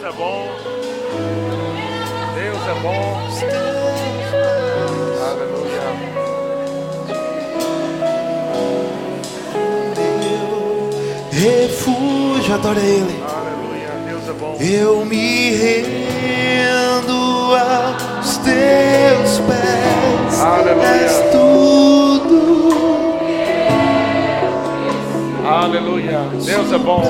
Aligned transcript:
Deus 0.00 0.14
é 0.14 0.16
bom. 0.16 0.48
Deus 2.34 2.58
é 2.66 2.74
bom. 2.80 3.20
Aleluia. 5.30 5.84
Refúgio, 11.30 12.54
adorei 12.54 12.82
Ele. 12.82 13.22
Aleluia. 13.22 13.90
Deus 14.06 14.26
é 14.26 14.32
bom. 14.32 14.56
Eu 14.58 15.04
me 15.04 15.50
rendo 15.50 17.12
aos 17.54 18.38
teus 18.38 19.38
pés. 19.40 20.40
Aleluia. 20.40 20.86
És 20.86 21.12
tudo. 21.30 22.40
Aleluia. 25.46 26.20
Deus 26.42 26.72
é 26.72 26.78
bom. 26.78 27.04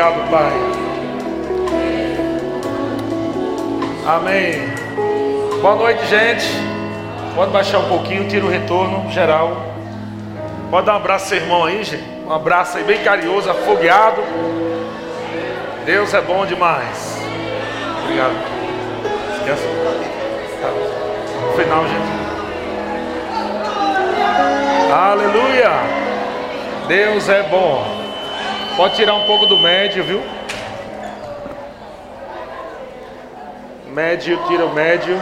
Obrigado, 0.00 0.30
Pai. 0.30 0.52
Amém. 4.06 4.72
Boa 5.60 5.76
noite, 5.76 6.06
gente. 6.06 6.46
Pode 7.34 7.50
baixar 7.50 7.80
um 7.80 7.88
pouquinho, 7.88 8.26
tira 8.26 8.46
o 8.46 8.48
retorno 8.48 9.10
geral. 9.10 9.62
Pode 10.70 10.86
dar 10.86 10.94
um 10.94 10.96
abraço 10.96 11.26
seu 11.26 11.36
irmão 11.36 11.66
aí, 11.66 11.84
gente. 11.84 12.02
Um 12.26 12.32
abraço 12.32 12.78
aí 12.78 12.84
bem 12.84 13.04
carinhoso, 13.04 13.50
afogueado. 13.50 14.22
Deus 15.84 16.14
é 16.14 16.22
bom 16.22 16.46
demais. 16.46 17.20
Obrigado. 18.04 18.36
Esquece. 19.36 19.68
Tá. 20.62 21.62
Final, 21.62 21.84
gente. 21.86 22.10
Aleluia. 24.90 25.72
Deus 26.88 27.28
é 27.28 27.42
bom. 27.42 27.89
Pode 28.76 28.96
tirar 28.96 29.14
um 29.14 29.26
pouco 29.26 29.46
do 29.46 29.58
médio, 29.58 30.02
viu? 30.04 30.22
Médio, 33.88 34.42
tira 34.46 34.64
o 34.64 34.72
médio. 34.72 35.20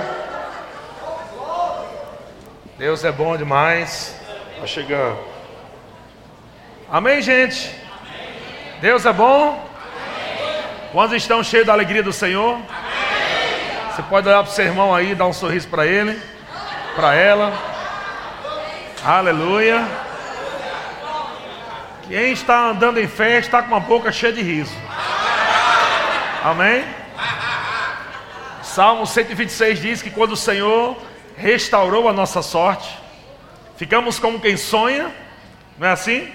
Deus 2.77 3.05
é 3.05 3.11
bom 3.11 3.37
demais. 3.37 4.15
Tá 4.61 4.67
chegando. 4.67 5.19
Amém, 6.91 7.21
gente? 7.21 7.75
Deus 8.81 9.05
é 9.05 9.13
bom? 9.13 9.69
Quantos 10.93 11.17
estão 11.17 11.43
cheios 11.43 11.67
da 11.67 11.73
alegria 11.73 12.03
do 12.03 12.13
Senhor? 12.13 12.59
Você 13.91 14.03
pode 14.03 14.29
olhar 14.29 14.43
para 14.43 14.51
o 14.51 14.55
seu 14.55 14.65
irmão 14.65 14.95
aí, 14.95 15.15
dar 15.15 15.27
um 15.27 15.33
sorriso 15.33 15.67
para 15.69 15.87
ele, 15.87 16.21
para 16.95 17.15
ela. 17.15 17.53
Aleluia. 19.05 20.08
Quem 22.09 22.33
está 22.33 22.71
andando 22.71 22.99
em 22.99 23.07
fé 23.07 23.39
está 23.39 23.61
com 23.61 23.69
uma 23.69 23.81
boca 23.81 24.11
cheia 24.11 24.33
de 24.33 24.41
riso. 24.41 24.75
Amém? 26.43 26.83
Salmo 28.63 29.07
126 29.07 29.79
diz 29.79 30.01
que 30.01 30.09
quando 30.09 30.33
o 30.33 30.37
Senhor 30.37 30.97
restaurou 31.37 32.09
a 32.09 32.13
nossa 32.13 32.41
sorte, 32.41 32.99
ficamos 33.77 34.19
como 34.19 34.41
quem 34.41 34.57
sonha, 34.57 35.15
não 35.77 35.87
é 35.87 35.93
assim? 35.93 36.33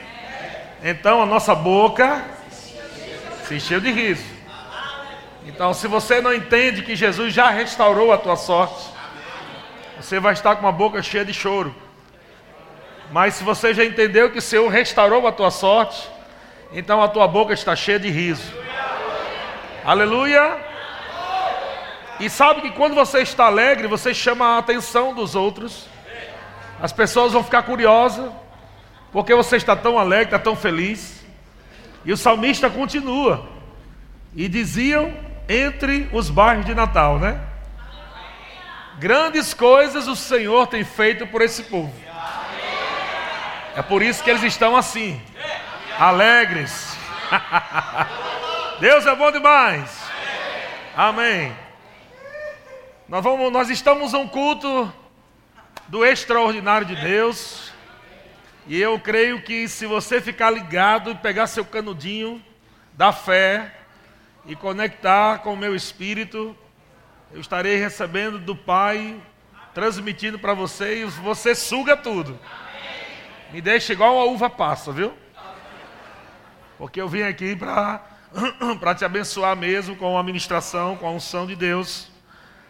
Então 0.84 1.24
a 1.24 1.26
nossa 1.26 1.56
boca 1.56 2.24
se 3.48 3.56
encheu 3.56 3.80
de 3.80 3.92
riso. 3.92 4.24
Então, 5.46 5.74
se 5.74 5.88
você 5.88 6.22
não 6.22 6.34
entende 6.34 6.84
que 6.84 6.96
Jesus 6.96 7.34
já 7.34 7.50
restaurou 7.50 8.14
a 8.14 8.18
tua 8.18 8.36
sorte, 8.36 8.90
você 10.00 10.20
vai 10.20 10.34
estar 10.34 10.56
com 10.56 10.62
uma 10.62 10.72
boca 10.72 11.02
cheia 11.02 11.26
de 11.26 11.34
choro. 11.34 11.76
Mas 13.12 13.36
se 13.36 13.44
você 13.44 13.74
já 13.74 13.84
entendeu 13.84 14.32
que 14.32 14.40
o 14.40 14.42
Senhor 14.42 14.68
restaurou 14.70 15.28
a 15.28 15.32
tua 15.32 15.52
sorte, 15.52 16.10
então 16.72 17.02
a 17.02 17.08
tua 17.08 17.28
boca 17.28 17.54
está 17.54 17.76
cheia 17.76 18.00
de 18.00 18.10
riso. 18.10 18.52
Aleluia! 19.86 20.58
E 22.20 22.30
sabe 22.30 22.62
que 22.62 22.72
quando 22.72 22.96
você 22.96 23.20
está 23.20 23.46
alegre, 23.46 23.88
você 23.88 24.14
chama 24.14 24.56
a 24.56 24.58
atenção 24.58 25.14
dos 25.14 25.36
outros. 25.36 25.88
As 26.82 26.92
pessoas 26.92 27.34
vão 27.34 27.44
ficar 27.44 27.64
curiosas, 27.64 28.32
porque 29.12 29.34
você 29.34 29.58
está 29.58 29.76
tão 29.76 29.98
alegre, 30.00 30.26
está 30.26 30.40
tão 30.40 30.56
feliz. 30.56 31.24
E 32.06 32.12
o 32.12 32.18
salmista 32.18 32.70
continua. 32.70 33.48
E 34.36 34.48
diziam 34.48 35.14
entre 35.48 36.10
os 36.12 36.30
bairros 36.30 36.66
de 36.66 36.74
Natal, 36.74 37.20
né? 37.20 37.40
Grandes 39.00 39.54
coisas 39.54 40.08
o 40.08 40.16
Senhor 40.16 40.68
tem 40.68 40.84
feito 40.84 41.28
por 41.28 41.42
esse 41.42 41.64
povo. 41.64 41.94
É 43.76 43.82
por 43.82 44.04
isso 44.04 44.24
que 44.24 44.30
eles 44.30 44.44
estão 44.44 44.76
assim, 44.76 45.20
alegres. 45.98 46.96
Deus 48.80 49.04
é 49.08 49.16
bom 49.16 49.32
demais. 49.32 50.00
Amém. 50.96 51.52
Nós, 53.10 53.24
vamos, 53.24 53.52
nós 53.52 53.72
estamos 53.72 54.14
um 54.14 54.28
culto 54.28 54.94
do 55.88 56.06
extraordinário 56.06 56.86
de 56.86 56.96
Deus. 56.96 57.74
E 58.68 58.80
eu 58.80 59.00
creio 59.00 59.42
que 59.42 59.68
se 59.68 59.88
você 59.88 60.22
ficar 60.22 60.52
ligado 60.52 61.10
e 61.10 61.16
pegar 61.16 61.48
seu 61.48 61.66
canudinho 61.66 62.44
da 62.94 63.12
fé 63.12 63.74
e 64.46 64.56
conectar 64.56 65.40
com 65.40 65.54
o 65.54 65.58
meu 65.58 65.76
espírito, 65.76 66.56
eu 67.32 67.42
estarei 67.42 67.78
recebendo 67.78 68.38
do 68.38 68.56
Pai, 68.56 69.20
transmitindo 69.74 70.38
para 70.38 70.54
você 70.54 71.02
e 71.02 71.06
você 71.06 71.56
suga 71.56 71.98
tudo. 71.98 72.40
Me 73.54 73.62
deixa 73.62 73.94
igual 73.94 74.16
uma 74.16 74.24
uva 74.24 74.50
passa, 74.50 74.92
viu? 74.92 75.14
Porque 76.76 77.00
eu 77.00 77.08
vim 77.08 77.22
aqui 77.22 77.56
para 77.56 78.02
te 78.98 79.06
abençoar 79.06 79.56
mesmo 79.56 79.96
com 79.96 80.18
a 80.18 80.24
ministração, 80.24 80.98
com 80.98 81.06
a 81.06 81.12
unção 81.12 81.46
de 81.46 81.56
Deus. 81.56 82.12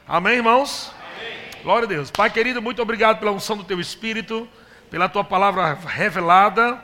Amém, 0.05 0.33
irmãos? 0.35 0.93
Amém. 1.15 1.63
Glória 1.63 1.85
a 1.85 1.87
Deus. 1.87 2.11
Pai 2.11 2.29
querido, 2.29 2.61
muito 2.61 2.81
obrigado 2.81 3.19
pela 3.19 3.31
unção 3.31 3.55
do 3.55 3.63
teu 3.63 3.79
Espírito, 3.79 4.45
pela 4.91 5.07
tua 5.07 5.23
palavra 5.23 5.73
revelada, 5.73 6.77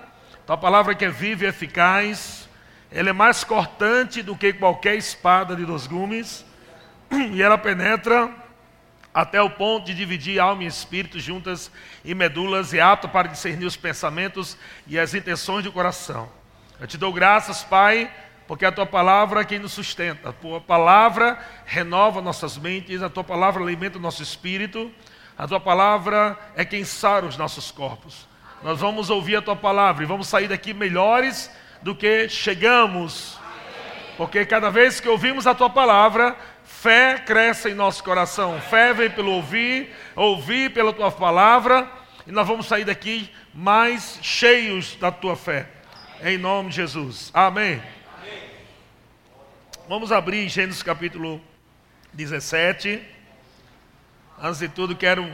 tua 0.48 0.56
palavra 0.56 0.96
que 0.96 1.04
é 1.04 1.10
viva 1.10 1.44
e 1.44 1.48
eficaz. 1.48 2.48
Ela 2.90 3.10
é 3.10 3.14
mais 3.14 3.44
cortante 3.44 4.24
do 4.24 4.34
que 4.34 4.54
qualquer 4.54 4.96
espada 4.96 5.58
de 5.58 5.66
dois 5.66 5.88
gumes, 5.88 6.46
e 7.34 7.42
ela 7.42 7.58
penetra 7.58 8.34
até 9.14 9.42
o 9.42 9.50
ponto 9.50 9.86
de 9.86 9.94
dividir 9.94 10.40
alma 10.40 10.64
e 10.64 10.68
espírito 10.68 11.20
juntas 11.20 11.72
e 12.06 12.14
medulas, 12.14 12.74
e 12.74 12.80
apto 12.80 13.10
para 13.10 13.28
discernir 13.28 13.66
os 13.66 13.76
pensamentos 13.76 14.58
e 14.88 15.00
as 15.00 15.14
intenções 15.14 15.64
do 15.64 15.72
coração. 15.72 16.30
Eu 16.80 16.88
te 16.88 16.98
dou 16.98 17.12
graças, 17.12 17.64
Pai, 17.64 18.12
porque 18.48 18.66
a 18.66 18.72
tua 18.72 18.86
palavra 18.86 19.42
é 19.42 19.46
quem 19.46 19.60
nos 19.60 19.74
sustenta. 19.74 20.30
A 20.30 20.34
tua 20.34 20.62
palavra 20.62 21.40
renova 21.66 22.22
nossas 22.22 22.58
mentes, 22.58 23.02
a 23.02 23.10
tua 23.10 23.24
palavra 23.24 23.62
alimenta 23.62 23.98
o 23.98 24.02
nosso 24.02 24.24
espírito, 24.24 24.92
a 25.38 25.48
tua 25.48 25.60
palavra 25.60 26.38
é 26.56 26.64
quem 26.64 26.84
sara 26.84 27.26
os 27.26 27.38
nossos 27.38 27.72
corpos. 27.72 28.28
Nós 28.64 28.80
vamos 28.80 29.10
ouvir 29.10 29.38
a 29.38 29.42
tua 29.42 29.56
palavra 29.56 30.04
e 30.04 30.08
vamos 30.08 30.28
sair 30.28 30.48
daqui 30.48 30.74
melhores 30.74 31.52
do 31.82 31.96
que 31.96 32.28
chegamos. 32.28 33.40
Porque 34.18 34.46
cada 34.46 34.70
vez 34.70 35.00
que 35.00 35.08
ouvimos 35.08 35.48
a 35.48 35.56
tua 35.56 35.70
palavra, 35.70 36.36
fé 36.80 37.20
cresce 37.20 37.70
em 37.70 37.74
nosso 37.74 38.02
coração. 38.02 38.60
Fé 38.62 38.94
vem 38.94 39.10
pelo 39.10 39.32
ouvir, 39.32 39.94
ouvir 40.16 40.74
pela 40.74 40.94
tua 40.94 41.12
palavra, 41.12 41.92
e 42.26 42.32
nós 42.32 42.48
vamos 42.48 42.68
sair 42.68 42.86
daqui 42.86 43.30
mais 43.54 44.18
cheios 44.22 44.96
da 44.96 45.12
tua 45.12 45.36
fé. 45.36 45.68
Em 46.24 46.38
nome 46.38 46.70
de 46.70 46.78
Jesus. 46.78 47.32
Amém. 47.34 47.84
Vamos 49.90 50.12
abrir 50.12 50.48
Gênesis 50.48 50.82
capítulo 50.82 51.42
17. 52.14 53.02
Antes 54.42 54.60
de 54.60 54.70
tudo, 54.70 54.96
quero 54.96 55.30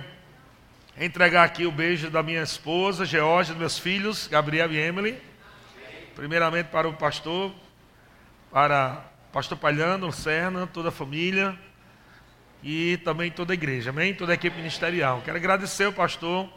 entregar 1.00 1.44
aqui 1.44 1.68
o 1.68 1.72
beijo 1.72 2.10
da 2.10 2.24
minha 2.24 2.42
esposa, 2.42 3.06
Georgia, 3.06 3.54
dos 3.54 3.60
meus 3.60 3.78
filhos, 3.78 4.25
Gabriel 4.25 4.72
e 4.72 4.78
Emily. 4.78 5.22
Primeiramente 6.16 6.68
para 6.68 6.88
o 6.88 6.94
pastor, 6.94 7.54
para 8.52 9.15
pastor 9.36 9.58
Palhano, 9.58 10.14
Serna, 10.14 10.66
toda 10.66 10.88
a 10.88 10.92
família 10.94 11.60
e 12.64 12.96
também 13.04 13.30
toda 13.30 13.52
a 13.52 13.54
igreja, 13.54 13.90
amém? 13.90 14.14
Toda 14.14 14.32
a 14.32 14.36
equipe 14.36 14.56
ministerial. 14.56 15.22
Quero 15.26 15.36
agradecer 15.36 15.84
ao 15.84 15.92
pastor 15.92 16.48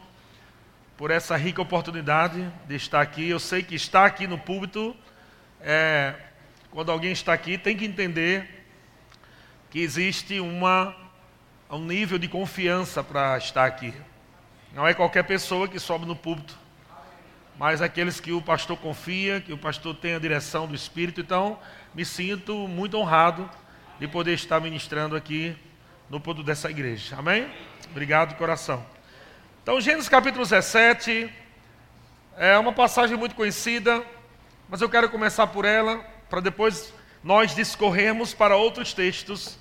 por 0.95 1.11
essa 1.11 1.35
rica 1.35 1.61
oportunidade 1.61 2.49
de 2.69 2.75
estar 2.77 3.01
aqui. 3.01 3.27
Eu 3.27 3.37
sei 3.37 3.63
que 3.63 3.75
estar 3.75 4.05
aqui 4.05 4.27
no 4.27 4.37
púlpito, 4.37 4.95
é, 5.59 6.15
quando 6.71 6.89
alguém 6.89 7.11
está 7.11 7.33
aqui, 7.33 7.57
tem 7.57 7.75
que 7.75 7.83
entender 7.83 8.65
que 9.69 9.79
existe 9.79 10.39
uma, 10.39 10.95
um 11.69 11.83
nível 11.83 12.17
de 12.17 12.29
confiança 12.29 13.03
para 13.03 13.37
estar 13.37 13.65
aqui. 13.65 13.93
Não 14.73 14.87
é 14.87 14.93
qualquer 14.93 15.23
pessoa 15.23 15.67
que 15.67 15.81
sobe 15.81 16.05
no 16.05 16.15
púlpito, 16.15 16.57
mas 17.59 17.81
aqueles 17.81 18.21
que 18.21 18.31
o 18.31 18.41
pastor 18.41 18.77
confia, 18.77 19.41
que 19.41 19.51
o 19.51 19.57
pastor 19.57 19.93
tem 19.93 20.15
a 20.15 20.19
direção 20.19 20.65
do 20.65 20.73
Espírito. 20.73 21.19
Então, 21.19 21.59
me 21.93 22.05
sinto 22.05 22.55
muito 22.69 22.97
honrado 22.97 23.49
de 23.99 24.07
poder 24.07 24.33
estar 24.33 24.61
ministrando 24.61 25.13
aqui 25.13 25.57
no 26.09 26.21
ponto 26.21 26.41
dessa 26.41 26.71
igreja. 26.71 27.17
Amém? 27.17 27.51
Obrigado 27.91 28.37
coração. 28.37 28.85
Então, 29.61 29.81
Gênesis 29.81 30.07
capítulo 30.07 30.45
17 30.45 31.29
é 32.37 32.57
uma 32.57 32.71
passagem 32.71 33.17
muito 33.17 33.35
conhecida, 33.35 34.05
mas 34.69 34.79
eu 34.79 34.87
quero 34.87 35.09
começar 35.09 35.45
por 35.47 35.65
ela, 35.65 35.97
para 36.29 36.39
depois 36.39 36.93
nós 37.21 37.53
discorrermos 37.53 38.33
para 38.33 38.55
outros 38.55 38.93
textos 38.93 39.59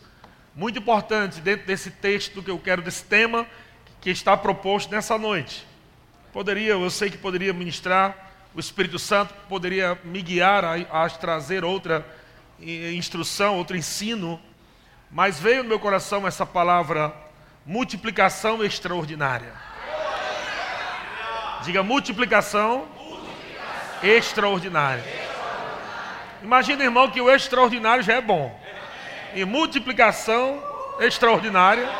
muito 0.54 0.78
importantes 0.78 1.38
dentro 1.40 1.66
desse 1.66 1.90
texto 1.90 2.44
que 2.44 2.50
eu 2.50 2.60
quero, 2.60 2.80
desse 2.80 3.02
tema 3.04 3.44
que 4.00 4.10
está 4.10 4.36
proposto 4.36 4.88
nessa 4.88 5.18
noite. 5.18 5.67
Poderia, 6.38 6.74
eu 6.74 6.88
sei 6.88 7.10
que 7.10 7.18
poderia 7.18 7.52
ministrar, 7.52 8.16
o 8.54 8.60
Espírito 8.60 8.96
Santo 8.96 9.34
poderia 9.48 9.98
me 10.04 10.22
guiar 10.22 10.64
a, 10.64 10.76
a 10.76 11.10
trazer 11.10 11.64
outra 11.64 12.06
instrução, 12.60 13.56
outro 13.56 13.76
ensino, 13.76 14.40
mas 15.10 15.40
veio 15.40 15.64
no 15.64 15.68
meu 15.68 15.80
coração 15.80 16.28
essa 16.28 16.46
palavra 16.46 17.12
multiplicação 17.66 18.62
extraordinária. 18.62 19.52
Diga 21.64 21.82
multiplicação, 21.82 22.86
multiplicação. 22.96 24.08
extraordinária. 24.08 25.04
Imagina, 26.40 26.84
irmão, 26.84 27.10
que 27.10 27.20
o 27.20 27.28
extraordinário 27.28 28.04
já 28.04 28.12
é 28.14 28.20
bom. 28.20 28.56
E 29.34 29.44
multiplicação 29.44 30.62
extraordinária 31.00 31.90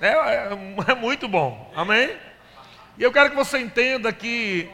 é, 0.00 0.08
é, 0.08 0.48
é 0.88 0.94
muito 0.94 1.28
bom. 1.28 1.70
Amém? 1.76 2.16
E 2.96 3.02
eu 3.02 3.10
quero 3.10 3.30
que 3.30 3.34
você 3.34 3.58
entenda 3.58 4.12
que 4.12 4.70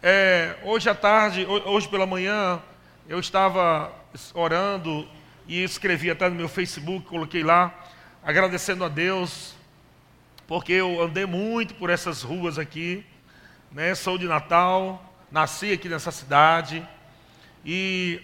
é, 0.00 0.54
hoje 0.62 0.88
à 0.88 0.94
tarde, 0.94 1.44
hoje 1.44 1.88
pela 1.88 2.06
manhã, 2.06 2.62
eu 3.08 3.18
estava 3.18 3.92
orando 4.32 5.08
e 5.44 5.64
escrevi 5.64 6.08
até 6.08 6.28
no 6.28 6.36
meu 6.36 6.48
Facebook, 6.48 7.08
coloquei 7.08 7.42
lá, 7.42 7.74
agradecendo 8.22 8.84
a 8.84 8.88
Deus, 8.88 9.56
porque 10.46 10.72
eu 10.72 11.02
andei 11.02 11.26
muito 11.26 11.74
por 11.74 11.90
essas 11.90 12.22
ruas 12.22 12.60
aqui, 12.60 13.04
né? 13.72 13.92
Sou 13.96 14.16
de 14.16 14.28
Natal, 14.28 15.12
nasci 15.28 15.72
aqui 15.72 15.88
nessa 15.88 16.12
cidade 16.12 16.86
e 17.64 18.22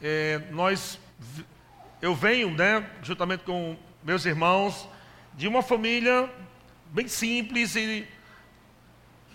é, 0.00 0.40
nós, 0.52 0.98
eu 2.00 2.14
venho, 2.14 2.50
né, 2.52 2.88
juntamente 3.02 3.44
com 3.44 3.76
meus 4.02 4.24
irmãos, 4.24 4.88
de 5.34 5.46
uma 5.46 5.62
família 5.62 6.30
bem 6.94 7.08
simples 7.08 7.76
e 7.76 8.08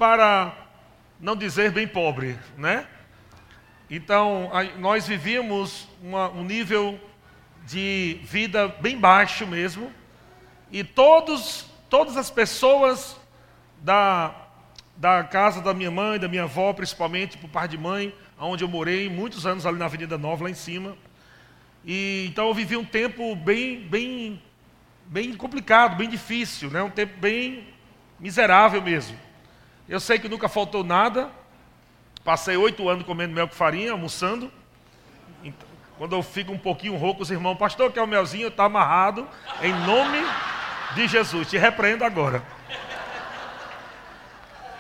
para 0.03 0.53
não 1.17 1.33
dizer 1.33 1.71
bem 1.71 1.87
pobre, 1.87 2.37
né? 2.57 2.85
Então, 3.89 4.51
nós 4.77 5.07
vivíamos 5.07 5.87
uma, 6.01 6.27
um 6.27 6.43
nível 6.43 6.99
de 7.65 8.19
vida 8.23 8.67
bem 8.67 8.97
baixo 8.97 9.47
mesmo, 9.47 9.89
e 10.69 10.83
todos, 10.83 11.67
todas 11.89 12.17
as 12.17 12.29
pessoas 12.29 13.17
da, 13.81 14.35
da 14.97 15.23
casa 15.23 15.61
da 15.61 15.73
minha 15.73 15.89
mãe, 15.89 16.19
da 16.19 16.27
minha 16.27 16.43
avó, 16.43 16.73
principalmente 16.73 17.37
por 17.37 17.49
parte 17.49 17.71
de 17.71 17.77
mãe, 17.77 18.13
onde 18.37 18.61
eu 18.61 18.67
morei 18.67 19.07
muitos 19.07 19.45
anos 19.45 19.65
ali 19.65 19.77
na 19.77 19.85
Avenida 19.85 20.17
Nova, 20.17 20.43
lá 20.43 20.49
em 20.49 20.53
cima. 20.53 20.97
E 21.85 22.25
então 22.29 22.49
eu 22.49 22.53
vivi 22.53 22.75
um 22.75 22.83
tempo 22.83 23.37
bem, 23.37 23.79
bem, 23.79 24.43
bem 25.05 25.33
complicado, 25.33 25.95
bem 25.95 26.09
difícil, 26.09 26.69
né? 26.69 26.83
Um 26.83 26.89
tempo 26.89 27.17
bem 27.21 27.69
miserável 28.19 28.81
mesmo. 28.81 29.17
Eu 29.87 29.99
sei 29.99 30.17
que 30.19 30.29
nunca 30.29 30.47
faltou 30.47 30.83
nada. 30.83 31.29
Passei 32.23 32.55
oito 32.55 32.87
anos 32.87 33.05
comendo 33.05 33.33
mel 33.33 33.47
com 33.47 33.53
farinha, 33.53 33.91
almoçando. 33.91 34.51
Então, 35.43 35.67
quando 35.97 36.15
eu 36.15 36.23
fico 36.23 36.51
um 36.51 36.57
pouquinho 36.57 36.95
rouco, 36.95 37.21
os 37.21 37.31
irmãos, 37.31 37.55
pastor, 37.55 37.91
quer 37.91 38.01
o 38.01 38.07
melzinho? 38.07 38.47
Está 38.47 38.65
amarrado. 38.65 39.27
Em 39.61 39.73
nome 39.85 40.19
de 40.95 41.07
Jesus. 41.07 41.49
Te 41.49 41.57
repreendo 41.57 42.05
agora. 42.05 42.43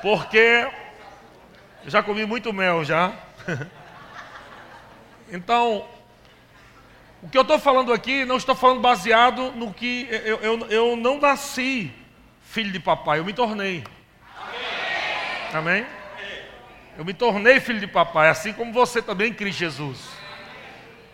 Porque 0.01 0.69
eu 1.83 1.89
já 1.89 2.01
comi 2.01 2.25
muito 2.25 2.53
mel 2.53 2.83
já. 2.83 3.13
Então, 5.31 5.83
o 7.23 7.27
que 7.27 7.35
eu 7.35 7.41
estou 7.41 7.57
falando 7.57 7.91
aqui, 7.91 8.23
não 8.23 8.37
estou 8.37 8.53
falando 8.53 8.81
baseado 8.81 9.51
no 9.53 9.73
que 9.73 10.07
eu, 10.11 10.37
eu, 10.37 10.59
eu 10.67 10.95
não 10.95 11.19
nasci 11.19 11.91
filho 12.43 12.71
de 12.71 12.79
papai, 12.79 13.17
eu 13.17 13.25
me 13.25 13.33
tornei. 13.33 13.83
Amém? 15.53 15.85
Eu 16.97 17.05
me 17.05 17.13
tornei 17.13 17.59
filho 17.59 17.79
de 17.79 17.85
papai, 17.85 18.29
assim 18.29 18.53
como 18.53 18.73
você 18.73 19.01
também 19.01 19.29
em 19.29 19.33
Cristo 19.33 19.59
Jesus. 19.59 19.99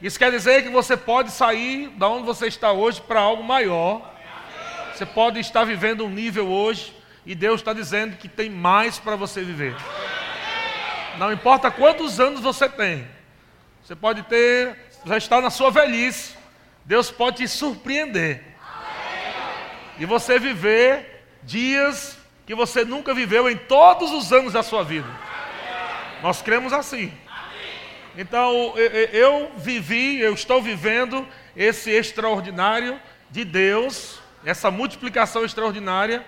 Isso 0.01 0.17
quer 0.17 0.31
dizer 0.31 0.63
que 0.63 0.69
você 0.69 0.95
pode 0.95 1.29
sair 1.31 1.89
da 1.89 2.07
onde 2.07 2.25
você 2.25 2.47
está 2.47 2.71
hoje 2.71 3.01
para 3.01 3.19
algo 3.19 3.43
maior. 3.43 4.13
Você 4.93 5.05
pode 5.05 5.39
estar 5.39 5.65
vivendo 5.65 6.05
um 6.05 6.09
nível 6.09 6.47
hoje 6.47 6.95
e 7.25 7.35
Deus 7.35 7.59
está 7.59 7.73
dizendo 7.73 8.15
que 8.15 8.29
tem 8.29 8.49
mais 8.49 8.97
para 8.97 9.17
você 9.17 9.41
viver. 9.43 9.75
Não 11.17 11.33
importa 11.33 11.69
quantos 11.69 12.19
anos 12.19 12.39
você 12.39 12.69
tem. 12.69 13.05
Você 13.83 13.93
pode 13.93 14.23
ter, 14.23 14.77
já 15.05 15.17
está 15.17 15.41
na 15.41 15.49
sua 15.49 15.69
velhice. 15.69 16.35
Deus 16.85 17.11
pode 17.11 17.37
te 17.37 17.47
surpreender. 17.47 18.41
E 19.97 20.05
você 20.05 20.39
viver 20.39 21.25
dias 21.43 22.18
que 22.49 22.55
você 22.55 22.83
nunca 22.83 23.13
viveu 23.13 23.47
em 23.47 23.55
todos 23.55 24.11
os 24.11 24.33
anos 24.33 24.53
da 24.53 24.63
sua 24.63 24.83
vida. 24.83 25.07
Nós 26.23 26.41
cremos 26.41 26.73
assim. 26.73 27.13
Então, 28.17 28.73
eu 29.13 29.51
vivi, 29.55 30.19
eu 30.19 30.33
estou 30.33 30.59
vivendo 30.59 31.27
esse 31.55 31.91
extraordinário 31.91 32.99
de 33.29 33.45
Deus, 33.45 34.19
essa 34.43 34.71
multiplicação 34.71 35.45
extraordinária, 35.45 36.25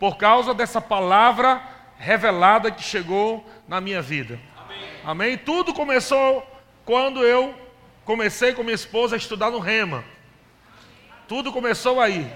por 0.00 0.16
causa 0.16 0.52
dessa 0.52 0.80
palavra 0.80 1.62
revelada 1.96 2.68
que 2.68 2.82
chegou 2.82 3.48
na 3.68 3.80
minha 3.80 4.02
vida. 4.02 4.40
Amém. 4.56 4.88
Amém? 5.04 5.38
Tudo 5.38 5.72
começou 5.72 6.44
quando 6.84 7.22
eu 7.22 7.54
comecei 8.04 8.52
com 8.52 8.64
minha 8.64 8.74
esposa 8.74 9.14
a 9.14 9.16
estudar 9.16 9.52
no 9.52 9.60
Rema. 9.60 10.02
Tudo 11.28 11.52
começou 11.52 12.00
aí. 12.00 12.28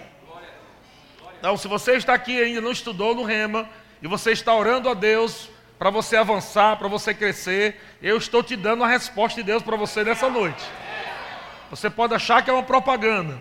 Então, 1.47 1.57
se 1.57 1.69
você 1.69 1.93
está 1.93 2.13
aqui 2.13 2.33
e 2.33 2.43
ainda 2.43 2.61
não 2.61 2.73
estudou 2.73 3.15
no 3.15 3.23
Rema, 3.23 3.69
e 4.03 4.09
você 4.09 4.33
está 4.33 4.53
orando 4.53 4.89
a 4.89 4.95
Deus 4.95 5.49
para 5.79 5.91
você 5.91 6.17
avançar, 6.17 6.77
para 6.77 6.89
você 6.89 7.15
crescer, 7.15 7.81
eu 8.03 8.17
estou 8.17 8.43
te 8.43 8.57
dando 8.57 8.83
a 8.83 8.89
resposta 8.89 9.41
de 9.41 9.47
Deus 9.47 9.63
para 9.63 9.77
você 9.77 10.03
nessa 10.03 10.29
noite. 10.29 10.65
Você 11.71 11.89
pode 11.89 12.13
achar 12.15 12.43
que 12.43 12.51
é 12.51 12.53
uma 12.53 12.65
propaganda. 12.65 13.39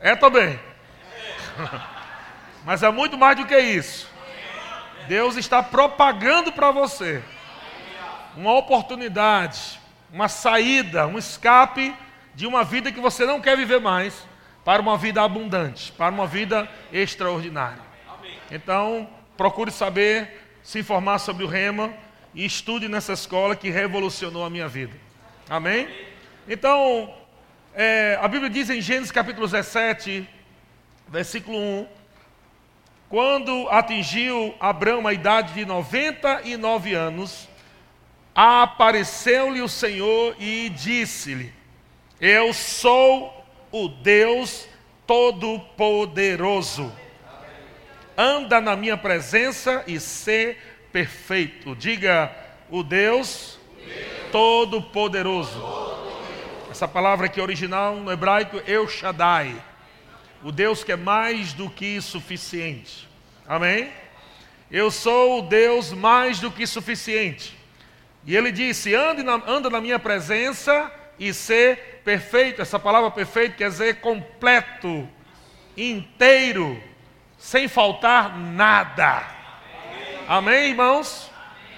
É 0.00 0.16
também. 0.16 0.58
Mas 2.64 2.82
é 2.82 2.90
muito 2.90 3.18
mais 3.18 3.36
do 3.36 3.44
que 3.44 3.58
isso. 3.58 4.10
Deus 5.06 5.36
está 5.36 5.62
propagando 5.62 6.50
para 6.50 6.70
você 6.70 7.22
uma 8.38 8.54
oportunidade, 8.54 9.78
uma 10.10 10.28
saída, 10.28 11.06
um 11.06 11.18
escape 11.18 11.94
de 12.34 12.46
uma 12.46 12.64
vida 12.64 12.90
que 12.90 13.00
você 13.00 13.26
não 13.26 13.38
quer 13.38 13.54
viver 13.54 13.82
mais 13.82 14.26
para 14.68 14.82
uma 14.82 14.98
vida 14.98 15.22
abundante, 15.22 15.90
para 15.92 16.12
uma 16.12 16.26
vida 16.26 16.68
extraordinária. 16.92 17.80
Então, 18.50 19.08
procure 19.34 19.70
saber, 19.70 20.46
se 20.62 20.80
informar 20.80 21.20
sobre 21.20 21.42
o 21.42 21.46
Rema 21.46 21.90
e 22.34 22.44
estude 22.44 22.86
nessa 22.86 23.14
escola 23.14 23.56
que 23.56 23.70
revolucionou 23.70 24.44
a 24.44 24.50
minha 24.50 24.68
vida. 24.68 24.92
Amém? 25.48 25.88
Então, 26.46 27.14
é, 27.74 28.18
a 28.20 28.28
Bíblia 28.28 28.50
diz 28.50 28.68
em 28.68 28.82
Gênesis 28.82 29.10
capítulo 29.10 29.46
17, 29.46 30.28
versículo 31.08 31.56
1, 31.56 31.88
quando 33.08 33.70
atingiu 33.70 34.54
Abraão 34.60 35.06
a 35.06 35.14
idade 35.14 35.54
de 35.54 35.64
99 35.64 36.92
anos, 36.92 37.48
apareceu-lhe 38.34 39.62
o 39.62 39.68
Senhor 39.68 40.36
e 40.38 40.68
disse-lhe: 40.68 41.54
Eu 42.20 42.52
sou 42.52 43.37
o 43.70 43.88
Deus 43.88 44.68
Todo-Poderoso. 45.06 46.92
Anda 48.16 48.60
na 48.60 48.76
minha 48.76 48.96
presença 48.96 49.84
e 49.86 49.98
ser 50.00 50.58
perfeito. 50.92 51.74
Diga, 51.76 52.34
o 52.68 52.82
Deus, 52.82 53.58
Todo-Poderoso. 54.32 55.62
Essa 56.70 56.86
palavra 56.86 57.26
aqui 57.26 57.40
original 57.40 57.96
no 57.96 58.12
hebraico, 58.12 58.60
El 58.66 58.88
Shaddai. 58.88 59.54
O 60.42 60.52
Deus 60.52 60.84
que 60.84 60.92
é 60.92 60.96
mais 60.96 61.52
do 61.52 61.68
que 61.70 62.00
suficiente. 62.00 63.08
Amém? 63.46 63.90
Eu 64.70 64.90
sou 64.90 65.38
o 65.38 65.42
Deus 65.42 65.92
mais 65.92 66.38
do 66.38 66.50
que 66.50 66.66
suficiente. 66.66 67.56
E 68.26 68.36
ele 68.36 68.52
disse: 68.52 68.94
ande 68.94 69.22
na, 69.22 69.42
anda 69.46 69.70
na 69.70 69.80
minha 69.80 69.98
presença 69.98 70.92
e 71.18 71.32
ser 71.32 71.97
perfeito. 72.08 72.62
Essa 72.62 72.78
palavra 72.78 73.10
perfeito 73.10 73.58
quer 73.58 73.68
dizer 73.68 73.96
completo, 73.96 75.06
inteiro, 75.76 76.82
sem 77.36 77.68
faltar 77.68 78.34
nada. 78.34 79.22
Amém, 80.26 80.70
irmãos? 80.70 81.30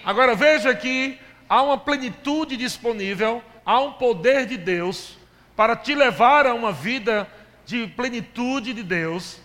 Agora 0.05 0.37
veja 0.37 0.73
que 0.73 1.19
há 1.49 1.61
uma 1.63 1.77
plenitude 1.77 2.57
disponível, 2.57 3.43
há 3.67 3.81
um 3.81 3.95
poder 3.95 4.47
de 4.47 4.57
Deus 4.57 5.19
para 5.57 5.75
te 5.75 5.97
levar 5.97 6.47
a 6.47 6.55
uma 6.55 6.71
vida 6.71 7.29
de 7.67 7.89
plenitude 7.89 8.73
de 8.73 8.85
Deus. 8.85 9.41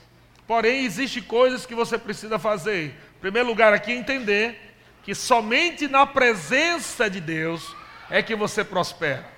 Porém, 0.46 0.86
existem 0.86 1.24
coisas 1.24 1.66
que 1.66 1.74
você 1.74 1.98
precisa 1.98 2.38
fazer. 2.38 2.96
Em 3.18 3.20
primeiro 3.20 3.48
lugar, 3.48 3.74
aqui 3.74 3.92
entender 3.92 4.76
que 5.02 5.16
somente 5.16 5.88
na 5.88 6.06
presença 6.06 7.10
de 7.10 7.20
Deus 7.20 7.76
é 8.08 8.22
que 8.22 8.36
você 8.36 8.64
prospera. 8.64 9.35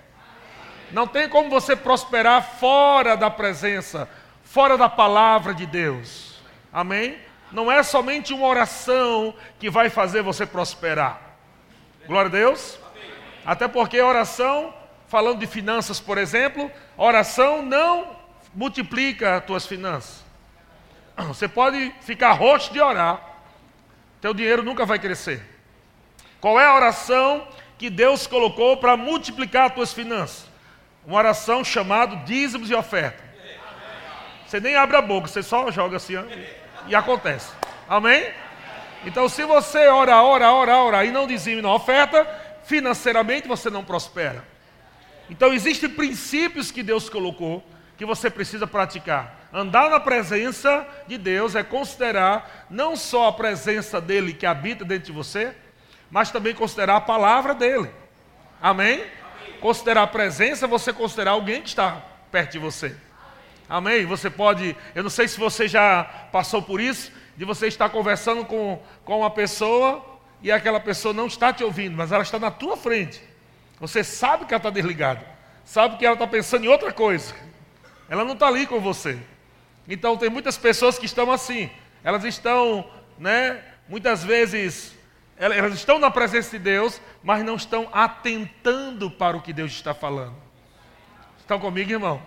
Não 0.91 1.05
tem 1.05 1.27
como 1.27 1.49
você 1.49 1.75
prosperar 1.75 2.41
fora 2.59 3.15
da 3.17 3.29
presença, 3.29 4.09
fora 4.43 4.77
da 4.77 4.87
palavra 4.87 5.53
de 5.53 5.65
Deus. 5.65 6.39
Amém? 6.71 7.17
Não 7.51 7.71
é 7.71 7.83
somente 7.83 8.33
uma 8.33 8.47
oração 8.47 9.33
que 9.59 9.69
vai 9.69 9.89
fazer 9.89 10.21
você 10.21 10.45
prosperar. 10.45 11.21
Glória 12.05 12.29
a 12.29 12.31
Deus. 12.31 12.79
Até 13.45 13.67
porque 13.67 14.01
oração, 14.01 14.73
falando 15.07 15.39
de 15.39 15.47
finanças, 15.47 15.99
por 15.99 16.17
exemplo, 16.17 16.71
oração 16.97 17.61
não 17.61 18.17
multiplica 18.53 19.37
as 19.37 19.45
tuas 19.45 19.65
finanças. 19.65 20.23
Você 21.27 21.47
pode 21.47 21.93
ficar 22.01 22.31
roxo 22.33 22.73
de 22.73 22.81
orar, 22.81 23.21
teu 24.19 24.33
dinheiro 24.33 24.63
nunca 24.63 24.85
vai 24.85 24.99
crescer. 24.99 25.41
Qual 26.41 26.59
é 26.59 26.65
a 26.65 26.75
oração 26.75 27.47
que 27.77 27.89
Deus 27.89 28.27
colocou 28.27 28.77
para 28.77 28.97
multiplicar 28.97 29.67
as 29.67 29.75
tuas 29.75 29.93
finanças? 29.93 30.46
Uma 31.07 31.19
oração 31.19 31.63
chamada 31.63 32.17
dízimos 32.17 32.69
e 32.69 32.75
oferta. 32.75 33.23
Você 34.45 34.59
nem 34.59 34.75
abre 34.75 34.97
a 34.97 35.01
boca, 35.01 35.29
você 35.29 35.41
só 35.41 35.71
joga 35.71 35.95
assim 35.95 36.15
e 36.85 36.93
acontece. 36.93 37.53
Amém? 37.87 38.29
Então, 39.05 39.29
se 39.29 39.45
você 39.45 39.87
ora, 39.87 40.21
ora, 40.21 40.51
ora, 40.51 40.77
ora 40.77 41.05
e 41.05 41.11
não 41.11 41.25
dizime 41.25 41.61
na 41.61 41.73
oferta, 41.73 42.27
financeiramente 42.65 43.47
você 43.47 43.69
não 43.69 43.85
prospera. 43.85 44.43
Então, 45.29 45.53
existem 45.53 45.89
princípios 45.89 46.71
que 46.71 46.83
Deus 46.83 47.07
colocou 47.07 47.65
que 47.97 48.05
você 48.05 48.29
precisa 48.29 48.67
praticar. 48.67 49.47
Andar 49.53 49.89
na 49.89 50.01
presença 50.01 50.85
de 51.07 51.17
Deus 51.17 51.55
é 51.55 51.63
considerar 51.63 52.67
não 52.69 52.97
só 52.97 53.29
a 53.29 53.33
presença 53.33 54.01
dele 54.01 54.33
que 54.33 54.45
habita 54.45 54.83
dentro 54.83 55.05
de 55.05 55.13
você, 55.13 55.55
mas 56.11 56.31
também 56.31 56.53
considerar 56.53 56.97
a 56.97 57.01
palavra 57.01 57.55
dele. 57.55 57.89
Amém? 58.61 59.05
Considerar 59.61 60.07
presença, 60.07 60.67
você 60.67 60.93
considerar 60.93 61.31
alguém 61.31 61.61
que 61.61 61.69
está 61.69 62.03
perto 62.31 62.53
de 62.53 62.59
você. 62.59 62.95
Amém? 63.69 64.05
Você 64.05 64.29
pode, 64.29 64.75
eu 64.95 65.03
não 65.03 65.09
sei 65.09 65.27
se 65.27 65.39
você 65.39 65.67
já 65.67 66.03
passou 66.31 66.61
por 66.61 66.79
isso, 66.79 67.11
de 67.35 67.43
você 67.43 67.67
estar 67.67 67.89
conversando 67.89 68.45
com, 68.45 68.81
com 69.03 69.19
uma 69.19 69.29
pessoa 69.29 70.03
e 70.41 70.51
aquela 70.51 70.79
pessoa 70.79 71.13
não 71.13 71.27
está 71.27 71.51
te 71.51 71.63
ouvindo, 71.63 71.95
mas 71.95 72.11
ela 72.11 72.23
está 72.23 72.39
na 72.39 72.49
tua 72.49 72.77
frente. 72.77 73.21
Você 73.79 74.03
sabe 74.03 74.45
que 74.45 74.53
ela 74.53 74.59
está 74.59 74.69
desligada, 74.69 75.25
sabe 75.65 75.97
que 75.97 76.05
ela 76.05 76.15
está 76.15 76.25
pensando 76.25 76.65
em 76.65 76.67
outra 76.67 76.91
coisa. 76.91 77.33
Ela 78.09 78.23
não 78.23 78.33
está 78.33 78.47
ali 78.47 78.65
com 78.65 78.79
você. 78.79 79.17
Então 79.87 80.17
tem 80.17 80.29
muitas 80.29 80.57
pessoas 80.57 80.97
que 80.97 81.05
estão 81.05 81.31
assim. 81.31 81.69
Elas 82.03 82.23
estão, 82.23 82.89
né, 83.19 83.61
muitas 83.87 84.23
vezes, 84.23 84.96
elas 85.37 85.73
estão 85.73 85.99
na 85.99 86.09
presença 86.09 86.51
de 86.51 86.63
Deus, 86.63 87.01
mas 87.23 87.43
não 87.43 87.55
estão 87.55 87.89
atentando 87.93 89.09
para 89.11 89.37
o 89.37 89.41
que 89.41 89.53
Deus 89.53 89.71
está 89.71 89.93
falando. 89.93 90.35
Estão 91.39 91.59
comigo, 91.59 91.91
irmão? 91.91 92.21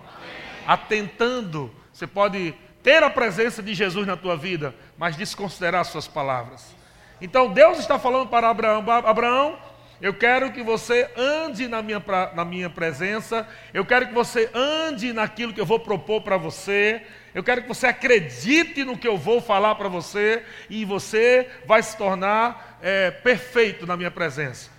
atentando. 0.66 1.70
Você 1.92 2.06
pode 2.06 2.54
ter 2.82 3.02
a 3.02 3.10
presença 3.10 3.62
de 3.62 3.74
Jesus 3.74 4.06
na 4.06 4.16
tua 4.16 4.36
vida, 4.36 4.74
mas 4.96 5.16
desconsiderar 5.16 5.84
suas 5.84 6.06
palavras. 6.06 6.74
Então 7.20 7.52
Deus 7.52 7.78
está 7.78 7.98
falando 7.98 8.28
para 8.28 8.48
Abraão: 8.48 8.84
Abraão, 8.88 9.58
eu 10.00 10.14
quero 10.14 10.52
que 10.52 10.62
você 10.62 11.10
ande 11.16 11.68
na 11.68 11.82
minha, 11.82 12.02
na 12.34 12.44
minha 12.44 12.70
presença, 12.70 13.46
eu 13.74 13.84
quero 13.84 14.06
que 14.06 14.14
você 14.14 14.48
ande 14.54 15.12
naquilo 15.12 15.52
que 15.52 15.60
eu 15.60 15.66
vou 15.66 15.80
propor 15.80 16.22
para 16.22 16.36
você, 16.36 17.02
eu 17.34 17.42
quero 17.42 17.62
que 17.62 17.68
você 17.68 17.88
acredite 17.88 18.84
no 18.84 18.96
que 18.96 19.08
eu 19.08 19.18
vou 19.18 19.40
falar 19.40 19.74
para 19.74 19.88
você, 19.88 20.42
e 20.70 20.84
você 20.84 21.50
vai 21.66 21.82
se 21.82 21.96
tornar 21.96 22.69
é, 22.82 23.10
perfeito 23.10 23.86
na 23.86 23.96
minha 23.96 24.10
presença. 24.10 24.70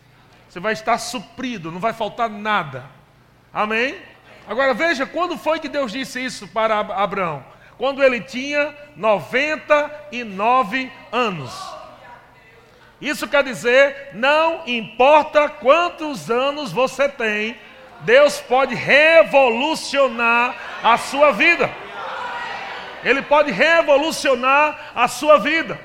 Você 0.50 0.60
vai 0.60 0.74
estar 0.74 0.98
suprido, 0.98 1.72
não 1.72 1.80
vai 1.80 1.94
faltar 1.94 2.30
nada. 2.30 2.84
Amém? 3.54 3.98
Agora 4.48 4.74
veja, 4.74 5.06
quando 5.06 5.38
foi 5.38 5.60
que 5.60 5.70
Deus 5.70 5.92
disse 5.92 6.24
isso 6.24 6.48
para 6.48 6.80
Abraão? 6.80 7.44
Quando 7.78 8.04
ele 8.04 8.22
tinha 8.22 8.76
99 8.96 10.92
anos. 11.12 11.82
Isso 13.00 13.28
quer 13.28 13.44
dizer, 13.44 14.10
não 14.14 14.68
importa 14.68 15.50
quantos 15.50 16.30
anos 16.30 16.72
você 16.72 17.10
tem, 17.10 17.58
Deus 18.02 18.40
pode 18.40 18.76
revolucionar 18.76 20.56
a 20.84 20.98
sua 20.98 21.32
vida. 21.32 21.72
Ele 23.04 23.22
pode 23.22 23.52
revolucionar 23.52 24.92
a 24.94 25.08
sua 25.08 25.40
vida. 25.40 25.80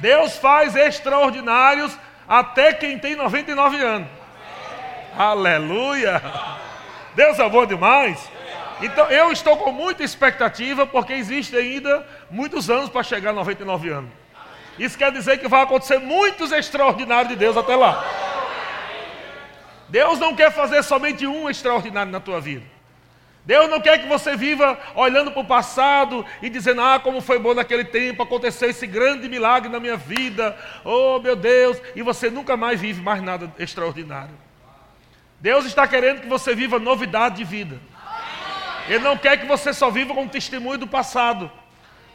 Deus 0.00 0.36
faz 0.36 0.76
extraordinários 0.76 1.96
até 2.28 2.72
quem 2.72 2.98
tem 2.98 3.16
99 3.16 3.76
anos. 3.78 4.08
Aleluia! 5.16 6.22
Deus 7.14 7.38
é 7.38 7.48
bom 7.48 7.66
demais. 7.66 8.30
Então 8.80 9.06
eu 9.06 9.32
estou 9.32 9.56
com 9.56 9.72
muita 9.72 10.04
expectativa, 10.04 10.86
porque 10.86 11.12
existe 11.12 11.56
ainda 11.56 12.06
muitos 12.30 12.70
anos 12.70 12.88
para 12.88 13.02
chegar 13.02 13.30
a 13.30 13.32
99 13.32 13.88
anos. 13.88 14.10
Isso 14.78 14.96
quer 14.96 15.10
dizer 15.10 15.38
que 15.38 15.48
vai 15.48 15.62
acontecer 15.62 15.98
muitos 15.98 16.52
extraordinários 16.52 17.28
de 17.30 17.36
Deus 17.36 17.56
até 17.56 17.74
lá. 17.74 18.04
Deus 19.88 20.18
não 20.20 20.36
quer 20.36 20.52
fazer 20.52 20.82
somente 20.84 21.26
um 21.26 21.50
extraordinário 21.50 22.12
na 22.12 22.20
tua 22.20 22.40
vida. 22.40 22.77
Deus 23.48 23.70
não 23.70 23.80
quer 23.80 23.96
que 23.96 24.06
você 24.06 24.36
viva 24.36 24.78
olhando 24.94 25.30
para 25.30 25.40
o 25.40 25.46
passado 25.46 26.22
e 26.42 26.50
dizendo, 26.50 26.82
ah, 26.82 27.00
como 27.00 27.22
foi 27.22 27.38
bom 27.38 27.54
naquele 27.54 27.82
tempo, 27.82 28.22
aconteceu 28.22 28.68
esse 28.68 28.86
grande 28.86 29.26
milagre 29.26 29.70
na 29.70 29.80
minha 29.80 29.96
vida, 29.96 30.54
oh 30.84 31.18
meu 31.18 31.34
Deus, 31.34 31.80
e 31.96 32.02
você 32.02 32.28
nunca 32.28 32.58
mais 32.58 32.78
vive 32.78 33.00
mais 33.00 33.22
nada 33.22 33.50
extraordinário. 33.58 34.34
Deus 35.40 35.64
está 35.64 35.88
querendo 35.88 36.20
que 36.20 36.28
você 36.28 36.54
viva 36.54 36.78
novidade 36.78 37.36
de 37.36 37.44
vida. 37.44 37.80
Ele 38.86 38.98
não 38.98 39.16
quer 39.16 39.38
que 39.38 39.46
você 39.46 39.72
só 39.72 39.90
viva 39.90 40.12
com 40.12 40.24
um 40.24 40.28
testemunho 40.28 40.76
do 40.76 40.86
passado. 40.86 41.50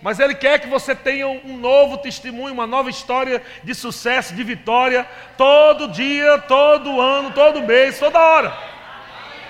Mas 0.03 0.19
Ele 0.19 0.35
quer 0.35 0.59
que 0.59 0.67
você 0.67 0.93
tenha 0.93 1.27
um 1.27 1.57
novo 1.57 1.97
testemunho, 1.97 2.53
uma 2.53 2.67
nova 2.67 2.91
história 2.91 3.41
de 3.63 3.73
sucesso, 3.73 4.35
de 4.35 4.43
vitória, 4.43 5.09
todo 5.35 5.87
dia, 5.87 6.37
todo 6.37 7.01
ano, 7.01 7.31
todo 7.31 7.63
mês, 7.63 7.97
toda 7.97 8.19
hora. 8.19 8.72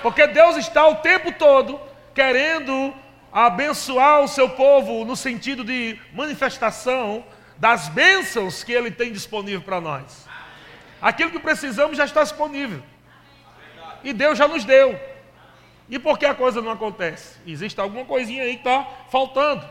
Porque 0.04 0.28
Deus 0.28 0.58
está 0.58 0.88
o 0.88 0.98
tempo 0.98 1.32
todo 1.32 1.80
querendo 2.14 2.94
abençoar 3.32 4.22
o 4.22 4.28
seu 4.28 4.50
povo 4.50 5.04
no 5.04 5.16
sentido 5.16 5.64
de 5.64 6.00
manifestação 6.14 7.26
das 7.58 7.88
bênçãos 7.88 8.64
que 8.64 8.74
Ele 8.74 8.92
tem 8.92 9.12
disponível 9.12 9.62
para 9.62 9.82
nós. 9.82 10.28
Aquilo 11.02 11.32
que 11.32 11.40
precisamos 11.40 11.98
já 11.98 12.06
está 12.06 12.22
disponível 12.22 12.84
e 14.04 14.14
Deus 14.14 14.38
já 14.38 14.48
nos 14.48 14.66
deu. 14.66 15.00
E 15.90 15.98
por 15.98 16.20
que 16.20 16.26
a 16.26 16.34
coisa 16.34 16.62
não 16.62 16.72
acontece? 16.72 17.38
Existe 17.46 17.80
alguma 17.80 18.06
coisinha 18.06 18.44
aí 18.44 18.54
que 18.54 18.68
está 18.68 18.86
faltando. 19.10 19.68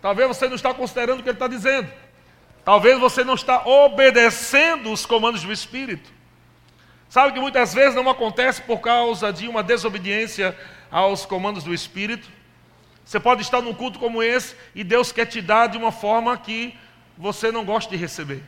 Talvez 0.00 0.28
você 0.28 0.48
não 0.48 0.56
está 0.56 0.72
considerando 0.72 1.20
o 1.20 1.22
que 1.22 1.28
ele 1.28 1.36
está 1.36 1.48
dizendo. 1.48 1.90
Talvez 2.64 2.98
você 2.98 3.24
não 3.24 3.34
está 3.34 3.66
obedecendo 3.66 4.92
os 4.92 5.04
comandos 5.04 5.42
do 5.42 5.52
Espírito. 5.52 6.10
Sabe 7.12 7.34
que 7.34 7.40
muitas 7.40 7.74
vezes 7.74 7.94
não 7.94 8.08
acontece 8.08 8.62
por 8.62 8.80
causa 8.80 9.30
de 9.30 9.46
uma 9.46 9.62
desobediência 9.62 10.58
aos 10.90 11.26
comandos 11.26 11.62
do 11.62 11.74
Espírito. 11.74 12.26
Você 13.04 13.20
pode 13.20 13.42
estar 13.42 13.60
num 13.60 13.74
culto 13.74 13.98
como 13.98 14.22
esse 14.22 14.56
e 14.74 14.82
Deus 14.82 15.12
quer 15.12 15.26
te 15.26 15.42
dar 15.42 15.66
de 15.66 15.76
uma 15.76 15.92
forma 15.92 16.34
que 16.38 16.74
você 17.18 17.52
não 17.52 17.66
gosta 17.66 17.90
de 17.90 17.98
receber. 17.98 18.42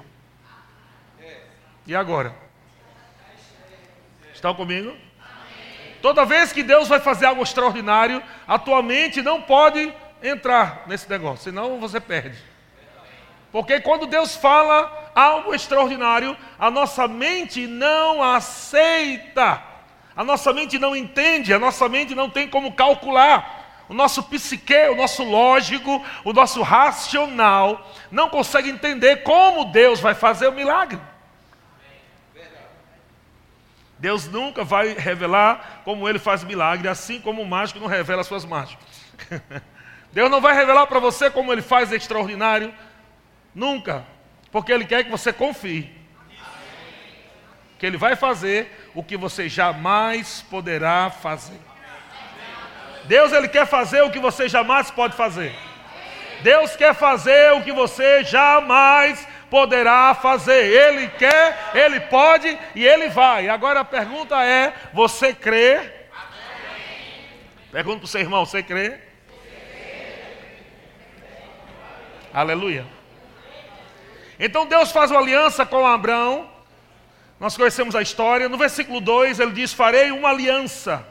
E 1.87 1.95
agora? 1.95 2.35
Estão 4.33 4.55
comigo? 4.55 4.97
Toda 6.01 6.25
vez 6.25 6.51
que 6.51 6.63
Deus 6.63 6.89
vai 6.89 7.01
fazer 7.01 7.27
algo 7.27 7.43
extraordinário, 7.43 8.23
a 8.49 8.59
tua 8.59 8.83
mente 8.83 9.21
não 9.21 9.43
pode 9.43 9.93
entrar 10.23 10.85
nesse 10.87 11.07
negócio, 11.11 11.45
senão 11.45 11.79
você 11.79 12.01
perde. 12.01 12.39
Porque 13.53 13.79
quando 13.79 14.07
Deus 14.07 14.35
fala 14.35 15.04
algo 15.15 15.55
extraordinário, 15.55 16.37
a 16.59 16.71
nossa 16.71 17.07
mente 17.07 17.67
não 17.67 18.23
aceita, 18.23 19.63
a 20.17 20.25
nossa 20.25 20.53
mente 20.53 20.79
não 20.79 20.95
entende, 20.95 21.53
a 21.53 21.59
nossa 21.59 21.89
mente 21.89 22.15
não 22.15 22.29
tem 22.29 22.49
como 22.49 22.73
calcular. 22.73 23.63
O 23.89 23.93
nosso 23.93 24.23
psique, 24.23 24.89
o 24.89 24.97
nosso 24.97 25.23
lógico, 25.23 26.03
o 26.25 26.33
nosso 26.33 26.63
racional 26.63 27.93
não 28.11 28.31
consegue 28.31 28.71
entender 28.71 29.23
como 29.23 29.67
Deus 29.67 30.01
vai 30.01 30.15
fazer 30.15 30.49
o 30.49 30.53
milagre. 30.53 30.99
Deus 33.99 34.27
nunca 34.27 34.65
vai 34.65 34.95
revelar 34.95 35.83
como 35.85 36.09
ele 36.09 36.19
faz 36.19 36.43
milagre, 36.45 36.89
assim 36.89 37.21
como 37.21 37.43
o 37.43 37.47
mágico 37.47 37.81
não 37.81 37.87
revela 37.87 38.25
suas 38.25 38.45
mágicas. 38.45 38.85
Deus 40.13 40.31
não 40.31 40.41
vai 40.41 40.55
revelar 40.55 40.87
para 40.87 40.99
você 41.01 41.31
como 41.31 41.53
ele 41.53 41.63
faz 41.63 41.91
extraordinário, 41.91 42.73
nunca, 43.55 44.05
porque 44.55 44.73
ele 44.73 44.85
quer 44.85 45.03
que 45.03 45.11
você 45.11 45.33
confie. 45.33 45.91
Que 47.77 47.85
ele 47.85 47.97
vai 47.97 48.15
fazer 48.15 48.89
o 48.95 49.03
que 49.03 49.17
você 49.17 49.49
jamais 49.49 50.43
poderá 50.49 51.11
fazer. 51.11 51.59
Deus 53.03 53.33
ele 53.33 53.49
quer 53.49 53.67
fazer 53.67 54.03
o 54.03 54.13
que 54.13 54.21
você 54.21 54.49
jamais 54.49 54.93
pode 54.93 55.17
fazer. 55.17 55.53
Deus 56.43 56.77
quer 56.77 56.95
fazer 56.95 57.53
o 57.55 57.65
que 57.65 57.73
você 57.73 58.23
jamais 58.23 59.27
poderá 59.51 60.15
fazer. 60.15 60.67
Ele 60.67 61.09
quer, 61.09 61.73
ele 61.75 61.99
pode 62.03 62.57
e 62.77 62.87
ele 62.87 63.09
vai. 63.09 63.49
Agora 63.49 63.81
a 63.81 63.85
pergunta 63.85 64.41
é: 64.41 64.73
você 64.93 65.35
crê? 65.35 65.81
Pergunta 67.73 67.99
para 67.99 68.05
o 68.05 68.09
seu 68.09 68.21
irmão: 68.21 68.47
você 68.47 68.63
crê? 68.63 69.01
Aleluia. 72.33 72.87
Então 74.39 74.67
Deus 74.67 74.91
faz 74.91 75.11
uma 75.11 75.21
aliança 75.21 75.65
com 75.65 75.87
Abraão. 75.87 76.51
Nós 77.39 77.57
conhecemos 77.57 77.95
a 77.95 78.03
história. 78.03 78.49
No 78.49 78.57
versículo 78.57 79.01
2 79.01 79.41
ele 79.41 79.53
diz: 79.53 79.73
Farei 79.73 80.11
uma 80.11 80.31
aliança. 80.31 81.07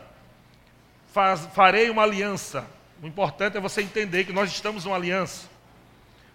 Faz, 1.11 1.47
farei 1.53 1.89
uma 1.89 2.03
aliança. 2.03 2.65
O 3.01 3.07
importante 3.07 3.57
é 3.57 3.59
você 3.59 3.81
entender 3.81 4.23
que 4.23 4.33
nós 4.33 4.51
estamos 4.51 4.85
numa 4.85 4.95
aliança. 4.95 5.47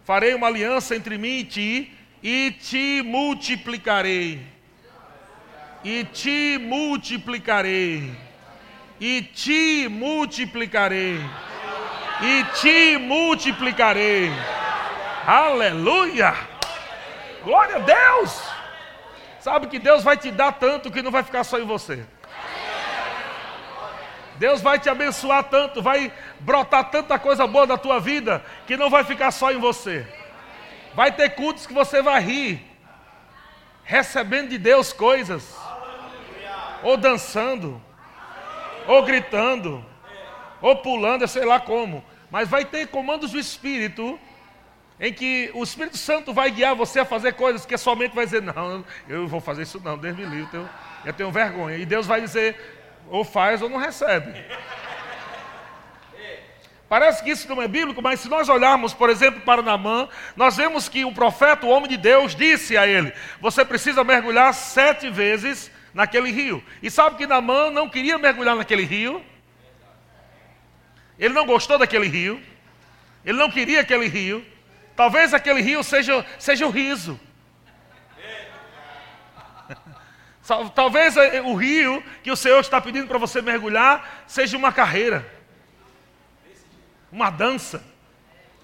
Farei 0.05 0.35
uma 0.35 0.47
aliança 0.47 0.95
entre 0.95 1.19
mim 1.19 1.39
e 1.39 1.45
ti, 1.45 1.93
e 2.23 2.51
te 2.53 3.03
multiplicarei. 3.03 4.41
E 5.85 6.05
te 6.05 6.59
multiplicarei. 6.59 8.11
E 9.01 9.23
te 9.23 9.89
multiplicarei. 9.89 11.21
E 12.23 12.45
te 12.61 12.99
multiplicarei. 12.99 14.31
Aleluia! 15.27 16.58
Glória 17.43 17.77
a 17.77 17.79
Deus! 17.81 18.43
Sabe 19.41 19.69
que 19.69 19.79
Deus 19.79 20.03
vai 20.03 20.17
te 20.17 20.31
dar 20.31 20.53
tanto 20.53 20.91
que 20.91 21.03
não 21.03 21.11
vai 21.11 21.23
ficar 21.23 21.45
só 21.45 21.59
em 21.59 21.65
você. 21.65 22.05
Deus 24.37 24.61
vai 24.61 24.79
te 24.79 24.89
abençoar 24.89 25.45
tanto, 25.45 25.83
vai 25.83 26.13
brotar 26.41 26.91
tanta 26.91 27.19
coisa 27.19 27.47
boa 27.47 27.67
da 27.67 27.77
tua 27.77 27.99
vida 27.99 28.45
que 28.67 28.77
não 28.77 28.89
vai 28.89 29.05
ficar 29.05 29.31
só 29.33 29.51
em 29.51 29.59
você. 29.59 30.07
Vai 30.95 31.13
ter 31.13 31.31
cultos 31.31 31.67
que 31.67 31.75
você 31.75 32.01
vai 32.01 32.21
rir, 32.21 32.65
recebendo 33.85 34.51
de 34.51 34.59
Deus 34.59 34.93
coisas, 34.93 35.57
ou 36.83 36.97
dançando, 36.97 37.83
ou 38.87 39.03
gritando, 39.03 39.85
ou 40.61 40.77
pulando, 40.77 41.27
sei 41.27 41.45
lá 41.45 41.59
como. 41.59 42.05
Mas 42.31 42.49
vai 42.49 42.65
ter 42.65 42.89
comandos 42.89 43.33
do 43.33 43.39
Espírito, 43.39 44.19
em 45.01 45.13
que 45.13 45.51
o 45.55 45.63
Espírito 45.63 45.97
Santo 45.97 46.33
vai 46.33 46.51
guiar 46.51 46.75
você 46.75 47.01
a 47.01 47.05
fazer 47.05 47.35
coisas 47.35 47.65
que 47.65 47.77
somente 47.77 48.15
vai 48.15 48.25
dizer: 48.25 48.43
Não, 48.43 48.85
eu 49.09 49.29
vou 49.29 49.41
fazer 49.41 49.63
isso 49.63 49.81
não, 49.85 49.97
Deus 49.97 50.17
me 50.17 50.25
livre, 50.25 50.41
eu 50.41 50.47
tenho, 50.47 50.71
eu 51.05 51.13
tenho 51.13 51.31
vergonha. 51.31 51.77
E 51.77 51.87
Deus 51.87 52.07
vai 52.07 52.21
dizer: 52.21 52.57
ou 53.11 53.25
faz 53.25 53.63
ou 53.63 53.69
não 53.69 53.79
recebe. 53.79 54.45
Parece 56.89 57.23
que 57.23 57.31
isso 57.31 57.47
não 57.49 57.61
é 57.61 57.69
bíblico, 57.69 58.01
mas 58.01 58.21
se 58.21 58.31
nós 58.31 58.49
olharmos, 58.49 58.95
por 58.95 59.11
exemplo, 59.11 59.43
para 59.43 59.61
Namã, 59.61 60.09
nós 60.35 60.57
vemos 60.57 60.89
que 60.89 61.05
o 61.05 61.13
profeta, 61.13 61.67
o 61.67 61.69
homem 61.69 61.89
de 61.89 61.99
Deus, 61.99 62.35
disse 62.35 62.77
a 62.77 62.87
ele: 62.87 63.13
Você 63.41 63.65
precisa 63.65 64.03
mergulhar 64.03 64.55
sete 64.55 65.11
vezes 65.11 65.71
naquele 65.93 66.31
rio. 66.31 66.65
E 66.83 66.91
sabe 66.91 67.17
que 67.17 67.27
Namã 67.27 67.71
não 67.71 67.89
queria 67.89 68.17
mergulhar 68.17 68.57
naquele 68.57 68.85
rio? 68.85 69.23
Ele 71.19 71.35
não 71.35 71.45
gostou 71.45 71.77
daquele 71.77 72.09
rio. 72.09 72.41
Ele 73.25 73.37
não 73.37 73.51
queria 73.51 73.81
aquele 73.81 74.07
rio. 74.07 74.45
Talvez 74.99 75.33
aquele 75.33 75.63
rio 75.63 75.83
seja, 75.83 76.27
seja 76.39 76.67
o 76.67 76.71
riso. 76.71 77.19
Talvez 80.75 81.17
eh, 81.17 81.41
o 81.41 81.55
rio 81.55 82.05
que 82.23 82.31
o 82.31 82.37
Senhor 82.37 82.61
está 82.61 82.79
pedindo 82.81 83.09
para 83.09 83.19
você 83.19 83.41
mergulhar 83.41 84.25
seja 84.27 84.57
uma 84.57 84.73
carreira 84.73 85.39
uma 87.11 87.31
dança. 87.31 87.83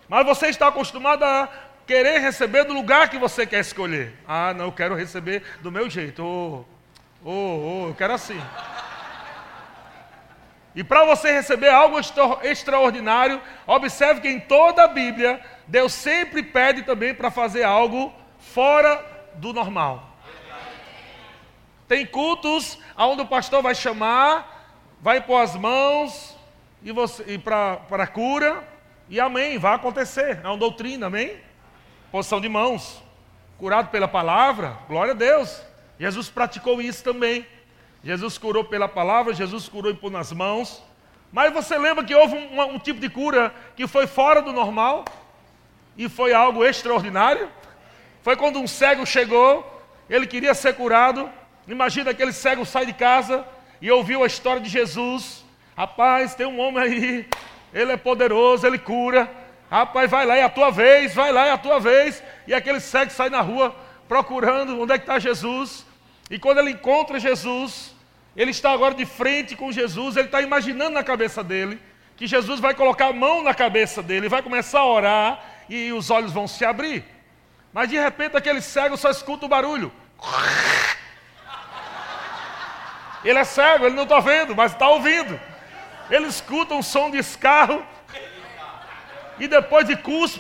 Mas 0.09 0.25
você 0.27 0.49
está 0.49 0.69
acostumado 0.69 1.23
a 1.25 1.49
querer 1.87 2.19
receber 2.21 2.65
do 2.65 2.73
lugar 2.73 3.09
que 3.09 3.19
você 3.19 3.47
quer 3.47 3.61
escolher. 3.61 4.15
Ah, 4.27 4.53
não, 4.55 4.67
eu 4.67 4.73
quero 4.73 4.95
receber 4.95 5.43
do 5.63 5.73
meu 5.73 5.89
jeito. 5.89 6.23
Oh, 6.23 6.65
oh, 7.25 7.31
oh 7.31 7.89
eu 7.89 7.95
quero 7.95 8.13
assim. 8.13 8.41
E 10.75 10.83
para 10.83 11.05
você 11.05 11.31
receber 11.33 11.69
algo 11.69 11.97
extraordinário, 12.43 13.41
observe 13.67 14.21
que 14.21 14.29
em 14.29 14.41
toda 14.41 14.85
a 14.85 14.89
Bíblia, 14.89 15.41
Deus 15.69 15.93
sempre 15.93 16.43
pede 16.43 16.83
também 16.83 17.15
para 17.15 17.31
fazer 17.31 17.63
algo 17.63 18.13
fora 18.39 19.05
do 19.35 19.53
normal. 19.53 20.11
Tem 21.87 22.05
cultos 22.05 22.79
onde 22.97 23.23
o 23.23 23.27
pastor 23.27 23.63
vai 23.63 23.75
chamar, 23.75 24.69
vai 25.01 25.21
pôr 25.21 25.37
as 25.37 25.55
mãos, 25.55 26.37
e, 26.83 26.91
você, 26.91 27.25
e 27.35 27.39
para 27.39 27.81
a 27.91 28.07
cura, 28.07 28.67
e 29.09 29.21
amém, 29.21 29.59
vai 29.59 29.75
acontecer. 29.75 30.41
É 30.43 30.49
uma 30.49 30.57
doutrina, 30.57 31.07
amém? 31.07 31.37
Posição 32.11 32.41
de 32.41 32.49
mãos, 32.49 33.03
curado 33.59 33.91
pela 33.91 34.09
palavra, 34.09 34.77
glória 34.89 35.13
a 35.13 35.17
Deus. 35.17 35.63
Jesus 35.99 36.29
praticou 36.29 36.83
isso 36.83 37.05
também. 37.05 37.47
Jesus 38.05 38.37
curou 38.37 38.63
pela 38.63 38.87
palavra, 38.87 39.33
Jesus 39.33 39.67
curou 39.67 39.91
e 39.91 39.95
pôs 39.95 40.13
nas 40.13 40.31
mãos. 40.31 40.83
Mas 41.33 41.55
você 41.55 41.79
lembra 41.79 42.05
que 42.05 42.15
houve 42.15 42.37
um, 42.37 42.61
um, 42.75 42.79
tipo 42.79 43.01
de 43.01 43.09
cura 43.09 43.53
que 43.75 43.87
foi 43.87 44.07
fora 44.07 44.43
do 44.43 44.53
normal? 44.53 45.07
E 45.97 46.07
foi 46.07 46.35
algo 46.35 46.63
extraordinário? 46.63 47.49
Foi 48.23 48.37
quando 48.37 48.61
um 48.61 48.67
cego 48.67 49.07
chegou, 49.07 49.83
ele 50.09 50.27
queria 50.27 50.53
ser 50.53 50.75
curado. 50.75 51.31
Imagina 51.67 52.11
aquele 52.11 52.33
cego 52.33 52.67
sai 52.67 52.85
de 52.85 52.93
casa 52.93 53.43
e 53.81 53.91
ouviu 53.91 54.23
a 54.23 54.27
história 54.27 54.61
de 54.61 54.69
Jesus. 54.69 55.43
Rapaz, 55.75 56.35
tem 56.35 56.47
um 56.47 56.61
homem 56.61 56.83
aí, 56.83 57.29
ele 57.73 57.93
é 57.93 57.97
poderoso, 57.97 58.67
ele 58.67 58.79
cura. 58.79 59.31
Rapaz, 59.71 60.11
vai 60.11 60.27
lá, 60.27 60.37
é 60.37 60.43
a 60.43 60.51
tua 60.51 60.71
vez, 60.71 61.15
vai 61.15 61.33
lá, 61.33 61.47
é 61.47 61.53
a 61.53 61.59
tua 61.59 61.81
vez. 61.81 62.23
E 62.47 62.53
aquele 62.53 62.81
cego 62.81 63.11
sai 63.11 63.31
na 63.31 63.41
rua 63.41 63.75
procurando 64.07 64.79
onde 64.79 64.93
é 64.93 64.99
que 64.99 65.05
está 65.05 65.19
Jesus. 65.19 65.87
E 66.31 66.39
quando 66.39 66.59
ele 66.59 66.73
encontra 66.73 67.19
Jesus, 67.19 67.94
ele 68.37 68.51
está 68.51 68.73
agora 68.73 68.95
de 68.95 69.07
frente 69.07 69.55
com 69.55 69.71
Jesus, 69.71 70.17
ele 70.17 70.27
está 70.27 70.43
imaginando 70.43 70.91
na 70.91 71.05
cabeça 71.05 71.43
dele 71.43 71.81
que 72.17 72.27
Jesus 72.27 72.61
vai 72.61 72.75
colocar 72.75 73.07
a 73.07 73.13
mão 73.13 73.43
na 73.43 73.55
cabeça 73.55 74.03
dele, 74.03 74.29
vai 74.29 74.43
começar 74.43 74.81
a 74.81 74.87
orar 74.87 75.45
e 75.69 75.93
os 75.93 76.11
olhos 76.11 76.33
vão 76.33 76.47
se 76.47 76.65
abrir. 76.65 77.05
Mas 77.73 77.89
de 77.89 77.99
repente 77.99 78.37
aquele 78.37 78.61
cego 78.61 78.97
só 78.97 79.11
escuta 79.11 79.47
o 79.47 79.49
barulho. 79.49 79.93
Ele 83.25 83.39
é 83.39 83.45
cego, 83.45 83.87
ele 83.87 83.97
não 83.97 84.05
está 84.05 84.21
vendo, 84.21 84.55
mas 84.55 84.73
está 84.73 84.89
ouvindo. 84.89 85.41
Ele 86.11 86.27
escuta 86.27 86.75
um 86.75 86.83
som 86.83 87.11
de 87.11 87.19
escarro 87.19 87.85
e 89.39 89.49
depois 89.49 89.87
de 89.87 89.97
curso. 89.97 90.39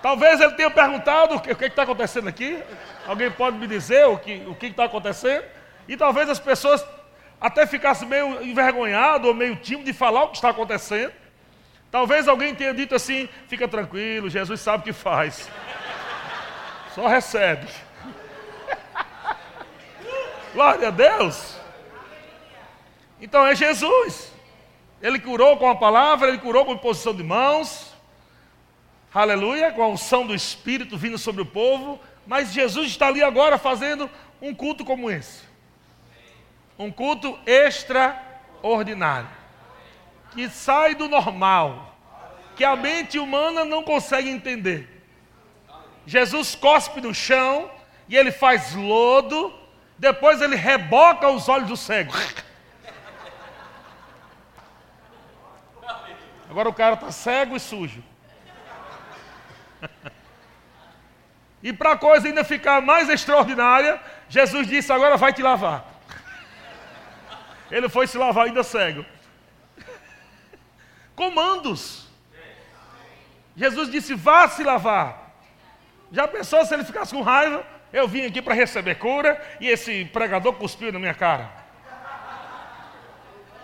Talvez 0.00 0.40
ele 0.40 0.52
tenha 0.52 0.70
perguntado 0.70 1.36
o 1.36 1.40
que 1.40 1.64
está 1.64 1.82
acontecendo 1.82 2.28
aqui. 2.28 2.62
Alguém 3.08 3.30
pode 3.30 3.56
me 3.56 3.66
dizer 3.66 4.06
o 4.06 4.18
que 4.18 4.44
o 4.46 4.66
está 4.66 4.84
acontecendo? 4.84 5.42
E 5.88 5.96
talvez 5.96 6.28
as 6.28 6.38
pessoas 6.38 6.84
até 7.40 7.66
ficassem 7.66 8.06
meio 8.06 8.42
envergonhado 8.42 9.28
ou 9.28 9.34
meio 9.34 9.56
tímido 9.56 9.86
de 9.86 9.94
falar 9.94 10.24
o 10.24 10.28
que 10.28 10.36
está 10.36 10.50
acontecendo. 10.50 11.10
Talvez 11.90 12.28
alguém 12.28 12.54
tenha 12.54 12.74
dito 12.74 12.94
assim: 12.94 13.26
fica 13.46 13.66
tranquilo, 13.66 14.28
Jesus 14.28 14.60
sabe 14.60 14.82
o 14.82 14.84
que 14.84 14.92
faz. 14.92 15.48
Só 16.94 17.06
recebe. 17.06 17.66
Glória 20.52 20.88
a 20.88 20.90
Deus. 20.90 21.58
Então 23.22 23.46
é 23.46 23.54
Jesus. 23.54 24.34
Ele 25.00 25.18
curou 25.18 25.56
com 25.56 25.70
a 25.70 25.74
palavra, 25.74 26.28
ele 26.28 26.36
curou 26.36 26.66
com 26.66 26.72
a 26.72 26.74
imposição 26.74 27.14
de 27.14 27.22
mãos. 27.22 27.90
Aleluia, 29.14 29.72
com 29.72 29.82
a 29.82 29.88
unção 29.88 30.26
do 30.26 30.34
Espírito 30.34 30.98
vindo 30.98 31.16
sobre 31.16 31.40
o 31.40 31.46
povo. 31.46 31.98
Mas 32.28 32.52
Jesus 32.52 32.88
está 32.88 33.06
ali 33.06 33.22
agora 33.22 33.56
fazendo 33.56 34.08
um 34.40 34.54
culto 34.54 34.84
como 34.84 35.10
esse. 35.10 35.44
Um 36.78 36.92
culto 36.92 37.38
extraordinário. 37.46 39.30
Que 40.32 40.46
sai 40.50 40.94
do 40.94 41.08
normal. 41.08 41.96
Que 42.54 42.66
a 42.66 42.76
mente 42.76 43.18
humana 43.18 43.64
não 43.64 43.82
consegue 43.82 44.28
entender. 44.28 45.02
Jesus 46.04 46.54
cospe 46.54 47.00
no 47.00 47.14
chão 47.14 47.70
e 48.06 48.14
ele 48.14 48.30
faz 48.30 48.74
lodo. 48.74 49.50
Depois 49.96 50.42
ele 50.42 50.54
reboca 50.54 51.30
os 51.30 51.48
olhos 51.48 51.68
do 51.68 51.78
cego. 51.78 52.12
Agora 56.50 56.68
o 56.68 56.74
cara 56.74 56.94
está 56.94 57.10
cego 57.10 57.56
e 57.56 57.60
sujo. 57.60 58.04
e 61.62 61.72
para 61.72 61.92
a 61.92 61.96
coisa 61.96 62.28
ainda 62.28 62.44
ficar 62.44 62.80
mais 62.80 63.08
extraordinária, 63.08 64.00
Jesus 64.28 64.66
disse: 64.66 64.92
Agora 64.92 65.16
vai 65.16 65.32
te 65.32 65.42
lavar. 65.42 65.84
Ele 67.70 67.88
foi 67.88 68.06
se 68.06 68.16
lavar 68.16 68.46
ainda 68.46 68.62
cego. 68.62 69.04
Comandos. 71.16 72.08
Jesus 73.56 73.90
disse: 73.90 74.14
Vá 74.14 74.48
se 74.48 74.62
lavar. 74.62 75.32
Já 76.12 76.28
pensou 76.28 76.64
se 76.64 76.72
ele 76.72 76.84
ficasse 76.84 77.14
com 77.14 77.22
raiva? 77.22 77.64
Eu 77.92 78.06
vim 78.06 78.24
aqui 78.24 78.40
para 78.40 78.54
receber 78.54 78.96
cura 78.96 79.40
e 79.60 79.68
esse 79.68 80.04
pregador 80.06 80.54
cuspiu 80.54 80.92
na 80.92 80.98
minha 80.98 81.14
cara. 81.14 81.50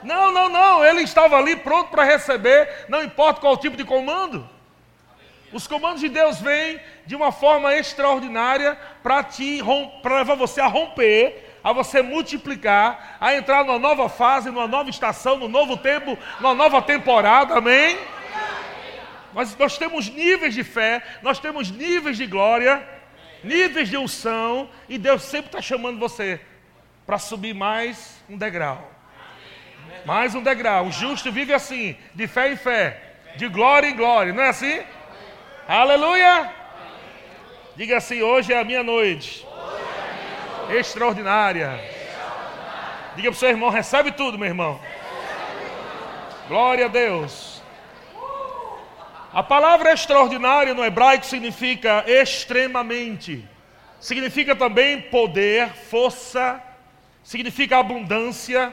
Não, 0.03 0.33
não, 0.33 0.49
não. 0.49 0.85
Ele 0.85 1.03
estava 1.03 1.37
ali 1.37 1.57
pronto 1.57 1.91
para 1.91 2.05
receber, 2.05 2.87
não 2.89 3.03
importa 3.03 3.41
qual 3.41 3.57
tipo 3.57 3.77
de 3.77 3.85
comando. 3.85 4.49
Os 5.55 5.69
comandos 5.69 6.01
de 6.01 6.09
Deus 6.09 6.41
vêm 6.41 6.81
de 7.07 7.15
uma 7.15 7.31
forma 7.31 7.73
extraordinária 7.77 8.77
para 9.05 9.25
para 10.03 10.17
levar 10.17 10.35
você 10.35 10.61
a 10.61 10.67
romper, 10.67 11.59
a 11.63 11.73
você 11.73 12.03
multiplicar, 12.03 13.17
a 13.21 13.37
entrar 13.37 13.65
numa 13.65 13.79
nova 13.79 14.09
fase, 14.09 14.51
numa 14.51 14.67
nova 14.67 14.91
estação, 14.91 15.39
num 15.39 15.47
novo 15.47 15.77
tempo, 15.77 16.19
numa 16.41 16.57
nova 16.57 16.83
temporada. 16.83 17.55
Amém? 17.55 17.97
Mas 19.33 19.57
nós 19.57 19.79
temos 19.79 20.09
níveis 20.09 20.55
de 20.55 20.65
fé, 20.65 21.01
nós 21.23 21.39
temos 21.39 21.71
níveis 21.71 22.17
de 22.17 22.27
glória, 22.27 22.85
níveis 23.45 23.89
de 23.89 23.97
unção, 23.97 24.69
e 24.89 24.99
Deus 24.99 25.23
sempre 25.23 25.47
está 25.47 25.63
chamando 25.63 26.01
você 26.01 26.41
para 27.07 27.17
subir 27.17 27.55
mais 27.55 28.21
um 28.29 28.37
degrau. 28.37 28.91
Mais 30.05 30.35
um 30.35 30.43
degrau. 30.43 30.87
O 30.87 30.91
justo 30.91 31.31
vive 31.31 31.55
assim, 31.55 31.97
de 32.13 32.27
fé 32.27 32.51
em 32.51 32.57
fé, 32.57 33.15
de 33.37 33.47
glória 33.47 33.87
em 33.87 33.95
glória, 33.95 34.33
não 34.33 34.43
é 34.43 34.49
assim? 34.49 34.83
Aleluia! 35.67 36.53
Diga 37.75 37.97
assim: 37.97 38.21
hoje 38.21 38.53
é 38.53 38.61
a 38.61 38.65
minha 38.65 38.83
noite. 38.83 39.47
Extraordinária. 40.69 41.81
Diga 43.17 43.31
para 43.31 43.37
o 43.37 43.39
seu 43.39 43.49
irmão: 43.49 43.71
recebe 43.71 44.13
tudo, 44.13 44.39
meu 44.39 44.47
irmão. 44.47 44.79
Glória 46.49 46.85
a 46.85 46.89
Deus. 46.89 47.63
A 49.33 49.43
palavra 49.43 49.91
extraordinária 49.91 50.75
no 50.75 50.85
hebraico 50.85 51.25
significa 51.25 52.05
extremamente. 52.07 53.43
Significa 53.99 54.55
também 54.55 55.01
poder, 55.01 55.71
força, 55.71 56.63
significa 57.23 57.79
abundância, 57.79 58.71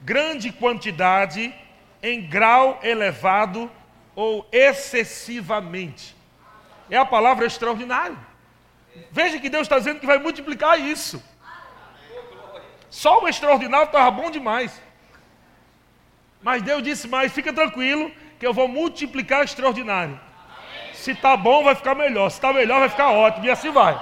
grande 0.00 0.50
quantidade, 0.50 1.54
em 2.02 2.22
grau 2.22 2.80
elevado 2.82 3.70
ou 4.16 4.48
excessivamente 4.50 6.18
é 6.90 6.96
a 6.96 7.04
palavra 7.04 7.46
extraordinário. 7.46 8.18
Veja 9.10 9.38
que 9.38 9.48
Deus 9.48 9.62
está 9.62 9.78
dizendo 9.78 10.00
que 10.00 10.06
vai 10.06 10.18
multiplicar 10.18 10.78
isso. 10.80 11.22
Só 12.88 13.22
o 13.22 13.28
extraordinário 13.28 13.86
estava 13.86 14.10
bom 14.10 14.30
demais. 14.30 14.80
Mas 16.42 16.62
Deus 16.62 16.82
disse 16.82 17.06
mais: 17.06 17.32
fica 17.32 17.52
tranquilo, 17.52 18.10
que 18.38 18.46
eu 18.46 18.52
vou 18.52 18.66
multiplicar 18.66 19.44
extraordinário. 19.44 20.18
Se 20.92 21.12
está 21.12 21.36
bom, 21.36 21.62
vai 21.62 21.74
ficar 21.74 21.94
melhor. 21.94 22.30
Se 22.30 22.36
está 22.38 22.52
melhor, 22.52 22.80
vai 22.80 22.88
ficar 22.88 23.10
ótimo. 23.10 23.46
E 23.46 23.50
assim 23.50 23.70
vai. 23.70 23.98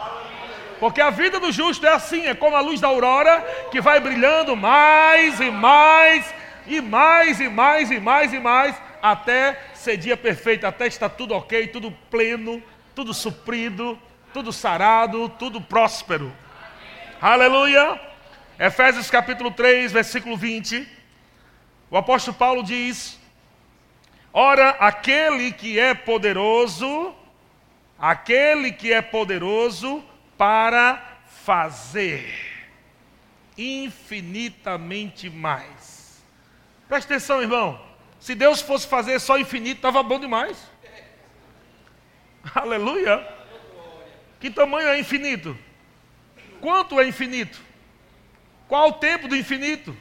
Porque 0.81 1.01
a 1.01 1.11
vida 1.11 1.39
do 1.39 1.53
justo 1.53 1.85
é 1.87 1.93
assim: 1.93 2.27
é 2.27 2.35
como 2.35 2.57
a 2.57 2.61
luz 2.61 2.81
da 2.81 2.89
aurora 2.89 3.41
que 3.71 3.81
vai 3.81 4.01
brilhando 4.01 4.57
mais 4.57 5.41
e 5.41 5.51
mais, 5.51 6.35
e 6.67 6.81
mais 6.81 7.41
e 7.41 7.49
mais 7.49 7.91
e 7.91 8.01
mais 8.01 8.33
e 8.33 8.39
mais, 8.39 8.77
até 9.03 9.61
ser 9.75 9.97
dia 9.97 10.17
perfeito, 10.17 10.67
até 10.67 10.87
estar 10.87 11.09
tudo 11.09 11.35
ok, 11.35 11.67
tudo 11.69 11.91
pleno, 12.11 12.63
tudo 12.99 13.15
suprido, 13.15 13.97
tudo 14.35 14.53
sarado, 14.53 15.29
tudo 15.29 15.61
próspero. 15.61 16.37
Aleluia! 17.21 18.01
Efésios 18.59 19.09
capítulo 19.09 19.53
3, 19.53 19.93
versículo 19.93 20.37
20. 20.37 20.85
O 21.89 21.97
apóstolo 21.97 22.37
Paulo 22.37 22.61
diz: 22.61 23.17
Ora, 24.33 24.71
aquele 24.81 25.53
que 25.53 25.79
é 25.79 25.95
poderoso, 25.95 27.15
aquele 27.97 28.73
que 28.73 28.93
é 28.93 29.01
poderoso 29.01 30.03
para 30.37 31.21
fazer 31.45 32.29
infinitamente 33.57 35.31
mais. 35.31 36.21
Preste 36.89 37.07
atenção, 37.07 37.41
irmão. 37.41 37.81
Se 38.19 38.35
Deus 38.35 38.61
fosse 38.61 38.89
fazer 38.89 39.21
só 39.21 39.39
infinito, 39.39 39.77
estava 39.77 40.03
bom 40.03 40.19
demais. 40.19 40.59
Aleluia. 42.55 43.27
Que 44.41 44.51
tamanho 44.51 44.89
é 44.89 44.99
infinito? 44.99 45.57
Quanto 46.61 47.01
é 47.01 47.07
infinito? 47.07 47.61
Qual 48.67 48.91
o 48.91 48.95
tempo 48.95 49.29
do 49.29 49.37
infinito? 49.37 49.97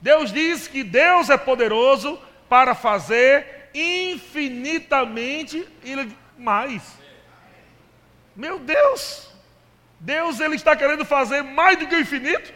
Deus 0.00 0.32
diz 0.32 0.68
que 0.68 0.84
Deus 0.84 1.30
é 1.30 1.36
poderoso 1.36 2.20
para 2.48 2.74
fazer 2.74 3.70
infinitamente 3.74 5.66
mais. 6.36 6.82
Meu 8.34 8.58
Deus! 8.58 9.28
Deus 10.00 10.38
ele 10.38 10.54
está 10.54 10.76
querendo 10.76 11.04
fazer 11.04 11.42
mais 11.42 11.76
do 11.78 11.88
que 11.88 11.94
o 11.94 12.00
infinito? 12.00 12.52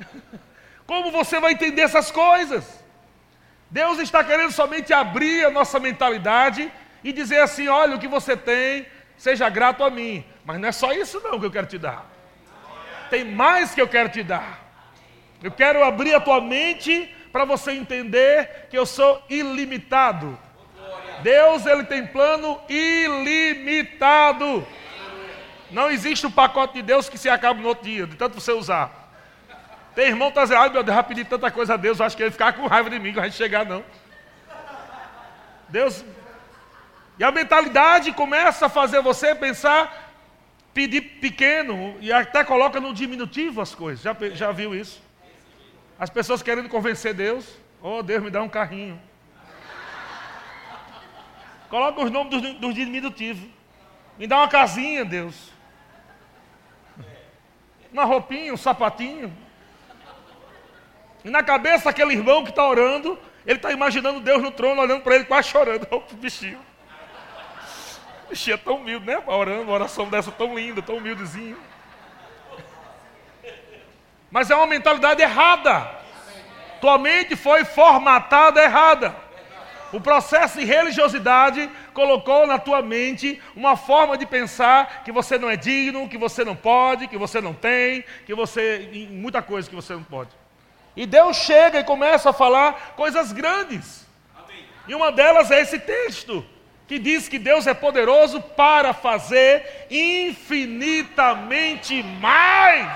Como 0.86 1.10
você 1.10 1.40
vai 1.40 1.52
entender 1.52 1.82
essas 1.82 2.10
coisas? 2.10 2.84
Deus 3.70 3.98
está 3.98 4.22
querendo 4.22 4.52
somente 4.52 4.92
abrir 4.92 5.46
a 5.46 5.50
nossa 5.50 5.80
mentalidade 5.80 6.70
e 7.06 7.12
dizer 7.12 7.40
assim: 7.40 7.68
olha, 7.68 7.94
o 7.94 8.00
que 8.00 8.08
você 8.08 8.36
tem, 8.36 8.84
seja 9.16 9.48
grato 9.48 9.84
a 9.84 9.88
mim. 9.88 10.24
Mas 10.44 10.58
não 10.58 10.68
é 10.68 10.72
só 10.72 10.92
isso 10.92 11.20
não 11.20 11.38
que 11.38 11.46
eu 11.46 11.50
quero 11.52 11.68
te 11.68 11.78
dar. 11.78 12.04
Tem 13.08 13.24
mais 13.24 13.72
que 13.72 13.80
eu 13.80 13.86
quero 13.86 14.08
te 14.08 14.24
dar. 14.24 14.58
Eu 15.40 15.52
quero 15.52 15.84
abrir 15.84 16.12
a 16.14 16.20
tua 16.20 16.40
mente 16.40 17.14
para 17.30 17.44
você 17.44 17.70
entender 17.70 18.66
que 18.68 18.76
eu 18.76 18.84
sou 18.84 19.22
ilimitado. 19.30 20.36
Deus 21.22 21.64
ele 21.64 21.84
tem 21.84 22.04
plano 22.04 22.60
ilimitado. 22.68 24.66
Não 25.70 25.88
existe 25.88 26.26
um 26.26 26.30
pacote 26.30 26.74
de 26.74 26.82
Deus 26.82 27.08
que 27.08 27.16
se 27.16 27.28
acabe 27.28 27.62
no 27.62 27.68
outro 27.68 27.84
dia, 27.84 28.04
de 28.06 28.16
tanto 28.16 28.40
você 28.40 28.50
usar. 28.50 29.12
Tem 29.94 30.08
irmão 30.08 30.28
que 30.28 30.32
está 30.32 30.42
dizendo, 30.42 30.60
ai 30.60 30.70
meu 30.70 30.82
Deus, 30.82 30.96
já 30.96 31.02
pedi 31.04 31.24
tanta 31.24 31.50
coisa 31.52 31.74
a 31.74 31.76
Deus, 31.76 32.00
acho 32.00 32.16
que 32.16 32.22
ele 32.22 32.32
ficar 32.32 32.52
com 32.52 32.66
raiva 32.66 32.90
de 32.90 32.98
mim 32.98 33.12
quando 33.12 33.24
a 33.24 33.28
gente 33.28 33.36
chegar, 33.36 33.64
não. 33.64 33.84
Deus 35.68 36.04
e 37.18 37.24
a 37.24 37.32
mentalidade 37.32 38.12
começa 38.12 38.66
a 38.66 38.68
fazer 38.68 39.00
você 39.00 39.34
pensar, 39.34 40.12
pedir 40.74 41.00
pequeno, 41.20 41.96
e 42.00 42.12
até 42.12 42.44
coloca 42.44 42.78
no 42.80 42.92
diminutivo 42.92 43.60
as 43.60 43.74
coisas. 43.74 44.02
Já, 44.02 44.14
já 44.34 44.52
viu 44.52 44.74
isso? 44.74 45.02
As 45.98 46.10
pessoas 46.10 46.42
querendo 46.42 46.68
convencer 46.68 47.14
Deus. 47.14 47.56
Oh, 47.82 48.02
Deus, 48.02 48.22
me 48.22 48.30
dá 48.30 48.42
um 48.42 48.48
carrinho. 48.48 49.00
Coloca 51.70 52.02
os 52.02 52.10
nomes 52.10 52.30
dos, 52.30 52.54
dos 52.54 52.74
diminutivos. 52.74 53.48
Me 54.18 54.26
dá 54.26 54.38
uma 54.38 54.48
casinha, 54.48 55.04
Deus. 55.04 55.50
Uma 57.92 58.04
roupinha, 58.04 58.52
um 58.52 58.56
sapatinho. 58.58 59.34
E 61.24 61.30
na 61.30 61.42
cabeça 61.42 61.88
aquele 61.88 62.12
irmão 62.12 62.44
que 62.44 62.50
está 62.50 62.66
orando, 62.68 63.18
ele 63.46 63.56
está 63.56 63.72
imaginando 63.72 64.20
Deus 64.20 64.42
no 64.42 64.50
trono, 64.50 64.82
olhando 64.82 65.02
para 65.02 65.16
ele, 65.16 65.24
quase 65.24 65.48
chorando. 65.48 65.86
Oh, 65.90 66.02
bichinho. 66.14 66.60
Bichinho 68.30 68.54
é 68.54 68.58
tão 68.58 68.76
humilde, 68.76 69.06
né? 69.06 69.22
Orando, 69.26 69.62
uma 69.62 69.72
oração 69.72 70.08
dessa 70.08 70.30
tão 70.30 70.54
linda, 70.54 70.82
tão 70.82 70.96
humildezinho. 70.96 71.56
Mas 74.30 74.50
é 74.50 74.56
uma 74.56 74.66
mentalidade 74.66 75.22
errada. 75.22 75.88
Tua 76.80 76.98
mente 76.98 77.36
foi 77.36 77.64
formatada 77.64 78.62
errada. 78.62 79.14
O 79.92 80.00
processo 80.00 80.58
de 80.58 80.64
religiosidade 80.64 81.70
colocou 81.94 82.46
na 82.46 82.58
tua 82.58 82.82
mente 82.82 83.40
uma 83.54 83.76
forma 83.76 84.18
de 84.18 84.26
pensar 84.26 85.04
que 85.04 85.12
você 85.12 85.38
não 85.38 85.48
é 85.48 85.56
digno, 85.56 86.08
que 86.08 86.18
você 86.18 86.44
não 86.44 86.56
pode, 86.56 87.06
que 87.06 87.16
você 87.16 87.40
não 87.40 87.54
tem, 87.54 88.04
que 88.26 88.34
você. 88.34 89.08
muita 89.10 89.40
coisa 89.40 89.70
que 89.70 89.76
você 89.76 89.94
não 89.94 90.02
pode. 90.02 90.30
E 90.96 91.06
Deus 91.06 91.36
chega 91.36 91.80
e 91.80 91.84
começa 91.84 92.30
a 92.30 92.32
falar 92.32 92.94
coisas 92.96 93.32
grandes. 93.32 94.04
E 94.88 94.94
uma 94.94 95.12
delas 95.12 95.50
é 95.50 95.60
esse 95.60 95.78
texto 95.78 96.44
que 96.86 96.98
diz 96.98 97.28
que 97.28 97.38
Deus 97.38 97.66
é 97.66 97.74
poderoso 97.74 98.40
para 98.40 98.94
fazer 98.94 99.86
infinitamente 99.90 102.02
mais. 102.02 102.90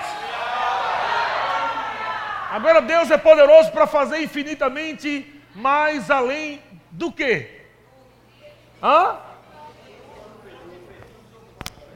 Agora 2.50 2.80
Deus 2.80 3.10
é 3.10 3.18
poderoso 3.18 3.70
para 3.72 3.86
fazer 3.86 4.22
infinitamente 4.22 5.30
mais 5.54 6.10
além 6.10 6.62
do 6.90 7.12
que? 7.12 7.60
Hã? 8.82 9.18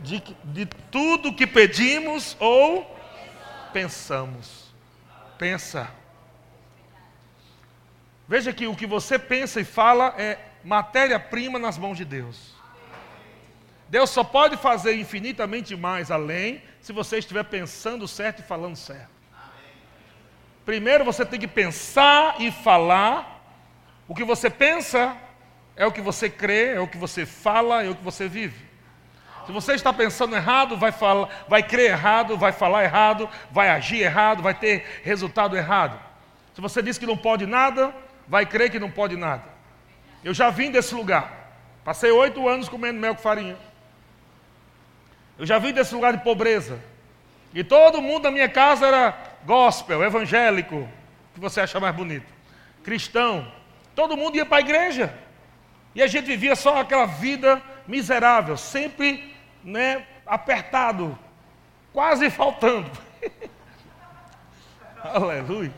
De, 0.01 0.23
de 0.45 0.67
tudo 0.91 1.35
que 1.35 1.47
pedimos 1.47 2.37
ou 2.39 2.85
pensamos. 3.73 4.75
Pensa. 5.39 5.91
Veja 8.29 8.53
que 8.53 8.67
o 8.67 8.77
que 8.77 8.87
você 8.87 9.19
pensa 9.19 9.59
e 9.61 9.65
fala 9.65 10.15
é 10.19 10.39
matéria-prima 10.65 11.59
nas 11.59 11.77
mãos 11.77 11.97
de 11.97 12.05
Deus. 12.05 12.55
Deus 13.89 14.11
só 14.11 14.25
pode 14.25 14.57
fazer 14.57 14.99
infinitamente 14.99 15.77
mais 15.77 16.11
além 16.11 16.63
se 16.81 16.93
você 16.93 17.19
estiver 17.19 17.45
pensando 17.45 18.09
certo 18.09 18.41
e 18.41 18.43
falando 18.43 18.77
certo. 18.77 19.15
Primeiro 20.65 21.05
você 21.05 21.25
tem 21.25 21.39
que 21.39 21.47
pensar 21.47 22.41
e 22.41 22.51
falar. 22.51 23.33
O 24.09 24.15
que 24.15 24.25
você 24.25 24.51
pensa 24.51 25.17
é 25.77 25.87
o 25.87 25.93
que 25.93 26.01
você 26.01 26.29
crê, 26.29 26.75
é 26.75 26.81
o 26.81 26.89
que 26.89 26.99
você 26.99 27.27
fala, 27.27 27.85
é 27.85 27.89
o 27.89 27.95
que 27.95 28.03
você 28.03 28.29
vive. 28.29 28.65
Se 29.47 29.53
você 29.53 29.75
está 29.75 29.93
pensando 29.93 30.35
errado, 30.35 30.77
vai, 30.77 30.91
falar, 30.91 31.29
vai 31.49 31.63
crer 31.63 31.91
errado, 31.91 32.37
vai 32.37 32.51
falar 32.51 32.85
errado, 32.85 33.29
vai 33.51 33.69
agir 33.69 34.01
errado, 34.01 34.43
vai 34.43 34.55
ter 34.55 35.03
resultado 35.03 35.57
errado. 35.57 36.01
Se 36.55 36.61
você 36.61 36.83
diz 36.83 36.97
que 36.97 37.07
não 37.07 37.17
pode 37.17 37.45
nada, 37.45 37.95
vai 38.27 38.47
crer 38.47 38.71
que 38.71 38.79
não 38.79 38.91
pode 38.91 39.17
nada. 39.17 39.54
Eu 40.25 40.33
já 40.33 40.49
vim 40.49 40.71
desse 40.71 40.95
lugar. 40.95 41.53
Passei 41.85 42.11
oito 42.11 42.49
anos 42.49 42.69
comendo 42.69 42.99
mel 42.99 43.15
com 43.15 43.21
farinha. 43.21 43.59
Eu 45.39 45.45
já 45.45 45.59
vim 45.59 45.73
desse 45.73 45.95
lugar 45.95 46.17
de 46.17 46.25
pobreza. 46.25 46.81
E 47.53 47.63
todo 47.63 48.01
mundo 48.01 48.23
da 48.23 48.31
minha 48.31 48.49
casa 48.49 48.87
era 48.87 49.17
gospel, 49.45 50.03
evangélico, 50.03 50.89
que 51.35 51.41
você 51.41 51.61
acha 51.61 51.79
mais 51.79 51.95
bonito, 51.95 52.27
cristão. 52.83 53.47
Todo 53.95 54.17
mundo 54.17 54.37
ia 54.37 54.47
para 54.47 54.57
a 54.57 54.61
igreja. 54.61 55.15
E 55.95 56.03
a 56.03 56.07
gente 56.07 56.27
vivia 56.27 56.57
só 56.57 56.81
aquela 56.81 57.07
vida 57.07 57.63
miserável, 57.87 58.57
sempre 58.57 59.33
né, 59.63 60.05
apertado, 60.27 61.17
quase 61.93 62.31
faltando. 62.31 62.91
Aleluia. 65.05 65.73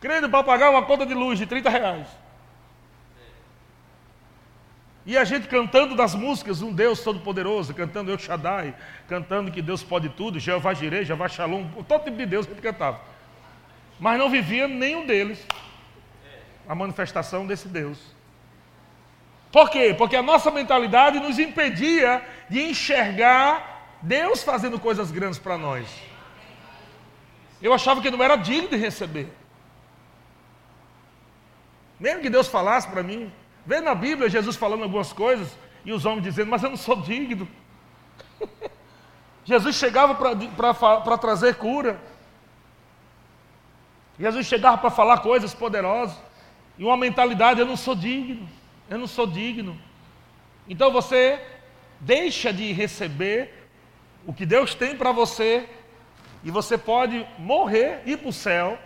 Crendo 0.00 0.30
para 0.30 0.44
pagar 0.44 0.70
uma 0.70 0.84
conta 0.84 1.04
de 1.04 1.12
luz 1.12 1.38
de 1.38 1.44
30 1.44 1.68
reais. 1.68 2.06
E 5.06 5.16
a 5.16 5.24
gente 5.24 5.48
cantando 5.48 5.94
das 5.94 6.14
músicas, 6.14 6.60
um 6.60 6.72
Deus 6.72 7.00
Todo-Poderoso, 7.00 7.72
cantando 7.72 8.10
Eu 8.10 8.18
Shaddai, 8.18 8.74
cantando 9.08 9.50
que 9.50 9.62
Deus 9.62 9.82
pode 9.82 10.10
tudo, 10.10 10.38
Jeová 10.38 10.74
Jireh, 10.74 11.04
Jeová 11.04 11.26
Shalom, 11.26 11.68
todo 11.88 12.04
tipo 12.04 12.16
de 12.16 12.26
Deus 12.26 12.44
que 12.44 12.52
a 12.52 12.54
gente 12.54 12.62
cantava. 12.62 13.00
Mas 13.98 14.18
não 14.18 14.28
vivia 14.28 14.68
nenhum 14.68 15.06
deles 15.06 15.44
a 16.68 16.74
manifestação 16.74 17.46
desse 17.46 17.66
Deus. 17.66 17.98
Por 19.50 19.70
quê? 19.70 19.94
Porque 19.96 20.14
a 20.14 20.22
nossa 20.22 20.50
mentalidade 20.50 21.18
nos 21.18 21.38
impedia 21.38 22.22
de 22.48 22.62
enxergar 22.62 23.98
Deus 24.02 24.42
fazendo 24.42 24.78
coisas 24.78 25.10
grandes 25.10 25.38
para 25.38 25.58
nós. 25.58 25.88
Eu 27.60 27.74
achava 27.74 28.00
que 28.00 28.10
não 28.10 28.22
era 28.22 28.36
digno 28.36 28.68
de 28.68 28.76
receber. 28.76 29.28
Mesmo 31.98 32.22
que 32.22 32.30
Deus 32.30 32.48
falasse 32.48 32.88
para 32.88 33.02
mim, 33.02 33.30
vê 33.66 33.80
na 33.80 33.94
Bíblia 33.94 34.28
Jesus 34.28 34.56
falando 34.56 34.82
algumas 34.82 35.12
coisas 35.12 35.56
e 35.84 35.92
os 35.92 36.04
homens 36.04 36.22
dizendo, 36.22 36.50
mas 36.50 36.62
eu 36.62 36.70
não 36.70 36.76
sou 36.76 37.00
digno. 37.00 37.48
Jesus 39.44 39.76
chegava 39.76 40.14
para 40.14 41.18
trazer 41.18 41.56
cura. 41.56 42.00
Jesus 44.18 44.46
chegava 44.46 44.78
para 44.78 44.90
falar 44.90 45.18
coisas 45.18 45.54
poderosas. 45.54 46.16
E 46.78 46.84
uma 46.84 46.96
mentalidade, 46.96 47.60
eu 47.60 47.66
não 47.66 47.76
sou 47.76 47.94
digno. 47.94 48.48
Eu 48.88 48.98
não 48.98 49.06
sou 49.06 49.26
digno. 49.26 49.80
Então 50.68 50.90
você 50.90 51.42
deixa 51.98 52.52
de 52.52 52.72
receber 52.72 53.54
o 54.26 54.32
que 54.32 54.46
Deus 54.46 54.74
tem 54.74 54.96
para 54.96 55.12
você 55.12 55.68
e 56.44 56.50
você 56.50 56.78
pode 56.78 57.26
morrer, 57.38 58.02
ir 58.06 58.18
para 58.18 58.28
o 58.28 58.32
céu, 58.32 58.78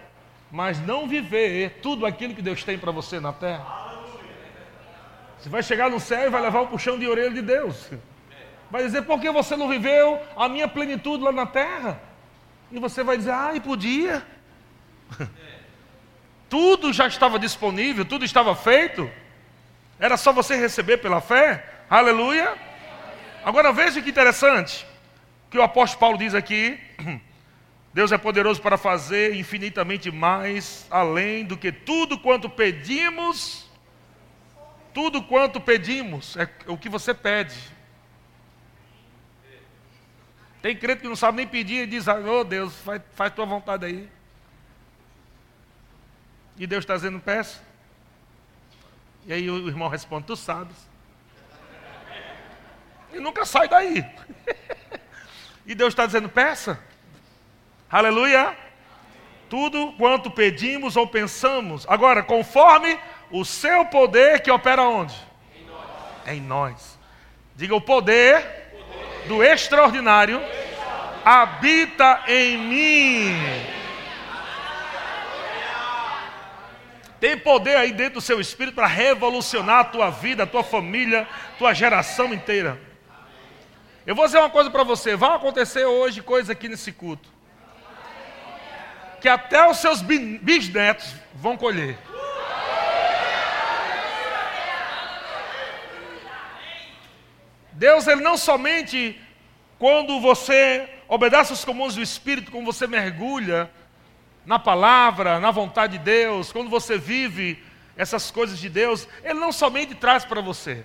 mas 0.50 0.80
não 0.80 1.06
viver 1.08 1.80
tudo 1.82 2.06
aquilo 2.06 2.34
que 2.34 2.42
Deus 2.42 2.62
tem 2.64 2.78
para 2.78 2.90
você 2.90 3.20
na 3.20 3.32
terra. 3.32 3.93
Você 5.44 5.50
vai 5.50 5.62
chegar 5.62 5.90
no 5.90 6.00
céu 6.00 6.26
e 6.26 6.30
vai 6.30 6.40
levar 6.40 6.62
um 6.62 6.66
puxão 6.68 6.98
de 6.98 7.06
orelha 7.06 7.30
de 7.30 7.42
Deus. 7.42 7.90
Vai 8.70 8.82
dizer, 8.82 9.02
por 9.02 9.20
que 9.20 9.30
você 9.30 9.54
não 9.54 9.68
viveu 9.68 10.18
a 10.34 10.48
minha 10.48 10.66
plenitude 10.66 11.22
lá 11.22 11.30
na 11.30 11.44
terra? 11.44 12.00
E 12.72 12.78
você 12.78 13.04
vai 13.04 13.18
dizer, 13.18 13.32
ah, 13.32 13.50
e 13.54 13.60
podia. 13.60 14.26
tudo 16.48 16.94
já 16.94 17.06
estava 17.06 17.38
disponível, 17.38 18.06
tudo 18.06 18.24
estava 18.24 18.56
feito. 18.56 19.10
Era 19.98 20.16
só 20.16 20.32
você 20.32 20.56
receber 20.56 20.96
pela 20.96 21.20
fé. 21.20 21.62
Aleluia. 21.90 22.56
Agora 23.44 23.70
veja 23.70 24.00
que 24.00 24.08
interessante 24.08 24.86
que 25.50 25.58
o 25.58 25.62
apóstolo 25.62 26.00
Paulo 26.00 26.16
diz 26.16 26.34
aqui: 26.34 26.80
Deus 27.92 28.12
é 28.12 28.16
poderoso 28.16 28.62
para 28.62 28.78
fazer 28.78 29.34
infinitamente 29.34 30.10
mais, 30.10 30.86
além 30.90 31.44
do 31.44 31.54
que 31.54 31.70
tudo 31.70 32.18
quanto 32.18 32.48
pedimos. 32.48 33.63
Tudo 34.94 35.20
quanto 35.24 35.60
pedimos 35.60 36.36
é 36.36 36.48
o 36.68 36.78
que 36.78 36.88
você 36.88 37.12
pede. 37.12 37.58
Tem 40.62 40.74
crente 40.74 41.02
que 41.02 41.08
não 41.08 41.16
sabe 41.16 41.38
nem 41.38 41.46
pedir 41.46 41.82
e 41.82 41.86
diz: 41.86 42.06
Oh 42.06 42.44
Deus, 42.44 42.74
faz, 42.80 43.02
faz 43.12 43.34
tua 43.34 43.44
vontade 43.44 43.84
aí. 43.84 44.08
E 46.56 46.66
Deus 46.66 46.84
está 46.84 46.94
dizendo: 46.94 47.18
Peça. 47.18 47.60
E 49.26 49.32
aí 49.32 49.50
o 49.50 49.66
irmão 49.68 49.88
responde: 49.88 50.26
Tu 50.26 50.36
sabes. 50.36 50.76
E 53.12 53.18
nunca 53.18 53.44
sai 53.44 53.68
daí. 53.68 54.04
e 55.66 55.74
Deus 55.74 55.92
está 55.92 56.06
dizendo: 56.06 56.28
Peça. 56.28 56.80
Aleluia. 57.90 58.56
Tudo 59.50 59.92
quanto 59.94 60.30
pedimos 60.30 60.96
ou 60.96 61.06
pensamos. 61.06 61.84
Agora, 61.88 62.22
conforme 62.22 62.98
o 63.34 63.44
seu 63.44 63.84
poder 63.86 64.42
que 64.42 64.50
opera 64.50 64.82
onde? 64.82 65.12
Em 65.58 65.64
nós. 65.66 66.28
Em 66.28 66.40
nós. 66.40 66.98
Diga 67.56 67.74
o 67.74 67.80
poder, 67.80 68.40
poder. 68.40 69.26
do 69.26 69.42
extraordinário, 69.42 70.36
extraordinário 70.36 71.24
habita 71.24 72.22
em 72.28 72.56
mim. 72.56 73.34
Tem 77.18 77.36
poder 77.36 77.76
aí 77.76 77.90
dentro 77.90 78.14
do 78.14 78.20
seu 78.20 78.40
espírito 78.40 78.76
para 78.76 78.86
revolucionar 78.86 79.80
a 79.80 79.84
tua 79.84 80.10
vida, 80.10 80.44
a 80.44 80.46
tua 80.46 80.62
família, 80.62 81.26
tua 81.58 81.74
geração 81.74 82.32
inteira. 82.32 82.80
Eu 84.06 84.14
vou 84.14 84.26
dizer 84.26 84.38
uma 84.38 84.50
coisa 84.50 84.70
para 84.70 84.84
você: 84.84 85.16
vai 85.16 85.34
acontecer 85.34 85.84
hoje 85.84 86.22
coisa 86.22 86.52
aqui 86.52 86.68
nesse 86.68 86.92
culto. 86.92 87.28
Que 89.20 89.28
até 89.28 89.68
os 89.68 89.78
seus 89.78 90.02
bisnetos 90.02 91.12
vão 91.34 91.56
colher. 91.56 91.98
Deus, 97.84 98.06
Ele 98.06 98.22
não 98.22 98.38
somente 98.38 99.20
quando 99.78 100.18
você 100.18 100.88
obedece 101.06 101.52
os 101.52 101.66
comandos 101.66 101.96
do 101.96 102.00
Espírito, 102.00 102.50
quando 102.50 102.64
você 102.64 102.86
mergulha 102.86 103.70
na 104.46 104.58
palavra, 104.58 105.38
na 105.38 105.50
vontade 105.50 105.98
de 105.98 106.04
Deus, 106.04 106.50
quando 106.50 106.70
você 106.70 106.96
vive 106.96 107.62
essas 107.94 108.30
coisas 108.30 108.58
de 108.58 108.70
Deus, 108.70 109.06
Ele 109.22 109.38
não 109.38 109.52
somente 109.52 109.94
traz 109.94 110.24
para 110.24 110.40
você. 110.40 110.82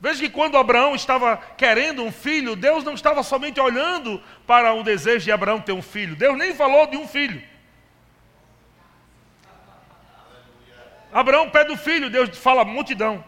Veja 0.00 0.20
que 0.20 0.30
quando 0.30 0.56
Abraão 0.56 0.94
estava 0.94 1.36
querendo 1.56 2.04
um 2.04 2.12
filho, 2.12 2.54
Deus 2.54 2.84
não 2.84 2.94
estava 2.94 3.24
somente 3.24 3.58
olhando 3.58 4.22
para 4.46 4.72
o 4.74 4.84
desejo 4.84 5.24
de 5.24 5.32
Abraão 5.32 5.60
ter 5.60 5.72
um 5.72 5.82
filho, 5.82 6.14
Deus 6.14 6.38
nem 6.38 6.54
falou 6.54 6.86
de 6.86 6.96
um 6.96 7.08
filho. 7.08 7.42
Abraão 11.12 11.50
pede 11.50 11.72
o 11.72 11.76
filho, 11.76 12.08
Deus 12.08 12.38
fala 12.38 12.64
multidão. 12.64 13.24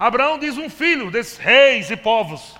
Abraão 0.00 0.38
diz 0.38 0.56
um 0.56 0.70
filho 0.70 1.10
desses 1.10 1.36
reis 1.36 1.90
e 1.90 1.96
povos. 1.96 2.58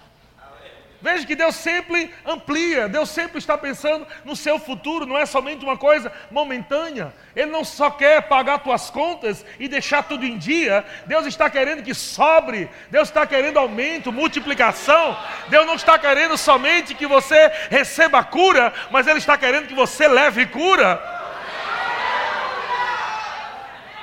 Veja 1.01 1.27
que 1.27 1.35
Deus 1.35 1.55
sempre 1.55 2.13
amplia, 2.27 2.87
Deus 2.87 3.09
sempre 3.09 3.39
está 3.39 3.57
pensando 3.57 4.07
no 4.27 4.37
seu 4.37 4.59
futuro, 4.59 5.07
não 5.07 5.17
é 5.17 5.25
somente 5.25 5.65
uma 5.65 5.79
coisa 5.79 6.13
momentânea. 6.31 7.15
Ele 7.35 7.51
não 7.51 7.65
só 7.65 7.91
quer 7.91 8.29
pagar 8.29 8.59
tuas 8.59 8.91
contas 8.91 9.43
e 9.59 9.67
deixar 9.69 10.03
tudo 10.03 10.27
em 10.27 10.37
dia, 10.37 10.85
Deus 11.07 11.25
está 11.25 11.49
querendo 11.49 11.83
que 11.83 11.95
sobre, 11.95 12.69
Deus 12.91 13.09
está 13.09 13.27
querendo 13.27 13.59
aumento, 13.59 14.13
multiplicação. 14.13 15.17
Deus 15.49 15.67
não 15.67 15.77
está 15.77 15.99
querendo 15.99 16.37
somente 16.37 16.95
que 16.95 17.07
você 17.07 17.51
receba 17.71 18.23
cura, 18.23 18.71
mas 18.91 19.07
Ele 19.07 19.19
está 19.19 19.39
querendo 19.39 19.67
que 19.67 19.75
você 19.75 20.07
leve 20.07 20.45
cura. 20.45 21.20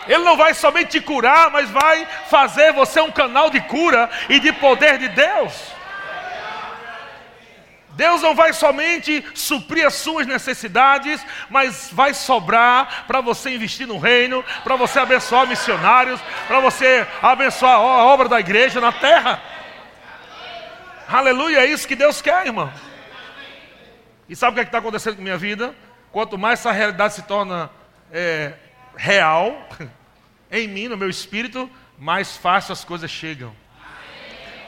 Ele 0.07 0.23
não 0.23 0.37
vai 0.37 0.53
somente 0.53 0.91
te 0.91 1.01
curar, 1.01 1.51
mas 1.51 1.69
vai 1.69 2.07
fazer 2.29 2.73
você 2.73 3.01
um 3.01 3.11
canal 3.11 3.49
de 3.49 3.59
cura 3.61 4.09
e 4.29 4.39
de 4.39 4.51
poder 4.53 4.97
de 4.97 5.09
Deus. 5.09 5.77
Deus 7.97 8.21
não 8.21 8.35
vai 8.35 8.53
somente 8.53 9.25
suprir 9.33 9.85
as 9.85 9.95
suas 9.95 10.27
necessidades, 10.27 11.19
mas 11.49 11.89
vai 11.91 12.13
sobrar 12.13 13.05
para 13.07 13.21
você 13.21 13.49
investir 13.55 13.87
no 13.87 13.97
reino, 13.97 14.45
para 14.63 14.75
você 14.75 14.99
abençoar 14.99 15.47
missionários, 15.47 16.21
para 16.47 16.59
você 16.59 17.07
abençoar 17.23 17.73
a 17.73 18.05
obra 18.05 18.29
da 18.29 18.39
igreja 18.39 18.79
na 18.79 18.91
terra. 18.91 19.41
Aleluia, 21.09 21.61
é 21.61 21.65
isso 21.65 21.87
que 21.87 21.95
Deus 21.95 22.21
quer, 22.21 22.45
irmão. 22.45 22.71
E 24.29 24.35
sabe 24.35 24.51
o 24.51 24.55
que 24.55 24.59
é 24.59 24.63
está 24.63 24.77
acontecendo 24.77 25.15
com 25.15 25.21
a 25.21 25.23
minha 25.23 25.37
vida? 25.37 25.73
Quanto 26.11 26.37
mais 26.37 26.59
essa 26.59 26.71
realidade 26.71 27.15
se 27.15 27.23
torna 27.23 27.71
é, 28.11 28.53
real 28.97 29.67
em 30.51 30.67
mim, 30.67 30.87
no 30.87 30.97
meu 30.97 31.09
espírito, 31.09 31.69
mais 31.97 32.37
fácil 32.37 32.73
as 32.73 32.83
coisas 32.83 33.09
chegam. 33.09 33.55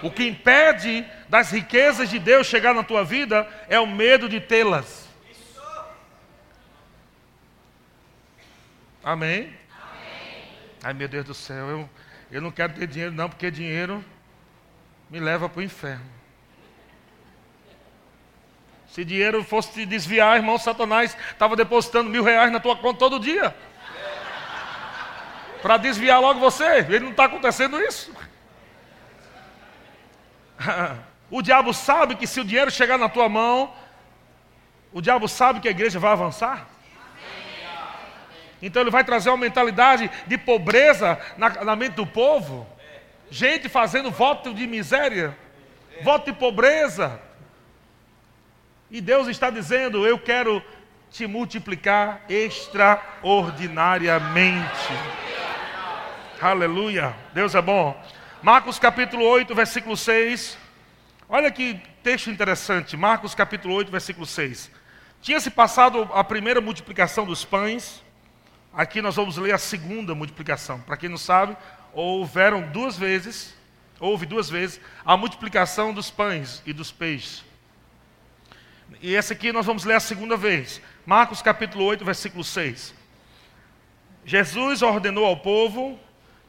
O 0.02 0.10
que 0.10 0.26
impede 0.26 1.06
das 1.28 1.52
riquezas 1.52 2.10
de 2.10 2.20
Deus 2.20 2.48
chegar 2.48 2.74
na 2.74 2.84
tua 2.84 3.04
vida 3.04 3.48
é 3.68 3.80
o 3.80 3.88
medo 3.88 4.30
de 4.30 4.40
tê-las. 4.40 5.08
Amém? 9.04 9.40
Amém? 9.40 9.56
Ai 10.84 10.94
meu 10.94 11.08
Deus 11.08 11.26
do 11.26 11.34
céu, 11.34 11.68
eu, 11.70 11.90
eu 12.32 12.42
não 12.42 12.52
quero 12.52 12.74
ter 12.74 12.88
dinheiro 12.88 13.14
não, 13.14 13.30
porque 13.30 13.50
dinheiro 13.50 14.04
me 15.10 15.20
leva 15.20 15.50
para 15.50 15.60
o 15.60 15.64
inferno. 15.64 16.20
Se 18.88 19.06
dinheiro 19.06 19.44
fosse 19.44 19.74
te 19.74 19.86
desviar, 19.86 20.38
irmão, 20.38 20.58
Satanás 20.58 21.16
estava 21.32 21.56
depositando 21.56 22.10
mil 22.10 22.24
reais 22.24 22.52
na 22.52 22.60
tua 22.60 22.76
conta 22.76 23.00
todo 23.00 23.20
dia. 23.20 23.56
Para 25.62 25.78
desviar 25.78 26.22
logo 26.22 26.40
você. 26.40 26.80
Ele 26.80 27.00
não 27.00 27.12
está 27.12 27.26
acontecendo 27.26 27.80
isso. 27.80 28.14
O 31.32 31.44
diabo 31.44 31.76
sabe 31.76 32.16
que 32.16 32.26
se 32.26 32.40
o 32.40 32.44
dinheiro 32.44 32.72
chegar 32.72 32.98
na 32.98 33.08
tua 33.08 33.30
mão, 33.30 33.72
o 34.92 35.00
diabo 35.00 35.28
sabe 35.28 35.60
que 35.60 35.68
a 35.68 35.72
igreja 35.72 36.00
vai 36.00 36.12
avançar. 36.12 36.68
Então 38.62 38.82
ele 38.82 38.90
vai 38.90 39.04
trazer 39.04 39.30
uma 39.30 39.38
mentalidade 39.38 40.10
de 40.26 40.38
pobreza 40.38 41.20
na, 41.38 41.50
na 41.64 41.76
mente 41.76 41.94
do 41.94 42.06
povo. 42.06 42.68
Gente 43.30 43.70
fazendo 43.70 44.10
voto 44.10 44.54
de 44.54 44.66
miséria, 44.66 45.38
voto 46.02 46.32
de 46.32 46.38
pobreza. 46.38 47.22
E 48.90 49.00
Deus 49.00 49.28
está 49.28 49.52
dizendo: 49.52 50.06
Eu 50.06 50.20
quero 50.20 50.64
te 51.12 51.28
multiplicar 51.28 52.22
extraordinariamente. 52.28 54.90
Aleluia. 56.42 57.14
Deus 57.34 57.54
é 57.54 57.62
bom. 57.62 58.02
Marcos 58.42 58.80
capítulo 58.80 59.26
8, 59.26 59.54
versículo 59.54 59.98
6. 59.98 60.58
Olha 61.28 61.52
que 61.52 61.82
texto 62.02 62.30
interessante. 62.30 62.96
Marcos 62.96 63.36
capítulo 63.36 63.74
8, 63.74 63.92
versículo 63.92 64.26
6. 64.26 64.72
Tinha-se 65.22 65.52
passado 65.52 66.10
a 66.14 66.24
primeira 66.24 66.62
multiplicação 66.62 67.26
dos 67.26 67.44
pães. 67.44 68.02
Aqui 68.74 69.02
nós 69.02 69.18
vamos 69.18 69.36
ler 69.36 69.54
a 69.54 69.58
segunda 69.58 70.16
multiplicação. 70.16 70.80
Para 70.80 70.96
quem 70.96 71.10
não 71.10 71.18
sabe, 71.18 71.58
houveram 71.92 72.62
duas 72.70 72.98
vezes, 72.98 73.54
houve 74.00 74.26
duas 74.26 74.50
vezes, 74.50 74.80
a 75.04 75.18
multiplicação 75.18 75.94
dos 75.94 76.10
pães 76.10 76.64
e 76.66 76.72
dos 76.72 76.90
peixes. 76.90 77.44
E 79.02 79.14
essa 79.14 79.34
aqui 79.34 79.52
nós 79.52 79.66
vamos 79.66 79.84
ler 79.84 79.96
a 79.96 80.00
segunda 80.00 80.38
vez. 80.38 80.82
Marcos 81.06 81.42
capítulo 81.42 81.84
8, 81.84 82.06
versículo 82.06 82.46
6. 82.46 82.94
Jesus 84.24 84.82
ordenou 84.82 85.26
ao 85.26 85.36
povo 85.36 86.00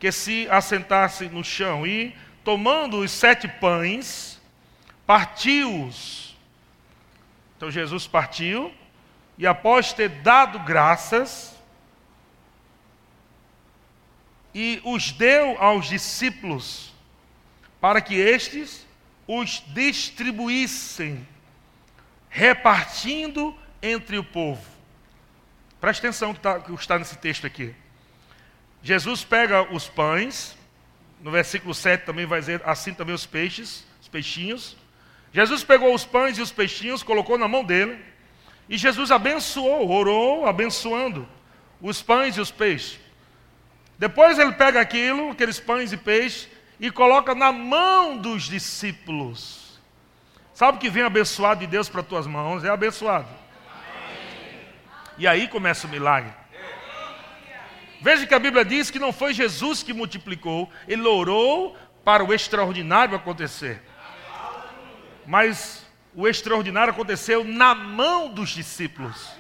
que 0.01 0.11
se 0.11 0.49
assentasse 0.51 1.27
no 1.27 1.45
chão 1.45 1.87
e, 1.87 2.17
tomando 2.43 3.01
os 3.01 3.11
sete 3.11 3.47
pães, 3.47 4.41
partiu-os. 5.07 6.35
Então 7.57 7.71
Jesus 7.71 8.07
partiu 8.07 8.73
e, 9.37 9.47
após 9.47 9.93
ter 9.93 10.09
dado 10.09 10.59
graças, 10.61 11.55
e 14.55 14.81
os 14.85 15.13
deu 15.13 15.57
aos 15.63 15.87
discípulos, 15.87 16.93
para 17.79 18.01
que 18.01 18.15
estes 18.15 18.87
os 19.27 19.63
distribuíssem, 19.69 21.27
repartindo 22.31 23.57
entre 23.83 24.19
o 24.19 24.25
povo. 24.25 24.65
Preste 25.79 26.01
atenção 26.01 26.35
que, 26.35 26.41
tá, 26.41 26.59
que 26.59 26.73
está 26.73 26.99
nesse 26.99 27.17
texto 27.19 27.47
aqui. 27.47 27.75
Jesus 28.83 29.23
pega 29.25 29.63
os 29.73 29.89
pães, 29.89 30.57
no 31.21 31.31
versículo 31.31 31.75
7 31.75 32.05
também 32.05 32.25
vai 32.27 32.41
dizer 32.41 32.63
assim 32.65 32.95
também 32.95 33.15
os 33.15 33.27
peixes, 33.27 33.85
os 34.01 34.09
peixinhos. 34.09 34.77
Jesus 35.33 35.63
pegou 35.63 35.95
os 35.95 36.05
pães 36.05 36.39
e 36.39 36.43
os 36.43 36.51
peixinhos, 36.51 37.03
colocou 37.03 37.37
na 37.37 37.47
mão 37.47 37.63
dele, 37.63 38.03
e 38.69 38.79
Jesus 38.79 39.11
abençoou, 39.11 39.91
orou, 39.91 40.47
abençoando 40.47 41.29
os 41.81 42.03
pães 42.03 42.37
e 42.37 42.41
os 42.41 42.51
peixes. 42.51 42.99
Depois 43.99 44.39
ele 44.39 44.53
pega 44.53 44.81
aquilo, 44.81 45.31
aqueles 45.31 45.61
pães 45.61 45.93
e 45.93 45.97
peixes, 45.97 46.49
e 46.79 46.91
coloca 46.91 47.35
na 47.35 47.53
mão 47.53 48.17
dos 48.17 48.45
discípulos. 48.45 49.79
Sabe 50.55 50.79
que 50.79 50.89
vem 50.89 51.03
abençoado 51.03 51.61
de 51.61 51.67
Deus 51.67 51.89
para 51.89 52.03
tuas 52.03 52.27
mãos? 52.27 52.65
É 52.65 52.71
abençoado. 52.71 53.29
E 55.19 55.27
aí 55.27 55.49
começa 55.49 55.87
o 55.87 55.91
milagre. 55.91 56.40
Veja 58.01 58.27
que 58.27 58.35
a 58.35 58.39
Bíblia 58.39 58.65
diz 58.65 58.91
que 58.91 58.99
não 58.99 59.13
foi 59.13 59.35
Jesus 59.35 59.83
que 59.83 59.93
multiplicou, 59.93 60.71
ele 60.89 61.07
orou 61.07 61.77
para 62.05 62.25
o 62.25 62.33
extraordinário 62.33 63.15
acontecer. 63.15 63.83
Mas 65.27 65.87
o 66.15 66.27
extraordinário 66.27 66.93
aconteceu 66.93 67.45
na 67.45 67.75
mão 67.75 68.29
dos 68.29 68.51
discípulos. 68.51 69.31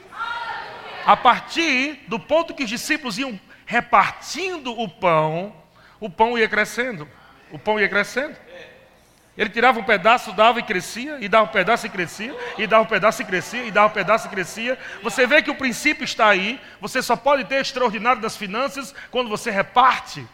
A 1.06 1.16
partir 1.16 2.04
do 2.06 2.20
ponto 2.20 2.54
que 2.54 2.64
os 2.64 2.68
discípulos 2.68 3.18
iam 3.18 3.40
repartindo 3.64 4.78
o 4.78 4.88
pão, 4.88 5.56
o 5.98 6.10
pão 6.10 6.36
ia 6.36 6.48
crescendo. 6.48 7.08
O 7.50 7.58
pão 7.58 7.80
ia 7.80 7.88
crescendo. 7.88 8.36
Ele 9.38 9.48
tirava 9.48 9.78
um 9.78 9.84
pedaço, 9.84 10.32
dava 10.32 10.58
e 10.58 10.62
crescia, 10.62 11.18
e 11.20 11.28
dava 11.28 11.44
um 11.44 11.52
pedaço 11.52 11.86
e 11.86 11.88
crescia, 11.88 12.34
e 12.58 12.66
dava 12.66 12.82
um 12.82 12.86
pedaço 12.86 13.22
e 13.22 13.24
crescia, 13.24 13.64
e 13.64 13.70
dava 13.70 13.86
um 13.86 13.90
pedaço 13.90 14.26
e 14.26 14.30
crescia. 14.30 14.78
Você 15.02 15.26
vê 15.26 15.40
que 15.40 15.50
o 15.50 15.54
princípio 15.54 16.04
está 16.04 16.28
aí. 16.28 16.60
Você 16.80 17.00
só 17.00 17.16
pode 17.16 17.44
ter 17.44 17.60
extraordinário 17.60 18.20
das 18.20 18.36
finanças 18.36 18.94
quando 19.10 19.30
você 19.30 19.50
reparte. 19.50 20.26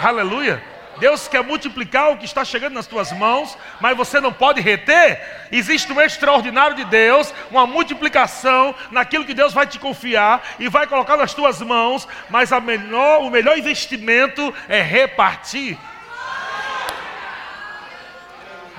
Aleluia. 0.00 0.62
Deus 1.00 1.26
quer 1.26 1.42
multiplicar 1.42 2.10
o 2.10 2.18
que 2.18 2.26
está 2.26 2.44
chegando 2.44 2.74
nas 2.74 2.86
tuas 2.86 3.10
mãos, 3.10 3.56
mas 3.80 3.96
você 3.96 4.20
não 4.20 4.32
pode 4.32 4.60
reter. 4.60 5.48
Existe 5.50 5.90
um 5.92 6.00
extraordinário 6.00 6.76
de 6.76 6.84
Deus, 6.84 7.32
uma 7.50 7.66
multiplicação 7.66 8.74
naquilo 8.90 9.24
que 9.24 9.34
Deus 9.34 9.54
vai 9.54 9.66
te 9.66 9.78
confiar 9.78 10.42
e 10.58 10.68
vai 10.68 10.86
colocar 10.86 11.16
nas 11.16 11.32
tuas 11.32 11.60
mãos, 11.62 12.06
mas 12.28 12.50
menor, 12.60 13.22
o 13.22 13.30
melhor 13.30 13.56
investimento 13.56 14.54
é 14.68 14.82
repartir. 14.82 15.78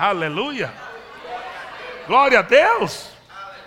Aleluia. 0.02 0.74
Glória 2.08 2.40
a 2.40 2.42
Deus. 2.42 3.08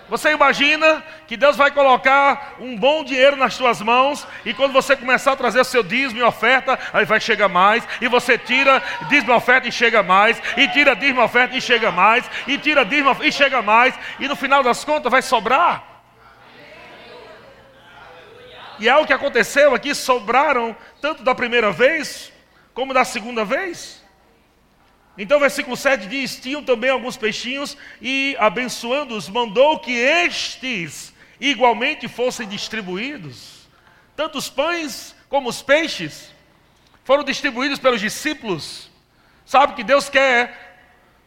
Você 0.06 0.32
imagina 0.32 1.02
que 1.26 1.34
Deus 1.34 1.56
vai 1.56 1.70
colocar 1.70 2.56
um 2.60 2.76
bom 2.76 3.02
dinheiro 3.02 3.36
nas 3.36 3.54
suas 3.54 3.80
mãos 3.80 4.28
e 4.44 4.52
quando 4.52 4.70
você 4.70 4.94
começar 4.94 5.32
a 5.32 5.36
trazer 5.36 5.60
o 5.60 5.64
seu 5.64 5.82
dízimo 5.82 6.20
e 6.20 6.22
oferta, 6.22 6.78
aí 6.92 7.06
vai 7.06 7.18
chegar 7.20 7.48
mais, 7.48 7.88
e 8.02 8.06
você 8.06 8.36
tira 8.36 8.82
dízimo 9.08 9.32
e 9.32 9.34
oferta 9.34 9.66
e 9.66 9.72
chega 9.72 10.02
mais, 10.02 10.38
e 10.58 10.68
tira 10.68 10.94
dízimo 10.94 11.22
e 11.22 11.24
oferta 11.24 11.56
e 11.56 11.60
chega 11.62 11.90
mais, 11.90 12.30
e 12.46 12.58
tira 12.58 12.84
dízimo 12.84 13.16
e 13.22 13.32
chega 13.32 13.62
mais, 13.62 13.98
e 14.20 14.28
no 14.28 14.36
final 14.36 14.62
das 14.62 14.84
contas 14.84 15.10
vai 15.10 15.22
sobrar. 15.22 15.82
E 18.78 18.86
é 18.90 18.94
o 18.94 19.06
que 19.06 19.12
aconteceu 19.14 19.74
aqui, 19.74 19.94
sobraram 19.94 20.76
tanto 21.00 21.22
da 21.22 21.34
primeira 21.34 21.72
vez 21.72 22.30
como 22.74 22.92
da 22.92 23.06
segunda 23.06 23.42
vez. 23.42 23.95
Então, 25.18 25.40
versículo 25.40 25.76
7 25.76 26.06
diz: 26.06 26.38
Tinham 26.38 26.62
também 26.62 26.90
alguns 26.90 27.16
peixinhos, 27.16 27.76
e 28.00 28.36
abençoando-os, 28.38 29.28
mandou 29.28 29.78
que 29.78 29.92
estes 29.92 31.14
igualmente 31.40 32.08
fossem 32.08 32.46
distribuídos. 32.46 33.68
Tanto 34.14 34.38
os 34.38 34.48
pães 34.48 35.14
como 35.28 35.48
os 35.48 35.62
peixes 35.62 36.32
foram 37.04 37.22
distribuídos 37.22 37.78
pelos 37.78 38.00
discípulos. 38.00 38.90
Sabe 39.44 39.74
que 39.74 39.84
Deus 39.84 40.08
quer 40.08 40.66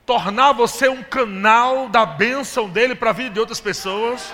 tornar 0.06 0.52
você 0.54 0.89
um 0.89 1.04
canal 1.04 1.88
da 1.88 2.06
bênção 2.06 2.67
dele 2.67 2.95
para 2.95 3.12
a 3.12 3.13
vida 3.13 3.30
de 3.30 3.39
outras 3.39 3.62
pessoas. 3.62 4.34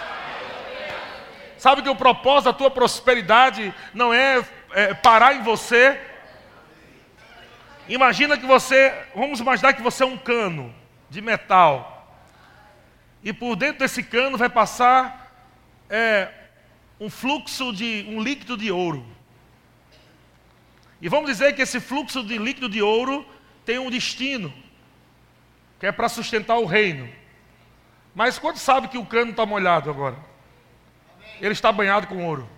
Sabe 1.58 1.82
que 1.82 1.90
o 1.90 1.96
propósito 1.96 2.46
da 2.46 2.54
tua 2.54 2.72
prosperidade 2.72 3.74
não 3.94 4.14
é, 4.14 4.44
é 4.72 4.94
parar 4.94 5.36
em 5.36 5.44
você, 5.44 6.00
Imagina 7.88 8.38
que 8.38 8.46
você, 8.46 8.94
vamos 9.14 9.40
imaginar 9.40 9.74
que 9.74 9.82
você 9.82 10.04
é 10.04 10.08
um 10.08 10.18
cano 10.18 10.74
de 11.10 11.22
metal. 11.22 11.92
E 13.24 13.32
por 13.32 13.56
dentro 13.56 13.80
desse 13.80 14.02
cano 14.02 14.38
vai 14.38 14.50
passar 14.50 15.32
é, 15.90 16.32
um 17.00 17.10
fluxo 17.10 17.72
de 17.72 18.06
um 18.10 18.22
líquido 18.22 18.58
de 18.58 18.72
ouro. 18.72 19.06
E 21.00 21.08
vamos 21.08 21.30
dizer 21.30 21.54
que 21.54 21.62
esse 21.62 21.80
fluxo 21.80 22.24
de 22.24 22.38
líquido 22.38 22.68
de 22.68 22.82
ouro 22.82 23.26
tem 23.64 23.78
um 23.78 23.92
destino, 23.92 24.52
que 25.80 25.86
é 25.86 25.92
para 25.92 26.10
sustentar 26.10 26.58
o 26.58 26.66
reino. 26.66 27.08
Mas 28.16 28.40
quando 28.40 28.58
sabe 28.58 28.88
que 28.88 28.98
o 28.98 29.06
cano 29.06 29.32
está 29.32 29.46
molhado 29.46 29.90
agora? 29.90 30.18
Ele 31.40 31.52
está 31.52 31.72
banhado 31.72 32.08
com 32.08 32.26
ouro. 32.26 32.50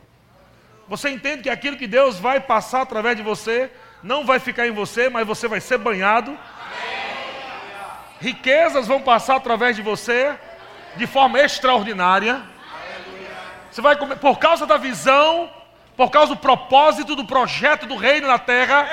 Você 0.87 1.09
entende 1.09 1.43
que 1.43 1.49
aquilo 1.49 1.75
que 1.75 1.87
Deus 1.87 2.17
vai 2.17 2.39
passar 2.39 2.81
através 2.81 3.17
de 3.17 3.23
você 3.23 3.69
não 4.07 4.23
vai 4.23 4.39
ficar 4.39 4.65
em 4.65 4.71
você, 4.71 5.09
mas 5.09 5.27
você 5.27 5.49
vai 5.49 5.59
ser 5.59 5.77
banhado. 5.77 6.35
Riquezas 8.21 8.87
vão 8.87 9.01
passar 9.01 9.35
através 9.35 9.75
de 9.75 9.81
você 9.81 10.33
de 10.95 11.05
forma 11.05 11.37
extraordinária. 11.41 12.41
Você 13.69 13.81
vai 13.81 13.97
comer, 13.97 14.15
por 14.15 14.39
causa 14.39 14.65
da 14.65 14.77
visão, 14.77 15.51
por 15.97 16.09
causa 16.09 16.33
do 16.33 16.39
propósito 16.39 17.17
do 17.17 17.25
projeto 17.25 17.85
do 17.85 17.97
reino 17.97 18.27
na 18.27 18.39
terra, 18.39 18.89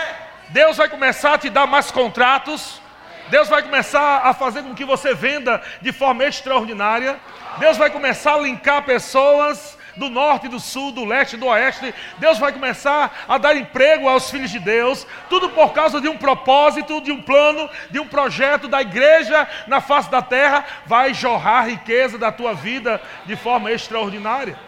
Deus 0.49 0.77
vai 0.77 0.89
começar 0.89 1.35
a 1.35 1.39
te 1.39 1.49
dar 1.49 1.67
mais 1.67 1.93
contratos. 1.93 2.83
Deus 3.29 3.49
vai 3.49 3.63
começar 3.63 4.23
a 4.25 4.35
fazer 4.35 4.65
com 4.65 4.75
que 4.75 4.85
você 4.85 5.15
venda 5.15 5.63
de 5.81 5.93
forma 5.93 6.25
extraordinária. 6.25 7.21
Deus 7.59 7.77
vai 7.77 7.89
começar 7.89 8.35
a 8.35 8.41
linkar 8.41 8.83
pessoas 8.83 9.79
do 9.97 10.09
norte, 10.09 10.49
do 10.49 10.61
sul, 10.61 10.93
do 10.93 11.05
leste, 11.05 11.37
do 11.37 11.47
oeste. 11.47 11.95
Deus 12.19 12.39
vai 12.39 12.53
começar 12.53 13.25
a 13.29 13.39
dar 13.39 13.57
emprego 13.57 14.09
aos 14.09 14.31
filhos 14.31 14.51
de 14.51 14.59
Deus, 14.59 15.07
tudo 15.29 15.51
por 15.51 15.73
causa 15.73 16.01
de 16.01 16.09
um 16.09 16.17
propósito, 16.17 17.01
de 17.01 17.13
um 17.13 17.23
plano, 17.23 17.69
de 17.91 17.99
um 17.99 18.07
projeto 18.07 18.69
da 18.69 18.81
igreja 18.83 19.47
na 19.67 19.81
face 19.81 20.11
da 20.11 20.23
terra. 20.23 20.65
Vai 20.87 21.15
jorrar 21.15 21.69
riqueza 21.69 22.19
da 22.19 22.33
tua 22.33 22.55
vida 22.55 23.01
de 23.25 23.37
forma 23.37 23.71
extraordinária. 23.71 24.59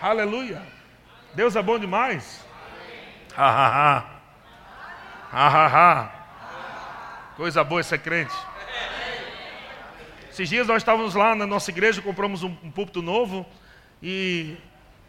Aleluia. 0.00 0.60
Deus 1.34 1.56
é 1.56 1.62
bom 1.62 1.78
demais. 1.78 2.44
Ha. 3.36 4.04
Ha, 5.32 5.48
ha, 5.48 5.66
ha. 5.66 6.10
Coisa 7.36 7.64
boa 7.64 7.82
ser 7.82 7.98
crente. 7.98 8.51
Esses 10.32 10.48
dias 10.48 10.66
nós 10.66 10.78
estávamos 10.78 11.14
lá 11.14 11.34
na 11.34 11.46
nossa 11.46 11.70
igreja, 11.70 12.00
compramos 12.00 12.42
um, 12.42 12.56
um 12.62 12.70
púlpito 12.70 13.02
novo 13.02 13.46
e 14.02 14.56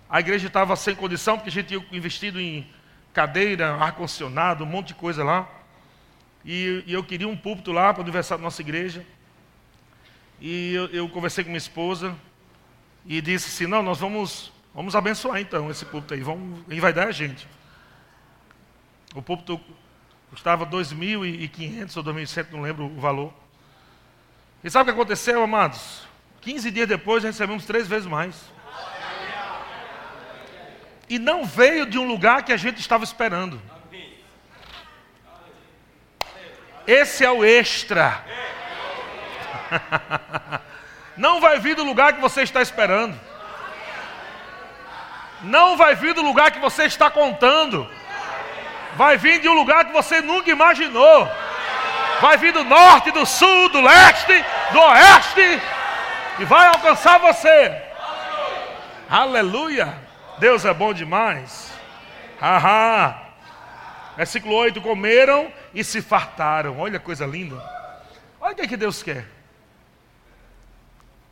a 0.09 0.19
igreja 0.19 0.47
estava 0.47 0.75
sem 0.75 0.93
condição, 0.93 1.37
porque 1.37 1.49
a 1.49 1.51
gente 1.51 1.67
tinha 1.67 1.85
investido 1.91 2.39
em 2.39 2.67
cadeira, 3.13 3.73
ar-condicionado, 3.75 4.63
um 4.63 4.67
monte 4.67 4.89
de 4.89 4.95
coisa 4.95 5.23
lá. 5.23 5.49
E, 6.43 6.83
e 6.85 6.93
eu 6.93 7.03
queria 7.03 7.27
um 7.27 7.37
púlpito 7.37 7.71
lá 7.71 7.93
para 7.93 8.01
o 8.01 8.03
aniversário 8.03 8.41
da 8.41 8.45
nossa 8.45 8.61
igreja. 8.61 9.05
E 10.41 10.73
eu, 10.73 10.85
eu 10.87 11.09
conversei 11.09 11.43
com 11.43 11.49
minha 11.49 11.57
esposa 11.57 12.13
e 13.05 13.21
disse 13.21 13.47
assim: 13.47 13.65
não, 13.65 13.81
nós 13.81 13.99
vamos 13.99 14.51
Vamos 14.73 14.95
abençoar 14.95 15.39
então 15.39 15.69
esse 15.69 15.85
púlpito 15.85 16.15
aí. 16.15 16.21
Vamos, 16.21 16.61
ele 16.67 16.81
vai 16.81 16.91
dar 16.91 17.07
a 17.07 17.11
gente. 17.11 17.47
O 19.13 19.21
púlpito 19.21 19.61
custava 20.31 20.65
2.500 20.65 21.95
ou 21.97 22.03
2.100, 22.03 22.51
não 22.51 22.61
lembro 22.61 22.85
o 22.85 22.99
valor. 22.99 23.31
E 24.63 24.69
sabe 24.69 24.83
o 24.83 24.93
que 24.93 24.99
aconteceu, 24.99 25.43
amados? 25.43 26.07
15 26.41 26.71
dias 26.71 26.87
depois 26.87 27.23
recebemos 27.23 27.65
três 27.65 27.87
vezes 27.87 28.07
mais. 28.07 28.35
E 31.09 31.19
não 31.19 31.45
veio 31.45 31.85
de 31.85 31.99
um 31.99 32.07
lugar 32.07 32.43
que 32.43 32.53
a 32.53 32.57
gente 32.57 32.79
estava 32.79 33.03
esperando. 33.03 33.61
Esse 36.87 37.23
é 37.23 37.31
o 37.31 37.43
extra. 37.45 38.23
Não 41.15 41.39
vai 41.39 41.59
vir 41.59 41.75
do 41.75 41.83
lugar 41.83 42.13
que 42.13 42.19
você 42.19 42.41
está 42.41 42.59
esperando 42.59 43.15
não 45.43 45.75
vai 45.75 45.93
vir 45.95 46.13
do 46.13 46.21
lugar 46.21 46.51
que 46.51 46.59
você 46.59 46.85
está 46.85 47.09
contando. 47.09 47.89
Vai 48.95 49.17
vir 49.17 49.41
de 49.41 49.49
um 49.49 49.53
lugar 49.53 49.85
que 49.85 49.91
você 49.91 50.21
nunca 50.21 50.49
imaginou. 50.49 51.29
Vai 52.23 52.37
vir 52.37 52.53
do 52.53 52.63
norte, 52.63 53.11
do 53.11 53.25
sul, 53.25 53.67
do 53.67 53.81
leste, 53.81 54.33
do 54.71 54.79
oeste. 54.79 55.61
E 56.39 56.45
vai 56.45 56.67
alcançar 56.67 57.19
você. 57.19 57.81
Aleluia. 59.09 59.93
Deus 60.39 60.63
é 60.63 60.73
bom 60.73 60.93
demais. 60.93 61.73
Haha. 62.39 63.21
Versículo 64.15 64.55
8: 64.55 64.81
Comeram 64.81 65.51
e 65.73 65.83
se 65.83 66.01
fartaram. 66.01 66.79
Olha 66.79 66.97
que 66.97 67.03
coisa 67.03 67.25
linda. 67.25 67.61
Olha 68.39 68.53
o 68.53 68.55
que, 68.55 68.61
é 68.61 68.67
que 68.69 68.77
Deus 68.77 69.03
quer: 69.03 69.25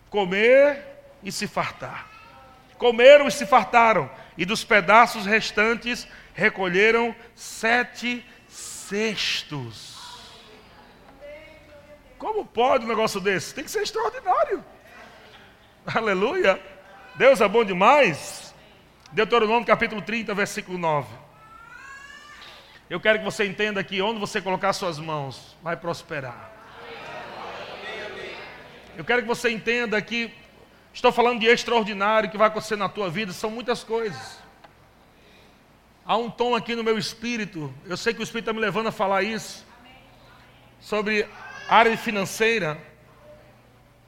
comer 0.10 0.78
e 1.24 1.32
se 1.32 1.48
fartar. 1.48 2.06
Comeram 2.78 3.30
e 3.30 3.32
se 3.32 3.46
fartaram, 3.46 4.12
e 4.38 4.44
dos 4.44 4.66
pedaços 4.66 5.26
restantes 5.26 6.06
recolheram 6.34 7.16
sete 7.34 8.26
cestos. 8.50 9.91
Como 12.22 12.46
pode 12.46 12.86
um 12.86 12.88
negócio 12.88 13.20
desse? 13.20 13.52
Tem 13.52 13.64
que 13.64 13.72
ser 13.72 13.82
extraordinário. 13.82 14.64
Aleluia. 15.84 16.62
Deus 17.16 17.42
é 17.42 17.48
bom 17.48 17.66
demais. 17.66 18.54
Deuteronômio 19.12 19.66
capítulo 19.66 20.04
30, 20.04 20.32
versículo 20.36 20.78
9. 20.78 21.08
Eu 22.88 23.00
quero 23.00 23.18
que 23.18 23.26
você 23.26 23.44
entenda 23.48 23.84
que 23.84 24.00
onde 24.04 24.20
você 24.20 24.40
colocar 24.40 24.72
suas 24.74 25.00
mãos, 25.00 25.58
vai 25.64 25.76
prosperar. 25.76 26.52
Eu 28.96 29.04
quero 29.04 29.24
que 29.24 29.28
você 29.28 29.50
entenda 29.50 30.00
que 30.00 30.32
Estou 30.94 31.12
falando 31.12 31.40
de 31.40 31.48
extraordinário 31.48 32.30
que 32.30 32.38
vai 32.38 32.50
acontecer 32.50 32.76
na 32.76 32.90
tua 32.90 33.10
vida, 33.10 33.32
são 33.32 33.50
muitas 33.50 33.82
coisas. 33.82 34.40
Há 36.06 36.18
um 36.18 36.30
tom 36.30 36.54
aqui 36.54 36.76
no 36.76 36.84
meu 36.84 37.00
espírito, 37.00 37.74
eu 37.86 37.96
sei 37.96 38.14
que 38.14 38.20
o 38.20 38.24
Espírito 38.24 38.50
está 38.50 38.54
me 38.54 38.60
levando 38.60 38.88
a 38.88 38.92
falar 38.92 39.24
isso, 39.24 39.66
sobre 40.82 41.26
área 41.72 41.98
financeira, 41.98 42.78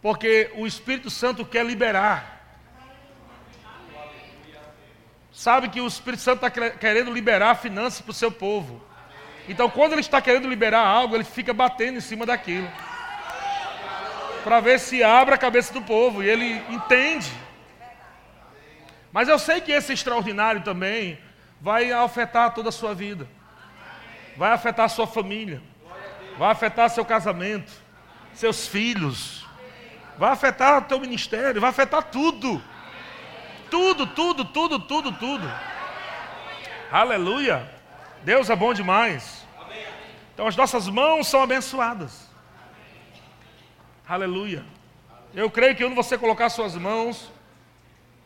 porque 0.01 0.51
o 0.55 0.67
Espírito 0.67 1.09
Santo 1.09 1.45
quer 1.45 1.65
liberar. 1.65 2.43
Sabe 5.31 5.69
que 5.69 5.79
o 5.79 5.87
Espírito 5.87 6.21
Santo 6.21 6.45
está 6.45 6.69
querendo 6.71 7.09
liberar 7.09 7.55
finanças 7.55 8.01
para 8.01 8.11
o 8.11 8.13
seu 8.13 8.29
povo. 8.29 8.83
Então, 9.47 9.69
quando 9.69 9.93
ele 9.93 10.01
está 10.01 10.21
querendo 10.21 10.49
liberar 10.49 10.85
algo, 10.85 11.15
ele 11.15 11.23
fica 11.23 11.53
batendo 11.53 11.99
em 11.99 12.01
cima 12.01 12.25
daquilo 12.25 12.69
para 14.43 14.59
ver 14.59 14.77
se 14.77 15.01
abre 15.01 15.33
a 15.33 15.37
cabeça 15.37 15.73
do 15.73 15.81
povo 15.81 16.21
e 16.21 16.27
ele 16.27 16.61
entende. 16.69 17.31
Mas 19.09 19.29
eu 19.29 19.39
sei 19.39 19.61
que 19.61 19.71
esse 19.71 19.93
extraordinário 19.93 20.61
também 20.63 21.17
vai 21.61 21.93
afetar 21.93 22.53
toda 22.53 22.67
a 22.67 22.73
sua 22.73 22.93
vida, 22.93 23.25
vai 24.35 24.51
afetar 24.51 24.85
a 24.85 24.89
sua 24.89 25.07
família, 25.07 25.61
vai 26.43 26.51
afetar 26.51 26.89
seu 26.89 27.05
casamento, 27.05 27.71
seus 28.33 28.67
filhos, 28.67 29.47
vai 30.17 30.29
afetar 30.29 30.85
teu 30.85 30.99
ministério, 30.99 31.61
vai 31.61 31.69
afetar 31.69 32.03
tudo. 32.03 32.61
Tudo, 33.71 34.05
tudo, 34.07 34.43
tudo, 34.43 34.77
tudo, 34.77 35.13
tudo. 35.13 35.49
Aleluia. 36.91 37.65
Deus 38.25 38.49
é 38.49 38.55
bom 38.57 38.73
demais. 38.73 39.47
Então 40.33 40.45
as 40.45 40.57
nossas 40.57 40.89
mãos 40.89 41.27
são 41.27 41.41
abençoadas. 41.41 42.29
Aleluia. 44.05 44.65
Eu 45.33 45.49
creio 45.49 45.77
que 45.77 45.83
quando 45.85 45.95
você 45.95 46.17
colocar 46.17 46.49
suas 46.49 46.75
mãos 46.75 47.31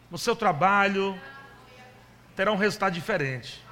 no 0.09 0.18
seu 0.18 0.36
trabalho, 0.36 1.22
terá 2.36 2.51
um 2.51 2.57
resultado 2.57 2.93
diferente. 2.93 3.63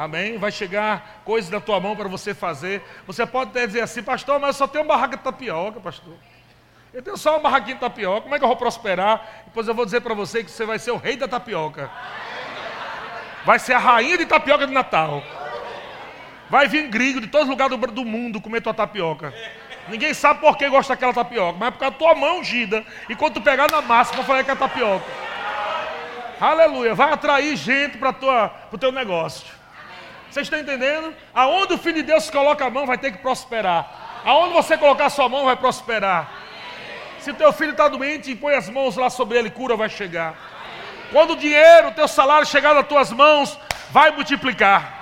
Amém? 0.00 0.38
Vai 0.38 0.50
chegar 0.50 1.20
coisas 1.26 1.50
da 1.50 1.60
tua 1.60 1.78
mão 1.78 1.94
para 1.94 2.08
você 2.08 2.32
fazer. 2.32 2.82
Você 3.06 3.26
pode 3.26 3.50
até 3.50 3.66
dizer 3.66 3.82
assim, 3.82 4.02
pastor, 4.02 4.40
mas 4.40 4.48
eu 4.48 4.54
só 4.54 4.66
tenho 4.66 4.82
uma 4.82 4.94
barraca 4.94 5.18
de 5.18 5.22
tapioca, 5.22 5.78
pastor. 5.78 6.14
Eu 6.90 7.02
tenho 7.02 7.18
só 7.18 7.32
uma 7.32 7.40
barraquinha 7.40 7.74
de 7.74 7.82
tapioca, 7.82 8.22
como 8.22 8.34
é 8.34 8.38
que 8.38 8.44
eu 8.44 8.48
vou 8.48 8.56
prosperar? 8.56 9.42
Depois 9.44 9.68
eu 9.68 9.74
vou 9.74 9.84
dizer 9.84 10.00
para 10.00 10.14
você 10.14 10.42
que 10.42 10.50
você 10.50 10.64
vai 10.64 10.78
ser 10.78 10.92
o 10.92 10.96
rei 10.96 11.18
da 11.18 11.28
tapioca. 11.28 11.90
Vai 13.44 13.58
ser 13.58 13.74
a 13.74 13.78
rainha 13.78 14.16
de 14.16 14.24
tapioca 14.24 14.66
de 14.66 14.72
Natal. 14.72 15.22
Vai 16.48 16.66
vir 16.66 16.88
gringo 16.88 17.20
de 17.20 17.26
todos 17.26 17.44
os 17.44 17.50
lugares 17.50 17.78
do, 17.78 17.86
do 17.88 18.02
mundo 18.02 18.40
comer 18.40 18.62
tua 18.62 18.72
tapioca. 18.72 19.34
Ninguém 19.86 20.14
sabe 20.14 20.40
por 20.40 20.56
que 20.56 20.66
gosta 20.70 20.94
daquela 20.94 21.12
tapioca, 21.12 21.58
mas 21.58 21.68
é 21.68 21.70
por 21.72 21.78
causa 21.78 21.92
da 21.92 21.98
tua 21.98 22.14
mão 22.14 22.38
ungida. 22.38 22.82
E 23.06 23.14
quando 23.14 23.34
tu 23.34 23.42
pegar 23.42 23.70
na 23.70 23.82
massa 23.82 24.14
para 24.14 24.24
fazer 24.24 24.40
aquela 24.40 24.56
tapioca. 24.56 25.04
Aleluia. 26.40 26.94
Vai 26.94 27.12
atrair 27.12 27.54
gente 27.54 27.98
para 27.98 28.14
o 28.72 28.78
teu 28.78 28.90
negócio. 28.90 29.59
Vocês 30.30 30.46
estão 30.46 30.60
entendendo? 30.60 31.12
Aonde 31.34 31.74
o 31.74 31.78
Filho 31.78 31.96
de 31.96 32.04
Deus 32.04 32.30
coloca 32.30 32.64
a 32.64 32.70
mão 32.70 32.86
vai 32.86 32.96
ter 32.96 33.10
que 33.10 33.18
prosperar. 33.18 34.22
Aonde 34.24 34.54
você 34.54 34.78
colocar 34.78 35.06
a 35.06 35.10
sua 35.10 35.28
mão 35.28 35.46
vai 35.46 35.56
prosperar. 35.56 36.30
Se 37.18 37.32
teu 37.32 37.52
filho 37.52 37.72
está 37.72 37.88
doente, 37.88 38.34
põe 38.36 38.54
as 38.54 38.68
mãos 38.68 38.96
lá 38.96 39.10
sobre 39.10 39.38
ele, 39.38 39.50
cura 39.50 39.76
vai 39.76 39.88
chegar. 39.88 40.34
Quando 41.10 41.32
o 41.32 41.36
dinheiro, 41.36 41.88
o 41.88 41.92
teu 41.92 42.06
salário 42.06 42.46
chegar 42.46 42.74
nas 42.74 42.86
tuas 42.86 43.10
mãos, 43.10 43.58
vai 43.90 44.12
multiplicar. 44.12 44.98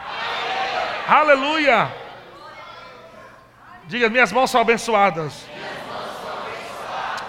Aleluia. 1.06 1.92
Diga, 3.84 4.08
minhas 4.08 4.32
mãos 4.32 4.50
são 4.50 4.60
abençoadas. 4.60 5.46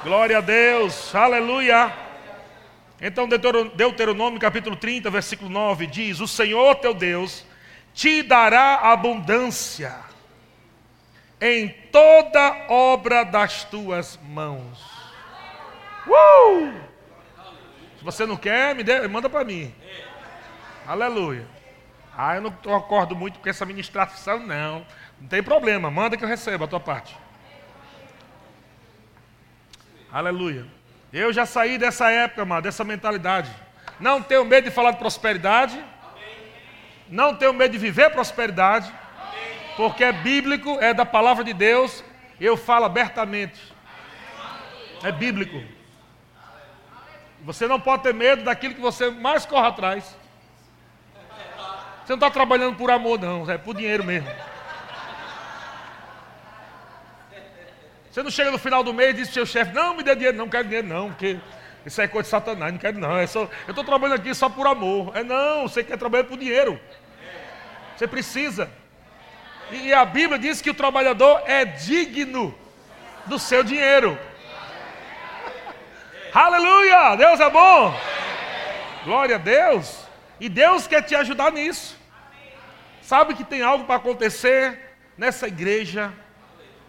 Glória 0.04 0.38
a 0.38 0.41
Deus, 0.41 1.14
aleluia. 1.14 1.91
Então, 3.02 3.28
Deuteronômio 3.28 4.39
capítulo 4.39 4.76
30, 4.78 5.10
versículo 5.10 5.50
9 5.50 5.86
diz: 5.86 6.22
O 6.22 6.28
Senhor 6.28 6.76
teu 6.76 6.93
Deus 6.93 7.45
te 8.00 8.24
dará 8.24 8.76
abundância 8.93 9.93
em 11.41 11.68
toda 11.91 12.68
obra 12.70 13.26
das 13.26 13.66
tuas 13.66 14.18
mãos. 14.24 14.82
Uh! 16.08 16.80
Se 17.97 18.06
você 18.06 18.26
não 18.26 18.38
quer, 18.38 18.74
me 18.74 18.86
dê, 18.86 19.06
manda 19.06 19.30
para 19.30 19.43
mim. 19.43 19.76
Aleluia. 20.88 21.45
Ah, 22.18 22.36
eu 22.36 22.41
não 22.41 22.52
concordo 22.52 23.18
muito 23.18 23.38
com 23.38 23.50
essa 23.50 23.66
ministração, 23.66 24.39
não. 24.39 24.86
Não 25.20 25.28
tem 25.28 25.43
problema, 25.43 25.91
manda 25.91 26.16
que 26.16 26.24
eu 26.24 26.30
recebo 26.30 26.64
a 26.64 26.68
tua 26.70 26.80
parte. 26.80 27.18
Aleluia. 30.10 30.66
Eu 31.12 31.34
já 31.34 31.45
saí 31.45 31.78
dessa 31.78 32.10
época, 32.10 32.43
amado, 32.43 32.64
dessa 32.64 32.86
mentalidade. 32.86 33.52
Não 34.00 34.22
tenho 34.22 34.45
medo 34.45 34.70
de 34.70 34.72
falar 34.72 34.91
de 34.91 35.00
prosperidade. 35.00 35.78
Não 37.10 37.36
tenho 37.36 37.53
medo 37.53 37.72
de 37.72 37.78
viver 37.78 38.12
prosperidade. 38.12 38.91
Porque 39.76 40.03
é 40.03 40.12
bíblico, 40.12 40.78
é 40.80 40.93
da 40.93 41.05
palavra 41.05 41.43
de 41.43 41.53
Deus. 41.53 42.03
Eu 42.39 42.55
falo 42.55 42.86
abertamente. 42.86 43.60
É 45.03 45.12
bíblico. 45.12 45.62
Você 47.41 47.68
não 47.68 47.80
pode 47.80 48.03
ter 48.03 48.14
medo 48.14 48.43
daquilo 48.43 48.76
que 48.76 48.82
você 48.82 49.10
mais 49.10 49.45
corre 49.45 49.68
atrás. 49.68 50.18
Você 52.03 52.14
não 52.14 52.16
está 52.16 52.30
trabalhando 52.30 52.76
por 52.76 52.89
amor, 52.89 53.20
não, 53.20 53.49
é 53.49 53.57
por 53.57 53.76
dinheiro 53.76 54.03
mesmo. 54.03 54.30
Você 58.10 58.24
não 58.24 58.32
chega 58.32 58.49
no 58.49 58.57
final 58.57 58.84
do 58.84 58.93
mês 58.93 59.12
e 59.12 59.14
diz 59.14 59.28
para 59.28 59.32
o 59.32 59.34
seu 59.34 59.45
chefe, 59.45 59.74
não, 59.74 59.95
me 59.95 60.01
dê 60.01 60.16
dinheiro, 60.16 60.36
não, 60.36 60.49
quero 60.49 60.64
dinheiro, 60.64 60.88
não, 60.88 61.10
porque 61.10 61.39
isso 61.86 62.01
é 62.01 62.07
coisa 62.07 62.26
de 62.26 62.32
satanás, 62.32 62.72
não 62.72 62.80
quero 62.80 62.99
não. 62.99 63.16
É 63.16 63.28
só, 63.28 63.41
eu 63.41 63.70
estou 63.70 63.84
trabalhando 63.84 64.20
aqui 64.20 64.34
só 64.34 64.49
por 64.49 64.68
amor. 64.68 65.16
É 65.16 65.24
não, 65.24 65.68
você 65.68 65.84
quer 65.84 65.97
trabalhar 65.97 66.24
por 66.24 66.38
dinheiro. 66.38 66.80
Você 68.00 68.08
precisa. 68.08 68.72
E, 69.70 69.93
a 69.93 70.06
Bíblia 70.06 70.39
diz 70.39 70.62
que 70.62 70.70
o 70.70 70.74
trabalhador 70.74 71.43
é 71.45 71.66
digno 71.66 72.56
do 73.26 73.38
seu 73.38 73.62
dinheiro. 73.62 74.18
Aleluia! 76.34 77.18
Deus 77.18 77.41
é 77.41 77.50
bom. 77.50 77.93
Glória 79.04 79.36
a 79.36 79.39
Deus. 79.39 80.08
E 80.39 80.47
Deus 80.47 80.88
quer 80.88 81.02
te 81.02 81.14
ajudar 81.14 81.52
nisso. 81.52 82.00
Sabe 83.02 83.34
que 83.34 83.43
tem 83.43 83.62
algo 83.62 83.84
para 83.84 83.97
acontecer 83.97 84.95
nessa 85.18 85.45
igreja 85.45 86.14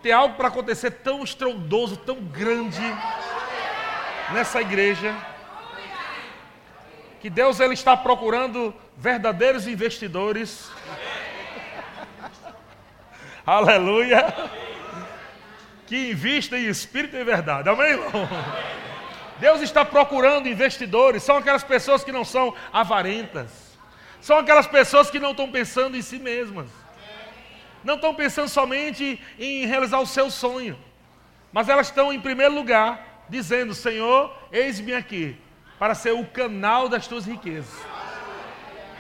tem 0.03 0.13
algo 0.13 0.35
para 0.37 0.49
acontecer 0.49 0.91
tão 0.91 1.23
estrondoso, 1.23 1.97
tão 1.97 2.17
grande 2.17 2.81
nessa 4.33 4.61
igreja. 4.61 5.15
Que 7.21 7.29
Deus 7.29 7.61
ele 7.61 7.75
está 7.75 7.97
procurando 7.97 8.75
verdadeiros 9.01 9.67
investidores. 9.67 10.71
Aleluia. 13.45 14.33
Que 15.87 16.13
investem 16.13 16.67
em 16.67 16.69
espírito 16.69 17.17
e 17.17 17.25
verdade. 17.25 17.69
Amém, 17.69 17.91
irmão? 17.91 18.29
Deus 19.41 19.61
está 19.61 19.85
procurando 19.85 20.49
investidores. 20.49 21.25
São 21.25 21.39
aquelas 21.39 21.65
pessoas 21.65 22.05
que 22.05 22.13
não 22.13 22.25
são 22.25 22.55
avarentas. 22.73 23.77
São 24.21 24.39
aquelas 24.39 24.69
pessoas 24.69 25.11
que 25.11 25.19
não 25.19 25.33
estão 25.33 25.51
pensando 25.51 25.97
em 25.97 26.03
si 26.03 26.19
mesmas 26.19 26.69
não 27.83 27.95
estão 27.95 28.15
pensando 28.15 28.49
somente 28.49 29.21
em 29.39 29.67
realizar 29.67 30.01
o 30.01 30.07
seu 30.07 30.31
sonho, 30.31 30.79
mas 31.53 31.69
elas 31.69 31.89
estão, 31.89 32.13
em 32.13 32.21
primeiro 32.21 32.55
lugar, 32.55 33.25
dizendo: 33.29 33.75
Senhor, 33.75 34.35
eis-me 34.53 34.95
aqui, 34.95 35.37
para 35.79 35.95
ser 35.95 36.13
o 36.13 36.27
canal 36.27 36.89
das 36.89 37.07
tuas 37.07 37.25
riquezas. 37.25 37.73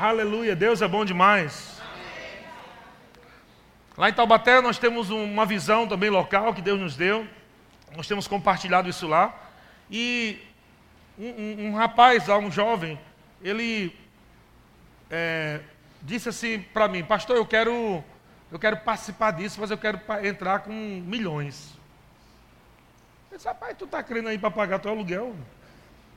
Aleluia, 0.02 0.56
Deus 0.56 0.80
é 0.80 0.88
bom 0.88 1.04
demais. 1.04 1.78
Lá 3.98 4.08
em 4.08 4.14
Taubaté 4.14 4.58
nós 4.62 4.78
temos 4.78 5.10
uma 5.10 5.44
visão 5.44 5.86
também 5.86 6.08
local 6.08 6.54
que 6.54 6.62
Deus 6.62 6.80
nos 6.80 6.96
deu. 6.96 7.28
Nós 7.94 8.08
temos 8.08 8.26
compartilhado 8.26 8.88
isso 8.88 9.06
lá. 9.06 9.38
E 9.90 10.40
um, 11.18 11.28
um, 11.28 11.66
um 11.66 11.74
rapaz 11.74 12.28
lá, 12.28 12.38
um 12.38 12.50
jovem, 12.50 12.98
ele 13.42 13.94
é, 15.10 15.60
disse 16.00 16.30
assim 16.30 16.62
para 16.72 16.88
mim, 16.88 17.04
pastor, 17.04 17.36
eu 17.36 17.44
quero 17.44 18.02
eu 18.50 18.58
quero 18.58 18.78
participar 18.78 19.32
disso, 19.32 19.60
mas 19.60 19.70
eu 19.70 19.76
quero 19.76 20.00
entrar 20.24 20.60
com 20.60 20.72
milhões. 20.72 21.78
Eu 23.30 23.36
disse, 23.36 23.46
rapaz, 23.46 23.76
tu 23.76 23.84
está 23.84 24.02
querendo 24.02 24.30
aí 24.30 24.38
para 24.38 24.50
pagar 24.50 24.78
teu 24.78 24.92
aluguel? 24.92 25.36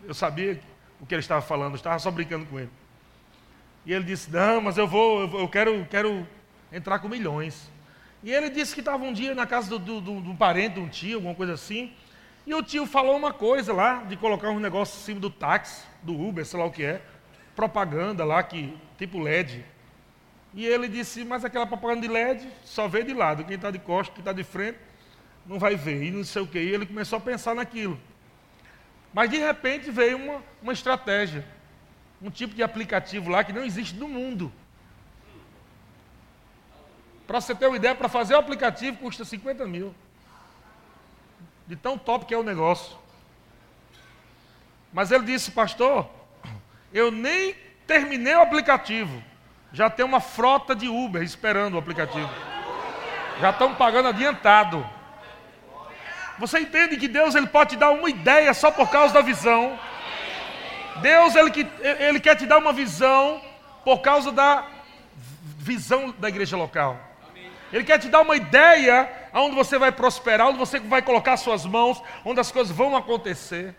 Eu 0.05 0.13
sabia 0.13 0.57
o 1.01 1.05
que 1.05 1.13
ele 1.13 1.19
estava 1.19 1.41
falando, 1.41 1.71
eu 1.71 1.75
estava 1.75 1.99
só 1.99 2.09
brincando 2.09 2.45
com 2.45 2.61
ele. 2.61 2.71
E 3.85 3.93
ele 3.93 4.05
disse, 4.05 4.31
não, 4.31 4.61
mas 4.61 4.77
eu 4.77 4.87
vou, 4.87 5.39
eu 5.39 5.47
quero, 5.47 5.85
quero 5.89 6.27
entrar 6.71 6.99
com 6.99 7.09
milhões. 7.09 7.69
E 8.23 8.31
ele 8.31 8.49
disse 8.49 8.73
que 8.73 8.79
estava 8.79 9.03
um 9.03 9.11
dia 9.11 9.35
na 9.35 9.45
casa 9.45 9.77
do, 9.77 9.99
do 9.99 10.35
parente, 10.35 10.75
de 10.75 10.79
um 10.79 10.87
tio, 10.87 11.17
alguma 11.17 11.35
coisa 11.35 11.53
assim. 11.53 11.91
E 12.45 12.53
o 12.53 12.63
tio 12.63 12.85
falou 12.85 13.15
uma 13.17 13.33
coisa 13.33 13.73
lá, 13.73 14.03
de 14.03 14.15
colocar 14.15 14.49
um 14.49 14.59
negócio 14.59 14.97
em 14.97 15.03
cima 15.03 15.19
do 15.19 15.29
táxi, 15.29 15.83
do 16.01 16.13
Uber, 16.19 16.45
sei 16.45 16.59
lá 16.59 16.65
o 16.65 16.71
que 16.71 16.83
é. 16.83 17.01
Propaganda 17.55 18.23
lá, 18.23 18.41
que, 18.41 18.77
tipo 18.97 19.19
LED. 19.19 19.65
E 20.53 20.65
ele 20.65 20.87
disse, 20.87 21.25
mas 21.25 21.43
aquela 21.43 21.65
propaganda 21.65 22.01
de 22.01 22.07
LED 22.07 22.47
só 22.63 22.87
vê 22.87 23.03
de 23.03 23.13
lado, 23.13 23.43
quem 23.43 23.55
está 23.55 23.71
de 23.71 23.79
costas, 23.79 24.13
quem 24.13 24.21
está 24.21 24.31
de 24.31 24.43
frente, 24.43 24.77
não 25.45 25.57
vai 25.57 25.75
ver, 25.75 26.03
e 26.03 26.11
não 26.11 26.23
sei 26.23 26.41
o 26.41 26.47
quê. 26.47 26.59
E 26.59 26.69
ele 26.69 26.85
começou 26.85 27.17
a 27.17 27.21
pensar 27.21 27.55
naquilo. 27.55 27.99
Mas 29.13 29.29
de 29.29 29.37
repente 29.37 29.91
veio 29.91 30.17
uma, 30.17 30.41
uma 30.61 30.73
estratégia, 30.73 31.45
um 32.23 32.31
tipo 32.31 32.55
de 32.55 32.63
aplicativo 32.63 33.29
lá 33.29 33.43
que 33.43 33.53
não 33.53 33.63
existe 33.63 33.95
no 33.95 34.07
mundo. 34.07 34.51
Para 37.27 37.39
você 37.39 37.53
ter 37.53 37.67
uma 37.67 37.75
ideia, 37.75 37.93
para 37.93 38.09
fazer 38.09 38.33
o 38.33 38.39
aplicativo 38.39 38.97
custa 38.97 39.23
50 39.23 39.67
mil. 39.67 39.93
De 41.67 41.75
tão 41.75 41.97
top 41.97 42.25
que 42.25 42.33
é 42.33 42.37
o 42.37 42.43
negócio. 42.43 42.97
Mas 44.91 45.11
ele 45.11 45.25
disse, 45.25 45.51
pastor, 45.51 46.09
eu 46.93 47.11
nem 47.11 47.55
terminei 47.85 48.35
o 48.35 48.41
aplicativo 48.41 49.21
já 49.73 49.89
tem 49.89 50.05
uma 50.05 50.19
frota 50.19 50.75
de 50.75 50.87
Uber 50.87 51.23
esperando 51.23 51.73
o 51.73 51.79
aplicativo. 51.79 52.29
Já 53.41 53.49
estão 53.49 53.73
pagando 53.73 54.09
adiantado. 54.09 54.87
Você 56.37 56.59
entende 56.59 56.95
que 56.95 57.07
Deus 57.07 57.33
ele 57.33 57.47
pode 57.47 57.71
te 57.71 57.75
dar 57.75 57.89
uma 57.89 58.07
ideia 58.07 58.53
só 58.53 58.69
por 58.69 58.89
causa 58.89 59.15
da 59.15 59.21
visão? 59.21 59.77
Deus 61.01 61.35
ele, 61.35 61.51
ele 61.99 62.19
quer 62.19 62.35
te 62.35 62.45
dar 62.45 62.57
uma 62.57 62.73
visão 62.73 63.41
por 63.83 63.99
causa 63.99 64.31
da 64.31 64.65
visão 65.57 66.13
da 66.17 66.29
igreja 66.29 66.55
local. 66.57 66.99
Ele 67.71 67.83
quer 67.83 67.97
te 67.97 68.07
dar 68.07 68.21
uma 68.21 68.35
ideia 68.35 69.09
aonde 69.33 69.55
você 69.55 69.79
vai 69.79 69.91
prosperar, 69.91 70.47
onde 70.47 70.59
você 70.59 70.79
vai 70.79 71.01
colocar 71.01 71.37
suas 71.37 71.65
mãos, 71.65 72.01
onde 72.23 72.39
as 72.39 72.51
coisas 72.51 72.75
vão 72.75 72.95
acontecer. 72.95 73.75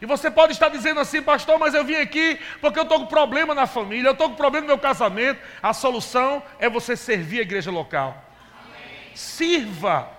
E 0.00 0.06
você 0.06 0.30
pode 0.30 0.52
estar 0.52 0.68
dizendo 0.68 1.00
assim, 1.00 1.22
pastor, 1.22 1.58
mas 1.58 1.72
eu 1.72 1.84
vim 1.84 1.94
aqui 1.94 2.38
porque 2.60 2.78
eu 2.78 2.82
estou 2.82 3.00
com 3.00 3.06
problema 3.06 3.54
na 3.54 3.66
família, 3.66 4.08
eu 4.08 4.12
estou 4.12 4.28
com 4.28 4.34
problema 4.34 4.66
no 4.66 4.72
meu 4.72 4.78
casamento. 4.78 5.40
A 5.62 5.72
solução 5.72 6.42
é 6.58 6.68
você 6.68 6.96
servir 6.96 7.38
a 7.38 7.42
igreja 7.42 7.70
local. 7.70 8.22
Amém. 8.64 9.14
Sirva, 9.14 10.10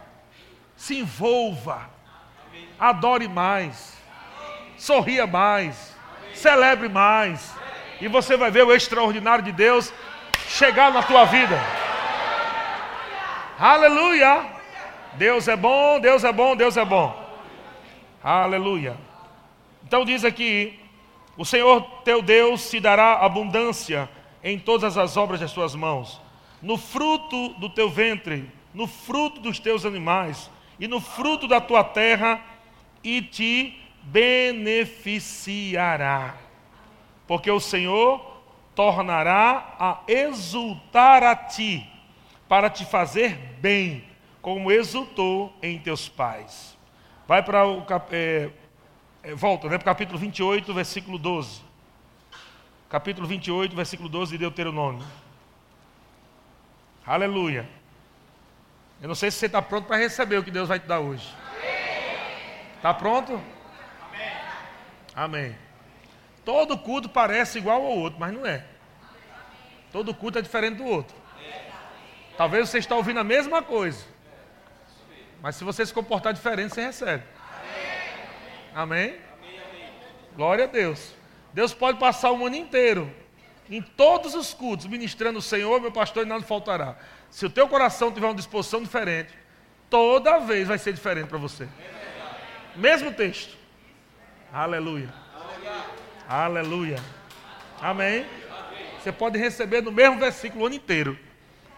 se 0.75 0.97
envolva, 0.97 1.89
Amém. 2.47 2.69
adore 2.79 3.27
mais, 3.27 3.93
Amém. 4.39 4.73
sorria 4.77 5.27
mais, 5.27 5.95
celebre 6.37 6.87
mais. 6.87 7.53
E 7.99 8.07
você 8.07 8.37
vai 8.37 8.51
ver 8.51 8.63
o 8.63 8.73
extraordinário 8.73 9.43
de 9.43 9.51
Deus 9.51 9.93
chegar 10.47 10.91
na 10.91 11.03
tua 11.03 11.25
vida. 11.25 11.59
Aleluia! 13.59 14.45
Deus 15.13 15.47
é 15.47 15.55
bom, 15.55 15.99
Deus 15.99 16.23
é 16.23 16.31
bom, 16.31 16.55
Deus 16.55 16.77
é 16.77 16.85
bom. 16.85 17.27
Aleluia. 18.23 18.95
Então 19.83 20.05
diz 20.05 20.23
aqui: 20.23 20.79
O 21.35 21.43
Senhor 21.43 21.81
teu 22.03 22.21
Deus 22.21 22.69
te 22.69 22.79
dará 22.79 23.25
abundância 23.25 24.07
em 24.43 24.59
todas 24.59 24.97
as 24.97 25.17
obras 25.17 25.39
das 25.39 25.51
tuas 25.51 25.73
mãos, 25.73 26.21
no 26.61 26.77
fruto 26.77 27.49
do 27.55 27.69
teu 27.69 27.89
ventre, 27.89 28.49
no 28.73 28.85
fruto 28.85 29.41
dos 29.41 29.59
teus 29.59 29.85
animais 29.85 30.51
e 30.79 30.87
no 30.87 31.01
fruto 31.01 31.47
da 31.47 31.59
tua 31.59 31.83
terra, 31.83 32.39
e 33.03 33.21
te 33.21 33.81
beneficiará. 34.07 36.35
Porque 37.27 37.51
o 37.51 37.59
Senhor 37.59 38.41
tornará 38.73 39.75
a 39.79 40.01
exultar 40.07 41.21
a 41.23 41.35
ti, 41.35 41.87
para 42.47 42.69
te 42.69 42.85
fazer 42.85 43.35
bem, 43.59 44.05
como 44.41 44.71
exultou 44.71 45.53
em 45.61 45.77
teus 45.79 46.07
pais. 46.07 46.77
Vai 47.27 47.43
para 47.43 47.67
o 47.67 47.85
é, 48.11 48.49
é, 49.23 49.35
volta, 49.35 49.67
né, 49.67 49.77
para 49.77 49.83
o 49.83 49.85
capítulo 49.85 50.17
28, 50.17 50.73
versículo 50.73 51.17
12. 51.17 51.67
Capítulo 52.89 53.27
28, 53.27 53.75
versículo 53.75 54.07
12 54.07 54.31
de 54.31 54.37
Deuteronômio. 54.37 55.05
Aleluia. 57.05 57.67
Eu 59.01 59.09
não 59.09 59.15
sei 59.15 59.29
se 59.29 59.39
você 59.39 59.47
está 59.47 59.61
pronto 59.61 59.87
para 59.87 59.97
receber 59.97 60.37
o 60.37 60.43
que 60.43 60.51
Deus 60.51 60.69
vai 60.69 60.79
te 60.79 60.87
dar 60.87 60.99
hoje. 60.99 61.27
Está 62.77 62.93
pronto? 62.93 63.41
Amém. 65.17 65.55
Todo 66.45 66.77
culto 66.77 67.09
parece 67.09 67.57
igual 67.57 67.83
ao 67.83 67.91
outro, 67.91 68.19
mas 68.19 68.31
não 68.31 68.45
é. 68.45 68.63
Todo 69.91 70.13
culto 70.13 70.37
é 70.37 70.43
diferente 70.43 70.75
do 70.75 70.85
outro. 70.85 71.17
Talvez 72.37 72.69
você 72.69 72.77
está 72.77 72.95
ouvindo 72.95 73.19
a 73.19 73.23
mesma 73.23 73.63
coisa. 73.63 74.05
Mas 75.41 75.55
se 75.55 75.63
você 75.63 75.83
se 75.83 75.91
comportar 75.91 76.33
diferente, 76.33 76.75
você 76.75 76.85
recebe. 76.85 77.23
Amém? 78.75 79.17
Glória 80.35 80.65
a 80.65 80.67
Deus. 80.67 81.15
Deus 81.51 81.73
pode 81.73 81.97
passar 81.97 82.31
o 82.31 82.45
ano 82.45 82.55
inteiro, 82.55 83.11
em 83.67 83.81
todos 83.81 84.35
os 84.35 84.53
cultos, 84.53 84.85
ministrando 84.85 85.39
o 85.39 85.41
Senhor, 85.41 85.81
meu 85.81 85.91
pastor, 85.91 86.27
e 86.27 86.29
nada 86.29 86.43
faltará. 86.43 86.95
Se 87.31 87.43
o 87.43 87.49
teu 87.49 87.67
coração 87.67 88.11
tiver 88.11 88.27
uma 88.27 88.35
disposição 88.35 88.83
diferente, 88.83 89.33
toda 89.89 90.37
vez 90.37 90.67
vai 90.67 90.77
ser 90.77 90.93
diferente 90.93 91.27
para 91.27 91.39
você. 91.39 91.67
Mesmo 92.75 93.11
texto. 93.11 93.56
Aleluia. 94.51 95.13
Aleluia. 96.27 96.97
Amém. 97.81 98.25
Você 98.97 99.11
pode 99.11 99.37
receber 99.37 99.81
no 99.81 99.91
mesmo 99.91 100.17
versículo 100.17 100.63
o 100.63 100.67
ano 100.67 100.75
inteiro. 100.75 101.17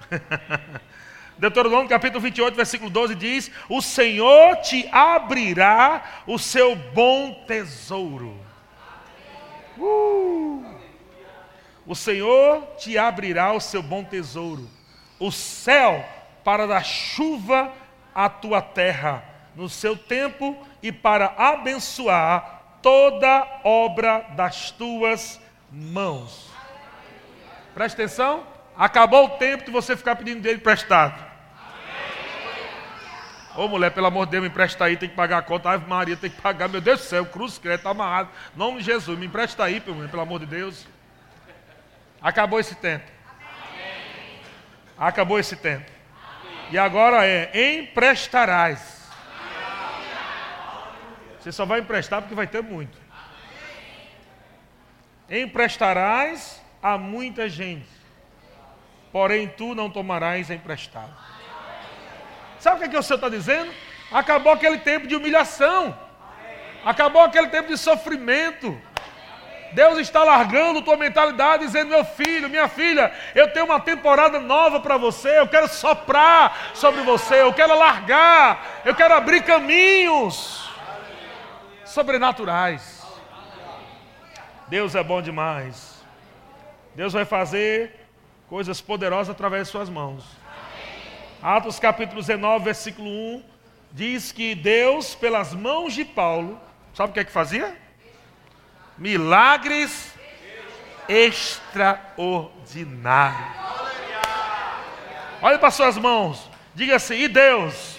Deuteronômio 1.37 1.89
capítulo 1.89 2.21
28, 2.21 2.55
versículo 2.55 2.89
12 2.89 3.15
diz: 3.15 3.51
O 3.67 3.81
Senhor 3.81 4.57
te 4.57 4.87
abrirá 4.91 6.23
o 6.27 6.37
seu 6.37 6.75
bom 6.75 7.43
tesouro. 7.47 8.37
Uh! 9.77 10.63
O 11.87 11.95
Senhor 11.95 12.61
te 12.77 12.97
abrirá 12.97 13.51
o 13.53 13.59
seu 13.59 13.81
bom 13.81 14.03
tesouro, 14.03 14.69
o 15.19 15.31
céu 15.31 16.05
para 16.43 16.67
dar 16.67 16.85
chuva 16.85 17.73
à 18.13 18.29
tua 18.29 18.61
terra 18.61 19.23
no 19.55 19.67
seu 19.67 19.97
tempo 19.97 20.55
e 20.83 20.91
para 20.91 21.33
abençoar 21.37 22.58
toda 22.81 23.61
obra 23.63 24.25
das 24.35 24.71
tuas 24.71 25.39
mãos. 25.71 26.49
Presta 27.73 28.01
atenção, 28.01 28.45
acabou 28.77 29.25
o 29.25 29.29
tempo 29.37 29.65
de 29.65 29.71
você 29.71 29.95
ficar 29.95 30.15
pedindo 30.15 30.37
dinheiro 30.37 30.59
emprestado. 30.59 31.29
Ô 33.55 33.67
mulher, 33.67 33.91
pelo 33.91 34.07
amor 34.07 34.25
de 34.25 34.31
Deus, 34.31 34.43
me 34.43 34.49
empresta 34.49 34.85
aí, 34.85 34.95
tem 34.95 35.09
que 35.09 35.15
pagar 35.15 35.39
a 35.39 35.41
conta. 35.41 35.71
Ave 35.71 35.85
Maria, 35.87 36.15
tem 36.15 36.29
que 36.29 36.39
pagar. 36.39 36.69
Meu 36.69 36.79
Deus 36.79 37.01
do 37.01 37.05
céu, 37.05 37.25
cruz 37.25 37.57
credo, 37.57 37.79
está 37.79 37.89
amarrado. 37.89 38.29
Nome 38.55 38.79
de 38.79 38.85
Jesus, 38.85 39.17
me 39.19 39.25
empresta 39.25 39.63
aí, 39.63 39.81
pelo 39.81 40.21
amor 40.21 40.39
de 40.39 40.45
Deus. 40.45 40.87
Acabou 42.21 42.59
esse 42.59 42.75
tempo. 42.75 43.05
Acabou 44.97 45.39
esse 45.39 45.55
tempo. 45.55 45.89
E 46.71 46.77
agora 46.77 47.25
é 47.25 47.79
emprestarás. 47.79 48.98
Você 51.39 51.51
só 51.51 51.65
vai 51.65 51.79
emprestar 51.79 52.21
porque 52.21 52.35
vai 52.35 52.47
ter 52.47 52.61
muito. 52.61 52.97
Emprestarás 55.29 56.61
a 56.81 56.97
muita 56.97 57.47
gente, 57.47 57.87
porém 59.11 59.47
tu 59.47 59.73
não 59.73 59.89
tomarás 59.89 60.49
emprestado. 60.49 61.15
Sabe 62.59 62.75
o 62.75 62.79
que, 62.79 62.85
é 62.85 62.89
que 62.89 62.97
o 62.97 63.03
Senhor 63.03 63.15
está 63.15 63.29
dizendo? 63.29 63.71
Acabou 64.11 64.51
aquele 64.51 64.79
tempo 64.79 65.07
de 65.07 65.15
humilhação, 65.15 65.97
acabou 66.83 67.21
aquele 67.21 67.47
tempo 67.47 67.69
de 67.69 67.77
sofrimento. 67.77 68.77
Deus 69.71 69.99
está 69.99 70.23
largando 70.23 70.81
tua 70.81 70.97
mentalidade, 70.97 71.63
dizendo: 71.63 71.91
meu 71.91 72.03
filho, 72.03 72.49
minha 72.49 72.67
filha, 72.67 73.13
eu 73.35 73.53
tenho 73.53 73.65
uma 73.67 73.79
temporada 73.79 74.39
nova 74.39 74.79
para 74.79 74.97
você, 74.97 75.39
eu 75.39 75.47
quero 75.47 75.69
soprar 75.69 76.71
sobre 76.73 77.01
você, 77.03 77.41
eu 77.43 77.53
quero 77.53 77.77
largar, 77.77 78.81
eu 78.83 78.95
quero 78.95 79.13
abrir 79.13 79.43
caminhos 79.43 80.68
sobrenaturais. 81.89 83.03
Deus 84.67 84.95
é 84.95 85.03
bom 85.03 85.21
demais. 85.21 86.01
Deus 86.95 87.11
vai 87.13 87.25
fazer 87.25 88.07
coisas 88.47 88.79
poderosas 88.79 89.29
através 89.29 89.67
de 89.67 89.71
suas 89.71 89.89
mãos. 89.89 90.23
Atos 91.41 91.79
capítulo 91.79 92.21
19, 92.21 92.65
versículo 92.65 93.09
1, 93.09 93.43
diz 93.91 94.31
que 94.31 94.53
Deus, 94.53 95.15
pelas 95.15 95.51
mãos 95.53 95.93
de 95.93 96.05
Paulo, 96.05 96.61
sabe 96.93 97.09
o 97.09 97.13
que 97.13 97.21
é 97.21 97.23
que 97.23 97.31
fazia? 97.31 97.75
Milagres 98.97 100.13
extraordinários. 101.07 103.59
Olhe 105.41 105.57
para 105.57 105.71
suas 105.71 105.97
mãos, 105.97 106.51
diga 106.75 106.97
assim: 106.97 107.15
e 107.15 107.27
Deus, 107.27 107.97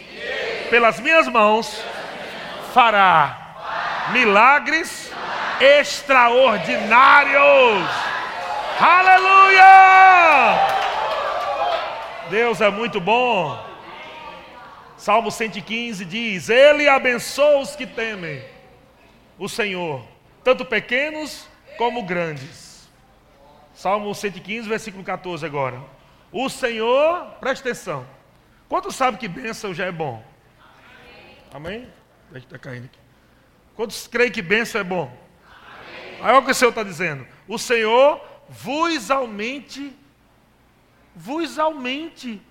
pelas 0.68 1.00
minhas 1.00 1.26
mãos, 1.26 1.82
fará 2.72 3.39
milagres 4.12 5.10
extraordinários. 5.60 7.88
Aleluia! 8.80 9.60
Deus 12.30 12.60
é 12.60 12.70
muito 12.70 13.00
bom. 13.00 13.58
Salmo 14.96 15.30
115 15.30 16.04
diz: 16.04 16.48
Ele 16.48 16.88
abençoa 16.88 17.60
os 17.60 17.74
que 17.74 17.86
temem 17.86 18.42
o 19.38 19.48
Senhor, 19.48 20.04
tanto 20.44 20.64
pequenos 20.64 21.48
como 21.76 22.02
grandes. 22.02 22.88
Salmo 23.74 24.14
115, 24.14 24.68
versículo 24.68 25.02
14 25.02 25.44
agora. 25.44 25.80
O 26.30 26.48
Senhor, 26.50 27.26
preste 27.40 27.62
atenção. 27.62 28.06
Quantos 28.68 28.94
sabe 28.94 29.16
que 29.16 29.26
bênção 29.26 29.74
já 29.74 29.86
é 29.86 29.92
bom? 29.92 30.22
Amém? 31.52 31.88
Está 32.34 32.58
caindo 32.58 32.84
aqui. 32.84 32.99
Quantos 33.80 34.06
creem 34.06 34.30
que 34.30 34.42
bênção 34.42 34.78
é 34.78 34.84
bom? 34.84 35.04
Amém. 35.46 36.16
Aí 36.20 36.30
olha 36.32 36.40
o 36.40 36.44
que 36.44 36.50
o 36.50 36.54
Senhor 36.54 36.68
está 36.68 36.82
dizendo. 36.82 37.26
O 37.48 37.56
Senhor 37.56 38.22
vos 38.46 39.10
aumente, 39.10 39.96
vos 41.16 41.58
aumente. 41.58 42.42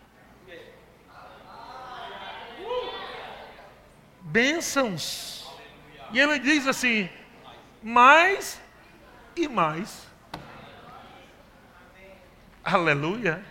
Bênçãos. 4.22 5.48
E 6.12 6.20
ele 6.20 6.40
diz 6.40 6.66
assim: 6.66 7.08
mais 7.84 8.60
e 9.36 9.48
mais. 9.48 10.08
Aleluia. 12.64 13.46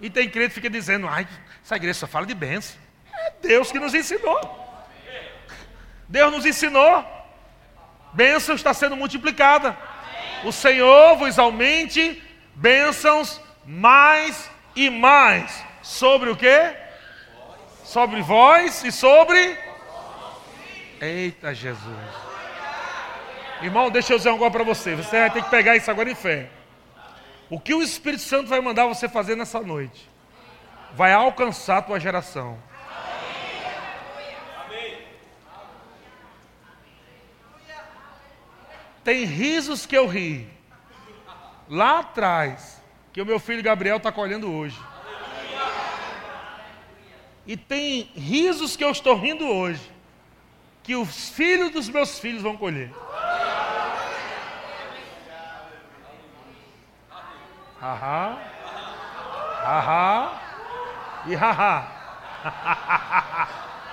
E 0.00 0.10
tem 0.10 0.28
crente 0.28 0.48
que 0.48 0.54
fica 0.56 0.68
dizendo, 0.68 1.06
ai, 1.06 1.28
essa 1.62 1.76
igreja 1.76 2.00
só 2.00 2.08
fala 2.08 2.26
de 2.26 2.34
bênção. 2.34 2.76
É 3.14 3.34
Deus 3.40 3.70
que 3.70 3.78
nos 3.78 3.94
ensinou. 3.94 4.65
Deus 6.08 6.32
nos 6.32 6.46
ensinou. 6.46 7.04
Bênção 8.12 8.54
está 8.54 8.72
sendo 8.72 8.96
multiplicada. 8.96 9.76
O 10.44 10.52
Senhor 10.52 11.16
vos 11.16 11.38
aumente 11.38 12.22
bênçãos 12.54 13.40
mais 13.64 14.50
e 14.74 14.88
mais. 14.88 15.64
Sobre 15.82 16.30
o 16.30 16.36
quê? 16.36 16.74
Sobre 17.84 18.22
vós 18.22 18.84
e 18.84 18.92
sobre. 18.92 19.58
Eita 21.00 21.54
Jesus. 21.54 22.26
Irmão, 23.62 23.90
deixa 23.90 24.12
eu 24.12 24.18
dizer 24.18 24.30
algo 24.30 24.50
para 24.50 24.64
você. 24.64 24.94
Você 24.94 25.18
vai 25.18 25.30
ter 25.30 25.42
que 25.42 25.50
pegar 25.50 25.76
isso 25.76 25.90
agora 25.90 26.10
em 26.10 26.14
fé. 26.14 26.48
O 27.48 27.60
que 27.60 27.74
o 27.74 27.82
Espírito 27.82 28.22
Santo 28.22 28.48
vai 28.48 28.60
mandar 28.60 28.86
você 28.86 29.08
fazer 29.08 29.36
nessa 29.36 29.60
noite? 29.60 30.08
Vai 30.94 31.12
alcançar 31.12 31.78
a 31.78 31.82
tua 31.82 32.00
geração. 32.00 32.58
Tem 39.06 39.24
risos 39.24 39.86
que 39.86 39.96
eu 39.96 40.08
ri. 40.08 40.50
Lá 41.68 42.00
atrás, 42.00 42.82
que 43.12 43.22
o 43.22 43.24
meu 43.24 43.38
filho 43.38 43.62
Gabriel 43.62 43.98
está 43.98 44.10
colhendo 44.10 44.52
hoje. 44.52 44.76
E 47.46 47.56
tem 47.56 48.10
risos 48.16 48.76
que 48.76 48.82
eu 48.82 48.90
estou 48.90 49.16
rindo 49.16 49.46
hoje, 49.46 49.92
que 50.82 50.96
os 50.96 51.28
filhos 51.28 51.70
dos 51.70 51.88
meus 51.88 52.18
filhos 52.18 52.42
vão 52.42 52.56
colher. 52.56 52.92
Haha. 57.80 58.38
Haha. 59.62 60.42
E 61.26 61.34
haha. 61.36 61.92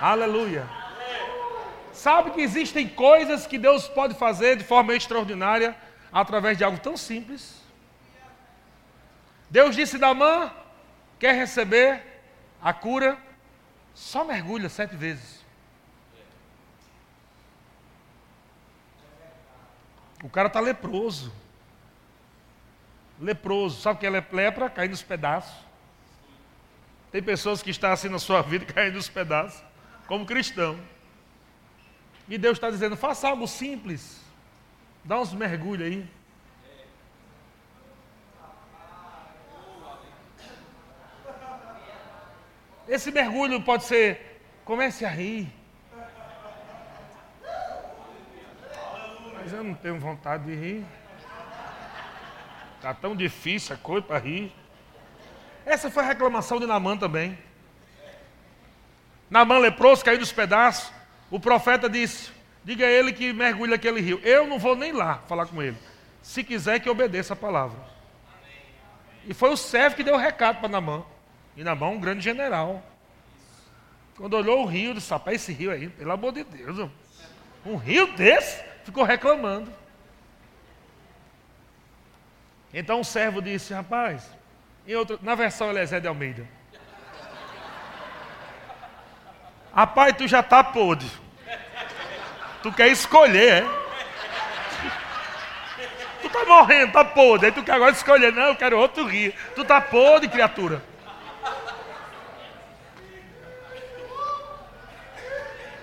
Aleluia. 0.02 0.83
Sabe 2.04 2.32
que 2.32 2.42
existem 2.42 2.86
coisas 2.86 3.46
que 3.46 3.56
Deus 3.56 3.88
pode 3.88 4.12
fazer 4.12 4.56
de 4.58 4.62
forma 4.62 4.94
extraordinária 4.94 5.74
através 6.12 6.58
de 6.58 6.62
algo 6.62 6.78
tão 6.78 6.98
simples? 6.98 7.62
Deus 9.48 9.74
disse: 9.74 9.96
Damã, 9.96 10.52
quer 11.18 11.34
receber 11.34 12.02
a 12.60 12.74
cura? 12.74 13.16
Só 13.94 14.22
mergulha 14.22 14.68
sete 14.68 14.94
vezes. 14.94 15.42
O 20.22 20.28
cara 20.28 20.48
está 20.48 20.60
leproso. 20.60 21.32
Leproso. 23.18 23.80
Sabe 23.80 23.96
o 23.96 24.00
que 24.00 24.06
é 24.06 24.22
lepra? 24.30 24.68
Cair 24.68 24.90
nos 24.90 25.02
pedaços. 25.02 25.56
Tem 27.10 27.22
pessoas 27.22 27.62
que 27.62 27.70
estão 27.70 27.90
assim 27.90 28.10
na 28.10 28.18
sua 28.18 28.42
vida 28.42 28.66
caindo 28.70 28.96
nos 28.96 29.08
pedaços, 29.08 29.64
como 30.06 30.26
cristão. 30.26 30.78
E 32.28 32.38
Deus 32.38 32.56
está 32.56 32.70
dizendo: 32.70 32.96
faça 32.96 33.28
algo 33.28 33.46
simples. 33.46 34.20
Dá 35.04 35.20
uns 35.20 35.32
mergulhos 35.32 35.86
aí. 35.86 36.08
Esse 42.86 43.10
mergulho 43.10 43.62
pode 43.62 43.84
ser, 43.84 44.42
comece 44.64 45.04
a 45.04 45.08
rir. 45.08 45.50
Mas 49.34 49.52
eu 49.52 49.64
não 49.64 49.74
tenho 49.74 49.98
vontade 49.98 50.44
de 50.44 50.54
rir. 50.54 50.86
Está 52.76 52.92
tão 52.92 53.16
difícil 53.16 53.74
a 53.74 53.78
coisa 53.78 54.06
para 54.06 54.18
rir. 54.18 54.54
Essa 55.64 55.90
foi 55.90 56.02
a 56.02 56.06
reclamação 56.06 56.60
de 56.60 56.66
Namã 56.66 56.96
também. 56.96 57.38
Namã 59.30 59.56
leproso, 59.58 60.04
caiu 60.04 60.18
dos 60.18 60.32
pedaços. 60.32 60.92
O 61.30 61.40
profeta 61.40 61.88
disse: 61.88 62.30
Diga 62.64 62.86
a 62.86 62.90
ele 62.90 63.12
que 63.12 63.32
mergulhe 63.32 63.74
aquele 63.74 64.00
rio. 64.00 64.20
Eu 64.22 64.46
não 64.46 64.58
vou 64.58 64.74
nem 64.74 64.92
lá 64.92 65.18
falar 65.28 65.46
com 65.46 65.62
ele. 65.62 65.76
Se 66.22 66.42
quiser 66.42 66.80
que 66.80 66.88
obedeça 66.88 67.34
a 67.34 67.36
palavra. 67.36 67.78
E 69.26 69.34
foi 69.34 69.50
o 69.50 69.56
servo 69.56 69.96
que 69.96 70.02
deu 70.02 70.14
o 70.14 70.18
recado 70.18 70.60
para 70.60 70.68
Namã. 70.68 71.04
E 71.56 71.62
Namã, 71.62 71.88
um 71.88 72.00
grande 72.00 72.22
general. 72.22 72.82
Quando 74.16 74.34
olhou 74.34 74.62
o 74.62 74.66
rio, 74.66 74.94
disse: 74.94 75.10
Rapaz, 75.10 75.42
esse 75.42 75.52
rio 75.52 75.70
aí, 75.70 75.88
pelo 75.88 76.12
amor 76.12 76.32
de 76.32 76.44
Deus, 76.44 76.90
um 77.66 77.76
rio 77.76 78.12
desse, 78.14 78.62
ficou 78.84 79.04
reclamando. 79.04 79.70
Então 82.72 83.00
o 83.00 83.04
servo 83.04 83.42
disse: 83.42 83.74
Rapaz, 83.74 84.28
em 84.86 84.94
outro, 84.94 85.18
na 85.22 85.34
versão 85.34 85.70
Eliezer 85.70 86.00
de 86.00 86.08
Almeida. 86.08 86.46
Rapaz, 89.74 90.14
tu 90.16 90.28
já 90.28 90.42
tá 90.42 90.62
podre. 90.62 91.10
Tu 92.62 92.72
quer 92.72 92.88
escolher, 92.88 93.64
é? 93.64 93.84
Tu 96.22 96.30
tá 96.30 96.44
morrendo, 96.44 96.92
tá 96.92 97.04
podre. 97.04 97.46
Aí 97.46 97.52
tu 97.52 97.62
quer 97.62 97.72
agora 97.72 97.90
escolher. 97.90 98.32
Não, 98.32 98.44
eu 98.44 98.56
quero 98.56 98.78
outro 98.78 99.04
rio. 99.04 99.34
Tu 99.54 99.64
tá 99.64 99.80
podre, 99.80 100.28
criatura. 100.28 100.82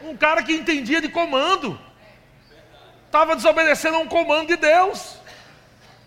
Um 0.04 0.16
cara 0.16 0.42
que 0.42 0.54
entendia 0.54 1.02
de 1.02 1.10
comando. 1.10 1.80
Estava 3.06 3.36
desobedecendo 3.36 3.98
a 3.98 4.00
um 4.00 4.08
comando 4.08 4.48
de 4.48 4.56
Deus. 4.56 5.20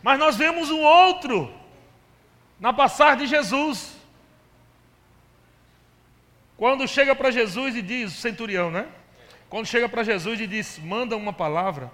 Mas 0.03 0.19
nós 0.19 0.37
vemos 0.37 0.71
um 0.71 0.81
outro 0.81 1.53
na 2.59 2.73
passagem 2.73 3.19
de 3.19 3.27
Jesus. 3.27 3.94
Quando 6.57 6.87
chega 6.87 7.15
para 7.15 7.31
Jesus 7.31 7.75
e 7.75 7.83
diz, 7.83 8.13
o 8.13 8.21
centurião, 8.21 8.71
né? 8.71 8.87
Quando 9.49 9.67
chega 9.67 9.89
para 9.89 10.03
Jesus 10.03 10.41
e 10.41 10.47
diz, 10.47 10.79
manda 10.79 11.17
uma 11.17 11.33
palavra. 11.33 11.91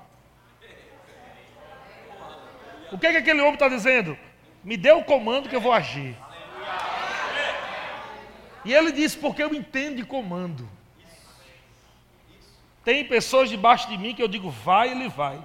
O 2.92 2.98
que, 2.98 3.06
é 3.06 3.12
que 3.12 3.18
aquele 3.18 3.40
homem 3.40 3.54
está 3.54 3.68
dizendo? 3.68 4.18
Me 4.62 4.76
dê 4.76 4.92
o 4.92 5.04
comando 5.04 5.48
que 5.48 5.56
eu 5.56 5.60
vou 5.60 5.72
agir. 5.72 6.16
E 8.64 8.74
ele 8.74 8.92
diz, 8.92 9.14
porque 9.14 9.42
eu 9.42 9.54
entendo 9.54 9.96
de 9.96 10.04
comando. 10.04 10.68
Tem 12.84 13.04
pessoas 13.04 13.48
debaixo 13.48 13.88
de 13.88 13.96
mim 13.96 14.14
que 14.14 14.22
eu 14.22 14.28
digo 14.28 14.50
vai, 14.50 14.90
ele 14.90 15.08
vai. 15.08 15.40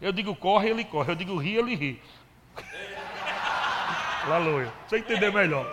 Eu 0.00 0.12
digo 0.12 0.34
corre, 0.34 0.70
ele 0.70 0.84
corre. 0.84 1.12
Eu 1.12 1.16
digo 1.16 1.36
ri, 1.36 1.56
ele 1.56 1.74
ri. 1.74 2.02
Aleluia. 4.24 4.72
Você 4.86 4.98
entender 4.98 5.32
melhor. 5.32 5.66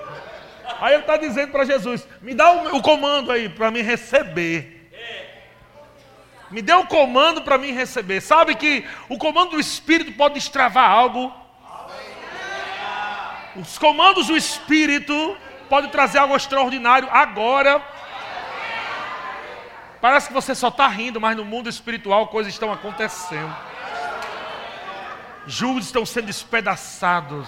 Aí 0.80 0.94
ele 0.94 1.02
está 1.02 1.18
dizendo 1.18 1.52
para 1.52 1.66
Jesus: 1.66 2.08
me 2.22 2.34
dá 2.34 2.52
o, 2.52 2.78
o 2.78 2.82
comando 2.82 3.32
aí 3.32 3.50
para 3.50 3.72
me 3.72 3.82
receber. 3.82 4.76
Me 6.52 6.62
dê 6.62 6.74
o 6.74 6.86
comando 6.86 7.42
para 7.42 7.58
mim 7.58 7.72
receber. 7.72 8.22
Sabe 8.22 8.56
que 8.56 8.86
o 9.10 9.18
comando 9.18 9.52
do 9.52 9.60
Espírito 9.60 10.14
pode 10.14 10.36
destravar 10.36 10.90
algo. 10.90 11.34
Os 13.56 13.78
comandos 13.78 14.28
do 14.28 14.38
Espírito 14.38 15.38
podem 15.70 15.90
trazer 15.90 16.20
algo 16.20 16.36
extraordinário 16.36 17.10
agora. 17.12 17.82
Parece 20.00 20.28
que 20.28 20.34
você 20.34 20.54
só 20.54 20.68
está 20.68 20.88
rindo, 20.88 21.20
mas 21.20 21.36
no 21.36 21.44
mundo 21.44 21.68
espiritual 21.68 22.28
coisas 22.28 22.54
estão 22.54 22.72
acontecendo. 22.72 23.56
Julgos 25.48 25.86
estão 25.86 26.06
sendo 26.06 26.28
despedaçados. 26.28 27.48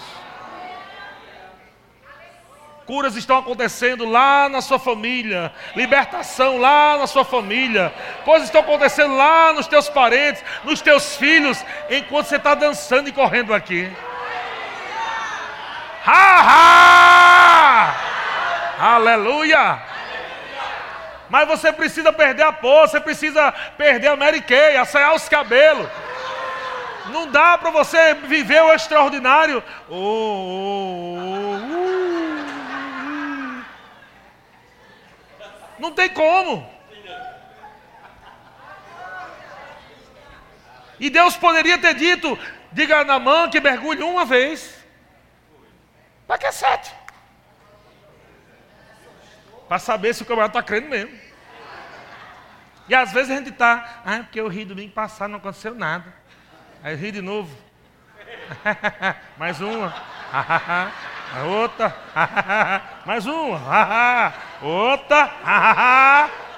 Curas 2.88 3.16
estão 3.16 3.36
acontecendo 3.36 4.06
lá 4.06 4.48
na 4.48 4.62
sua 4.62 4.78
família, 4.78 5.52
libertação 5.76 6.56
lá 6.56 6.96
na 6.96 7.06
sua 7.06 7.22
família, 7.22 7.92
coisas 8.24 8.48
estão 8.48 8.62
acontecendo 8.62 9.14
lá 9.14 9.52
nos 9.52 9.66
teus 9.66 9.90
parentes, 9.90 10.42
nos 10.64 10.80
teus 10.80 11.14
filhos, 11.14 11.62
enquanto 11.90 12.28
você 12.28 12.36
está 12.36 12.54
dançando 12.54 13.06
e 13.06 13.12
correndo 13.12 13.52
aqui. 13.52 13.94
Ha, 16.06 16.40
ha! 16.40 17.94
Aleluia! 18.94 19.82
Mas 21.28 21.46
você 21.46 21.70
precisa 21.70 22.10
perder 22.10 22.44
a 22.44 22.52
pose, 22.54 22.92
você 22.92 23.00
precisa 23.00 23.52
perder 23.76 24.08
a 24.08 24.16
Mary 24.16 24.40
Kay, 24.40 24.78
assaiar 24.78 25.14
os 25.14 25.28
cabelos. 25.28 25.86
Não 27.10 27.30
dá 27.30 27.58
para 27.58 27.68
você 27.68 28.14
viver 28.14 28.62
o 28.62 28.72
extraordinário. 28.72 29.62
Oh, 29.90 29.94
oh, 29.94 31.18
oh, 31.18 32.14
uh. 32.14 32.17
Não 35.78 35.92
tem 35.92 36.08
como. 36.08 36.68
E 41.00 41.08
Deus 41.08 41.36
poderia 41.36 41.78
ter 41.78 41.94
dito: 41.94 42.38
diga 42.72 43.04
na 43.04 43.18
mão 43.18 43.50
que 43.50 43.60
mergulhe 43.60 44.02
uma 44.02 44.24
vez. 44.24 44.76
Para 46.26 46.38
que 46.38 46.52
sete? 46.52 46.94
Para 49.68 49.78
saber 49.78 50.14
se 50.14 50.22
o 50.22 50.26
camarada 50.26 50.58
está 50.58 50.62
crendo 50.62 50.88
mesmo. 50.88 51.18
E 52.88 52.94
às 52.94 53.12
vezes 53.12 53.30
a 53.30 53.36
gente 53.36 53.50
está, 53.50 54.02
ah, 54.04 54.20
porque 54.20 54.40
eu 54.40 54.48
ri 54.48 54.64
domingo 54.64 54.92
passado, 54.92 55.30
não 55.30 55.38
aconteceu 55.38 55.74
nada. 55.74 56.12
Aí 56.82 56.96
ri 56.96 57.12
de 57.12 57.20
novo. 57.20 57.54
Mais 59.36 59.60
uma. 59.60 59.94
Outra. 61.46 61.94
Mais 63.04 63.26
uma. 63.26 64.32
Outra. 64.62 65.30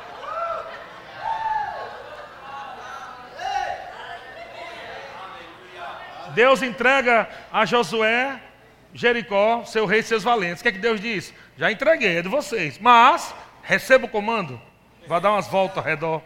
Deus 6.35 6.63
entrega 6.63 7.29
a 7.53 7.65
Josué 7.67 8.41
Jericó, 8.95 9.65
seu 9.65 9.87
rei 9.87 10.01
e 10.01 10.03
seus 10.03 10.23
valentes. 10.23 10.61
O 10.61 10.63
que 10.63 10.69
é 10.69 10.73
que 10.73 10.79
Deus 10.79 11.01
diz? 11.01 11.35
Já 11.57 11.71
entreguei, 11.71 12.19
é 12.19 12.23
de 12.23 12.29
vocês. 12.29 12.79
Mas, 12.79 13.35
receba 13.63 14.07
o 14.07 14.09
comando. 14.09 14.61
Vai 15.07 15.21
dar 15.21 15.33
umas 15.33 15.49
voltas 15.49 15.79
ao 15.79 15.85
redor. 15.85 16.23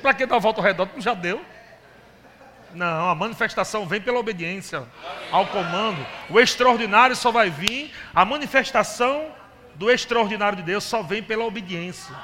Para 0.00 0.14
que 0.14 0.26
dar 0.26 0.34
uma 0.34 0.40
volta 0.40 0.60
ao 0.60 0.66
redor? 0.66 0.88
Já 0.98 1.14
deu. 1.14 1.44
Não, 2.74 3.10
a 3.10 3.14
manifestação 3.14 3.86
vem 3.86 4.00
pela 4.00 4.18
obediência 4.18 4.84
ao 5.30 5.46
comando. 5.46 6.04
O 6.30 6.40
extraordinário 6.40 7.14
só 7.14 7.30
vai 7.30 7.50
vir, 7.50 7.92
a 8.14 8.24
manifestação 8.24 9.30
do 9.74 9.90
extraordinário 9.90 10.56
de 10.56 10.62
Deus 10.62 10.84
só 10.84 11.02
vem 11.02 11.22
pela 11.22 11.44
obediência. 11.44 12.14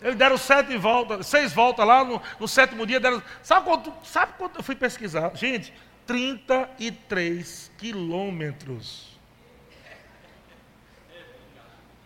Eles 0.00 0.16
deram 0.16 0.36
sete 0.36 0.76
voltas, 0.76 1.26
seis 1.26 1.52
voltas 1.52 1.86
lá 1.86 2.04
no, 2.04 2.20
no 2.40 2.48
sétimo 2.48 2.86
dia. 2.86 2.98
Deram, 2.98 3.22
sabe, 3.42 3.66
quanto, 3.66 3.92
sabe 4.02 4.32
quanto 4.36 4.58
eu 4.58 4.62
fui 4.62 4.74
pesquisar? 4.74 5.30
Gente, 5.34 5.72
33 6.06 7.70
quilômetros. 7.78 9.12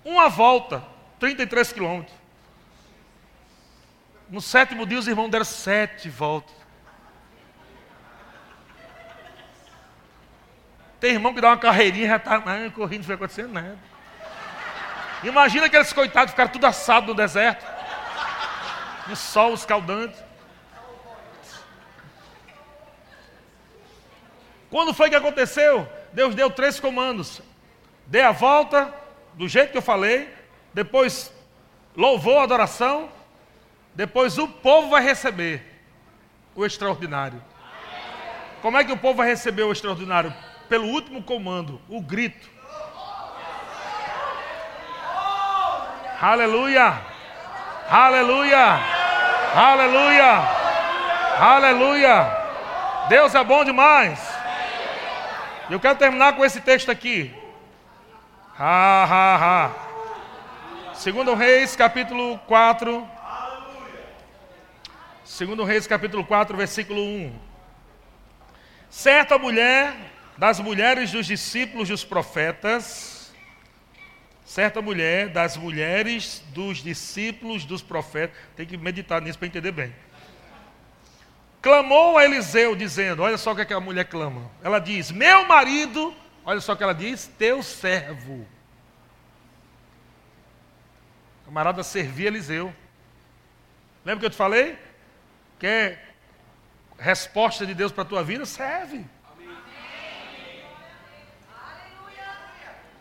Uma 0.05 0.29
volta, 0.29 0.85
33 1.19 1.73
quilômetros. 1.73 2.17
No 4.29 4.41
sétimo 4.41 4.85
dia, 4.87 4.99
os 4.99 5.07
irmãos 5.07 5.31
deram 5.31 5.45
sete 5.45 6.09
voltas. 6.09 6.55
Tem 10.99 11.13
irmão 11.13 11.35
que 11.35 11.41
dá 11.41 11.49
uma 11.49 11.59
carreirinha 11.59 12.07
e 12.07 12.09
já 12.09 12.17
está 12.17 12.41
correndo, 12.71 12.99
não 12.99 13.05
foi 13.05 13.15
acontecendo 13.15 13.53
nada. 13.53 13.79
Imagina 15.23 15.67
aqueles 15.67 15.93
coitados 15.93 16.33
ficaram 16.33 16.51
tudo 16.51 16.67
assado 16.67 17.09
no 17.09 17.15
deserto. 17.15 17.65
No 19.07 19.15
sol 19.15 19.55
escaldante. 19.55 20.17
Quando 24.69 24.93
foi 24.93 25.09
que 25.09 25.17
aconteceu? 25.17 25.89
Deus 26.13 26.35
deu 26.35 26.51
três 26.51 26.81
comandos. 26.81 27.41
Dê 28.07 28.23
a 28.23 28.33
volta, 28.33 28.93
do 29.35 29.47
jeito 29.47 29.71
que 29.71 29.79
eu 29.79 29.83
falei. 29.83 30.33
Depois 30.75 31.33
louvou 31.95 32.41
a 32.41 32.43
adoração. 32.43 33.09
Depois 33.97 34.37
o 34.37 34.47
povo 34.47 34.91
vai 34.91 35.03
receber 35.03 35.65
o 36.55 36.67
extraordinário. 36.67 37.43
Como 38.61 38.77
é 38.77 38.85
que 38.85 38.93
o 38.93 38.97
povo 38.99 39.15
vai 39.15 39.27
receber 39.27 39.63
o 39.63 39.73
extraordinário? 39.73 40.35
Pelo 40.69 40.87
último 40.89 41.23
comando, 41.23 41.81
o 41.89 41.99
grito. 42.03 42.47
Aleluia! 46.21 47.01
Aleluia! 47.89 48.81
Aleluia! 49.55 50.43
Aleluia! 51.39 52.47
Deus 53.09 53.35
é 53.35 53.43
bom 53.43 53.65
demais. 53.65 54.21
Eu 55.71 55.81
quero 55.81 55.97
terminar 55.97 56.37
com 56.37 56.45
esse 56.45 56.61
texto 56.61 56.91
aqui. 56.91 57.35
Ha, 58.59 59.05
ha, 59.05 59.37
ha. 59.37 59.71
Segundo 60.93 61.33
Reis, 61.35 61.75
capítulo 61.75 62.39
4, 62.47 63.16
Segundo 65.27 65.65
Reis 65.65 65.89
capítulo 65.89 66.25
4, 66.25 66.57
versículo 66.57 67.03
1. 67.03 67.37
Certa 68.89 69.37
mulher 69.37 69.93
das 70.39 70.61
mulheres 70.61 71.11
dos 71.11 71.27
discípulos 71.27 71.89
dos 71.89 72.05
profetas, 72.05 73.35
certa 74.45 74.81
mulher 74.81 75.29
das 75.29 75.57
mulheres 75.57 76.45
dos 76.51 76.79
discípulos 76.79 77.65
dos 77.65 77.83
profetas, 77.83 78.37
tem 78.55 78.65
que 78.65 78.77
meditar 78.77 79.21
nisso 79.21 79.37
para 79.37 79.49
entender 79.49 79.73
bem. 79.73 79.93
Clamou 81.61 82.17
a 82.17 82.25
Eliseu 82.25 82.77
dizendo: 82.77 83.25
Olha 83.25 83.37
só 83.37 83.51
o 83.51 83.57
que, 83.57 83.63
é 83.63 83.65
que 83.65 83.75
a 83.75 83.81
mulher 83.81 84.05
clama. 84.05 84.49
Ela 84.63 84.79
diz: 84.79 85.11
Meu 85.11 85.45
marido, 85.45 86.15
olha 86.45 86.61
só 86.61 86.75
o 86.75 86.77
que 86.77 86.85
ela 86.85 86.95
diz: 86.95 87.27
Teu 87.37 87.65
servo. 87.65 88.47
Camarada 91.45 91.83
servia 91.83 92.29
Eliseu. 92.29 92.73
Lembra 94.05 94.21
que 94.21 94.27
eu 94.27 94.31
te 94.31 94.37
falei? 94.37 94.86
Quer 95.59 96.15
resposta 96.99 97.67
de 97.67 97.75
Deus 97.75 97.93
para 97.93 98.03
a 98.03 98.07
tua 98.07 98.23
vida, 98.23 98.45
serve. 98.47 99.05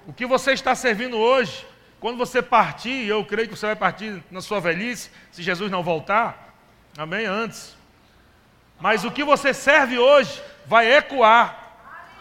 O 0.08 0.14
que 0.14 0.26
você 0.26 0.52
está 0.52 0.76
servindo 0.76 1.18
hoje, 1.18 1.66
quando 2.00 2.18
você 2.18 2.42
partir, 2.42 3.08
eu 3.08 3.26
creio 3.26 3.48
que 3.48 3.56
você 3.56 3.66
vai 3.66 3.76
partir 3.76 4.24
na 4.30 4.42
sua 4.42 4.60
velhice, 4.60 5.10
se 5.32 5.42
Jesus 5.42 5.72
não 5.72 5.82
voltar, 5.82 6.54
amém? 6.98 7.26
Antes. 7.26 7.76
Mas 8.80 9.04
o 9.04 9.12
que 9.12 9.24
você 9.24 9.54
serve 9.54 9.98
hoje 9.98 10.42
vai 10.66 10.94
ecoar. 10.94 11.64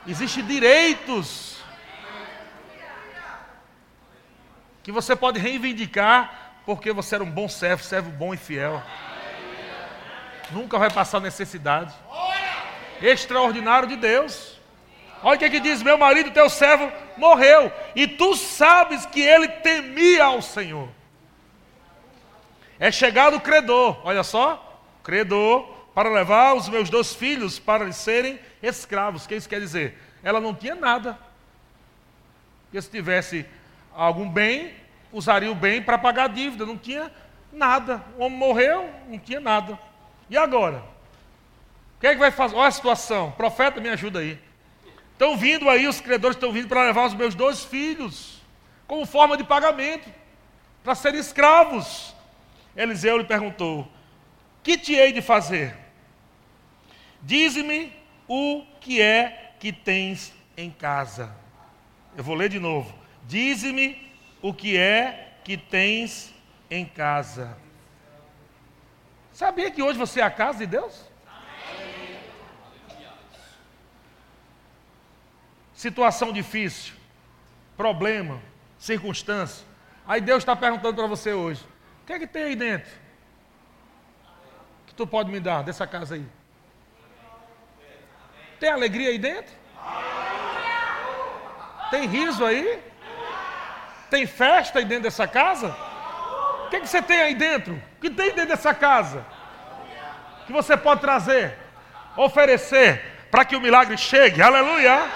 Existem 0.06 0.44
direitos 0.44 1.62
que 4.82 4.92
você 4.92 5.16
pode 5.16 5.38
reivindicar 5.38 6.60
porque 6.66 6.92
você 6.92 7.16
era 7.16 7.24
um 7.24 7.30
bom 7.30 7.48
servo, 7.48 7.82
servo 7.82 8.10
bom 8.10 8.32
e 8.32 8.36
fiel. 8.36 8.82
Nunca 10.50 10.78
vai 10.78 10.90
passar 10.90 11.20
necessidade. 11.20 11.94
Extraordinário 13.00 13.88
de 13.88 13.96
Deus. 13.96 14.58
Olha 15.22 15.36
o 15.36 15.38
que, 15.38 15.44
é 15.44 15.50
que 15.50 15.60
diz: 15.60 15.82
Meu 15.82 15.96
marido, 15.96 16.30
teu 16.30 16.48
servo, 16.50 16.92
morreu. 17.16 17.72
E 17.94 18.06
tu 18.06 18.36
sabes 18.36 19.06
que 19.06 19.20
ele 19.20 19.48
temia 19.48 20.24
ao 20.24 20.42
Senhor. 20.42 20.88
É 22.78 22.90
chegado 22.90 23.36
o 23.36 23.40
credor, 23.40 24.00
olha 24.04 24.22
só, 24.22 24.82
credor, 25.02 25.62
para 25.94 26.10
levar 26.10 26.54
os 26.54 26.68
meus 26.68 26.90
dois 26.90 27.14
filhos 27.14 27.58
para 27.58 27.90
serem 27.92 28.38
escravos. 28.62 29.24
O 29.24 29.28
que 29.28 29.36
isso 29.36 29.48
quer 29.48 29.60
dizer? 29.60 29.96
Ela 30.22 30.40
não 30.40 30.54
tinha 30.54 30.74
nada. 30.74 31.18
Porque 32.64 32.82
se 32.82 32.90
tivesse 32.90 33.46
algum 33.94 34.28
bem, 34.28 34.74
usaria 35.12 35.50
o 35.50 35.54
bem 35.54 35.80
para 35.80 35.96
pagar 35.96 36.24
a 36.24 36.28
dívida. 36.28 36.66
Não 36.66 36.76
tinha 36.76 37.10
nada. 37.52 38.04
O 38.18 38.24
homem 38.24 38.36
morreu, 38.36 38.90
não 39.08 39.18
tinha 39.18 39.40
nada. 39.40 39.78
E 40.28 40.36
agora? 40.36 40.78
O 41.96 42.00
que 42.00 42.06
é 42.06 42.12
que 42.12 42.20
vai 42.20 42.30
fazer? 42.30 42.56
Olha 42.56 42.68
a 42.68 42.72
situação. 42.72 43.30
Profeta, 43.32 43.80
me 43.80 43.88
ajuda 43.88 44.20
aí. 44.20 44.38
Estão 45.12 45.36
vindo 45.36 45.70
aí, 45.70 45.86
os 45.86 46.00
credores 46.00 46.36
estão 46.36 46.52
vindo 46.52 46.68
para 46.68 46.82
levar 46.82 47.06
os 47.06 47.14
meus 47.14 47.34
dois 47.34 47.64
filhos, 47.64 48.42
como 48.86 49.06
forma 49.06 49.36
de 49.36 49.44
pagamento, 49.44 50.10
para 50.82 50.94
serem 50.94 51.20
escravos. 51.20 52.14
Eliseu 52.76 53.16
lhe 53.16 53.24
perguntou: 53.24 53.88
Que 54.62 54.76
te 54.76 54.94
hei 54.94 55.12
de 55.12 55.22
fazer? 55.22 55.76
Dize-me 57.22 57.92
o 58.26 58.64
que 58.80 59.00
é 59.00 59.54
que 59.60 59.72
tens 59.72 60.34
em 60.56 60.70
casa. 60.70 61.34
Eu 62.16 62.24
vou 62.24 62.34
ler 62.34 62.48
de 62.48 62.58
novo. 62.58 62.92
Dize-me 63.26 64.12
o 64.42 64.52
que 64.52 64.76
é 64.76 65.38
que 65.42 65.56
tens 65.56 66.34
em 66.70 66.84
casa. 66.84 67.56
Sabia 69.34 69.68
que 69.68 69.82
hoje 69.82 69.98
você 69.98 70.20
é 70.20 70.22
a 70.22 70.30
casa 70.30 70.60
de 70.60 70.66
Deus? 70.66 70.94
Situação 75.74 76.32
difícil, 76.32 76.94
problema, 77.76 78.40
circunstância. 78.78 79.66
Aí 80.06 80.20
Deus 80.20 80.38
está 80.38 80.54
perguntando 80.54 80.94
para 80.94 81.08
você 81.08 81.32
hoje: 81.32 81.66
o 82.02 82.06
que 82.06 82.12
é 82.12 82.18
que 82.20 82.28
tem 82.28 82.44
aí 82.44 82.54
dentro? 82.54 82.92
Que 84.86 84.94
tu 84.94 85.04
pode 85.04 85.32
me 85.32 85.40
dar 85.40 85.64
dessa 85.64 85.84
casa 85.84 86.14
aí? 86.14 86.26
Tem 88.60 88.70
alegria 88.70 89.08
aí 89.08 89.18
dentro? 89.18 89.52
Tem 91.90 92.06
riso 92.06 92.44
aí? 92.44 92.80
Tem 94.08 94.28
festa 94.28 94.78
aí 94.78 94.84
dentro 94.84 95.02
dessa 95.02 95.26
casa? 95.26 95.76
Que, 96.74 96.80
que 96.80 96.88
você 96.88 97.00
tem 97.00 97.20
aí 97.20 97.34
dentro? 97.36 97.74
O 97.74 98.00
que 98.00 98.10
tem 98.10 98.34
dentro 98.34 98.48
dessa 98.48 98.74
casa? 98.74 99.24
Que 100.44 100.52
você 100.52 100.76
pode 100.76 101.00
trazer, 101.00 101.56
oferecer, 102.16 103.00
para 103.30 103.44
que 103.44 103.54
o 103.54 103.60
milagre 103.60 103.96
chegue. 103.96 104.42
Aleluia! 104.42 105.08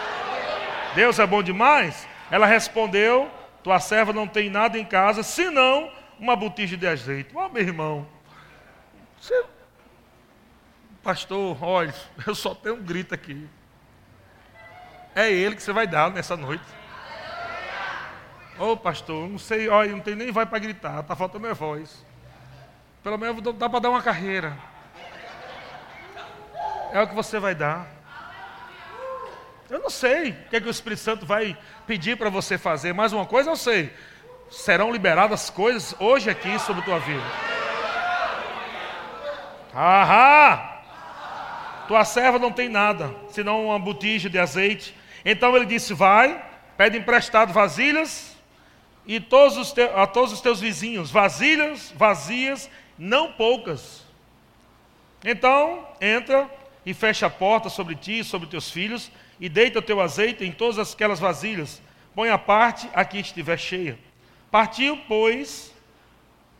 Deus 0.95 1.19
é 1.19 1.27
bom 1.27 1.43
demais. 1.43 2.07
Ela 2.31 2.47
respondeu: 2.47 3.29
Tua 3.65 3.81
serva 3.81 4.13
não 4.13 4.29
tem 4.29 4.49
nada 4.49 4.79
em 4.79 4.85
casa, 4.85 5.25
senão 5.25 5.91
uma 6.17 6.37
botija 6.37 6.77
de 6.77 6.87
azeite. 6.87 7.31
Ó, 7.35 7.47
oh, 7.47 7.49
meu 7.49 7.63
irmão, 7.63 8.07
você... 9.21 9.45
pastor, 11.03 11.59
olha, 11.61 11.95
eu 12.25 12.37
só 12.37 12.55
tenho 12.55 12.77
um 12.77 12.83
grito 12.83 13.13
aqui. 13.13 13.49
É 15.13 15.29
ele 15.29 15.57
que 15.57 15.63
você 15.63 15.73
vai 15.73 15.89
dar 15.89 16.09
nessa 16.09 16.37
noite. 16.37 16.78
Ô 18.59 18.73
oh, 18.73 18.77
pastor, 18.77 19.29
não 19.29 19.39
sei, 19.39 19.69
olha, 19.69 19.93
não 19.93 20.01
tem 20.01 20.17
nem 20.17 20.33
vai 20.33 20.45
para 20.45 20.59
gritar, 20.59 20.99
está 20.99 21.15
faltando 21.15 21.43
minha 21.43 21.55
voz. 21.55 22.05
Pelo 23.05 23.17
menos 23.17 23.41
dá 23.55 23.69
para 23.69 23.79
dar 23.79 23.91
uma 23.91 24.03
carreira. 24.03 24.59
É 26.93 27.01
o 27.01 27.07
que 27.07 27.15
você 27.15 27.39
vai 27.39 27.55
dar. 27.55 27.87
Eu 29.71 29.79
não 29.79 29.91
sei 29.91 30.31
o 30.31 30.35
que, 30.49 30.57
é 30.57 30.61
que 30.61 30.67
o 30.67 30.71
Espírito 30.71 31.03
Santo 31.03 31.25
vai 31.25 31.57
pedir 31.87 32.17
para 32.17 32.31
você 32.31 32.59
fazer, 32.59 32.93
mas 32.93 33.13
uma 33.13 33.27
coisa 33.27 33.51
eu 33.51 33.57
sei: 33.57 33.93
serão 34.51 34.91
liberadas 34.91 35.51
coisas 35.51 35.95
hoje 36.01 36.29
aqui 36.29 36.59
sobre 36.59 36.83
a 36.83 36.85
tua 36.85 36.99
vida. 36.99 37.23
Ahá! 39.73 40.83
Tua 41.87 42.05
serva 42.05 42.41
não 42.41 42.51
tem 42.51 42.69
nada, 42.69 43.15
senão 43.29 43.67
uma 43.67 43.79
botija 43.79 44.29
de 44.29 44.39
azeite. 44.39 44.97
Então 45.25 45.55
ele 45.55 45.67
disse: 45.67 45.95
Vai, 45.95 46.45
pede 46.77 46.99
emprestado 46.99 47.53
vasilhas 47.53 48.38
e 49.09 49.19
todos 49.19 49.57
os 49.57 49.73
te, 49.73 49.81
a 49.81 50.07
todos 50.07 50.33
os 50.33 50.43
teus 50.43 50.61
vizinhos, 50.61 51.11
vasilhas 51.11 51.91
vazias, 51.97 52.69
não 52.99 53.33
poucas. 53.33 54.05
Então, 55.25 55.89
entra 55.99 56.49
e 56.85 56.93
fecha 56.93 57.27
a 57.27 57.31
porta 57.31 57.71
sobre 57.71 57.95
ti 57.95 58.19
e 58.19 58.25
sobre 58.25 58.47
teus 58.49 58.71
filhos, 58.71 59.11
e 59.41 59.49
deita 59.49 59.79
o 59.79 59.83
teu 59.83 59.99
azeite 60.01 60.45
em 60.45 60.53
todas 60.53 60.93
aquelas 60.93 61.19
vasilhas. 61.19 61.81
Põe 62.15 62.29
a 62.29 62.37
parte 62.37 62.89
a 62.93 63.03
que 63.03 63.19
estiver 63.19 63.59
cheia. 63.59 63.99
Partiu, 64.51 64.99
pois, 65.09 65.73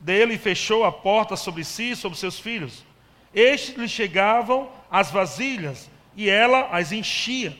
dele 0.01 0.35
e 0.35 0.39
fechou 0.39 0.85
a 0.85 0.93
porta 0.93 1.37
sobre 1.37 1.65
si 1.65 1.91
e 1.91 1.97
sobre 1.97 2.17
seus 2.17 2.39
filhos. 2.39 2.83
Estes 3.35 3.77
lhe 3.77 3.89
chegavam 3.89 4.71
as 4.91 5.11
vasilhas, 5.11 5.91
e 6.17 6.31
ela 6.31 6.69
as 6.73 6.93
enchia. 6.93 7.55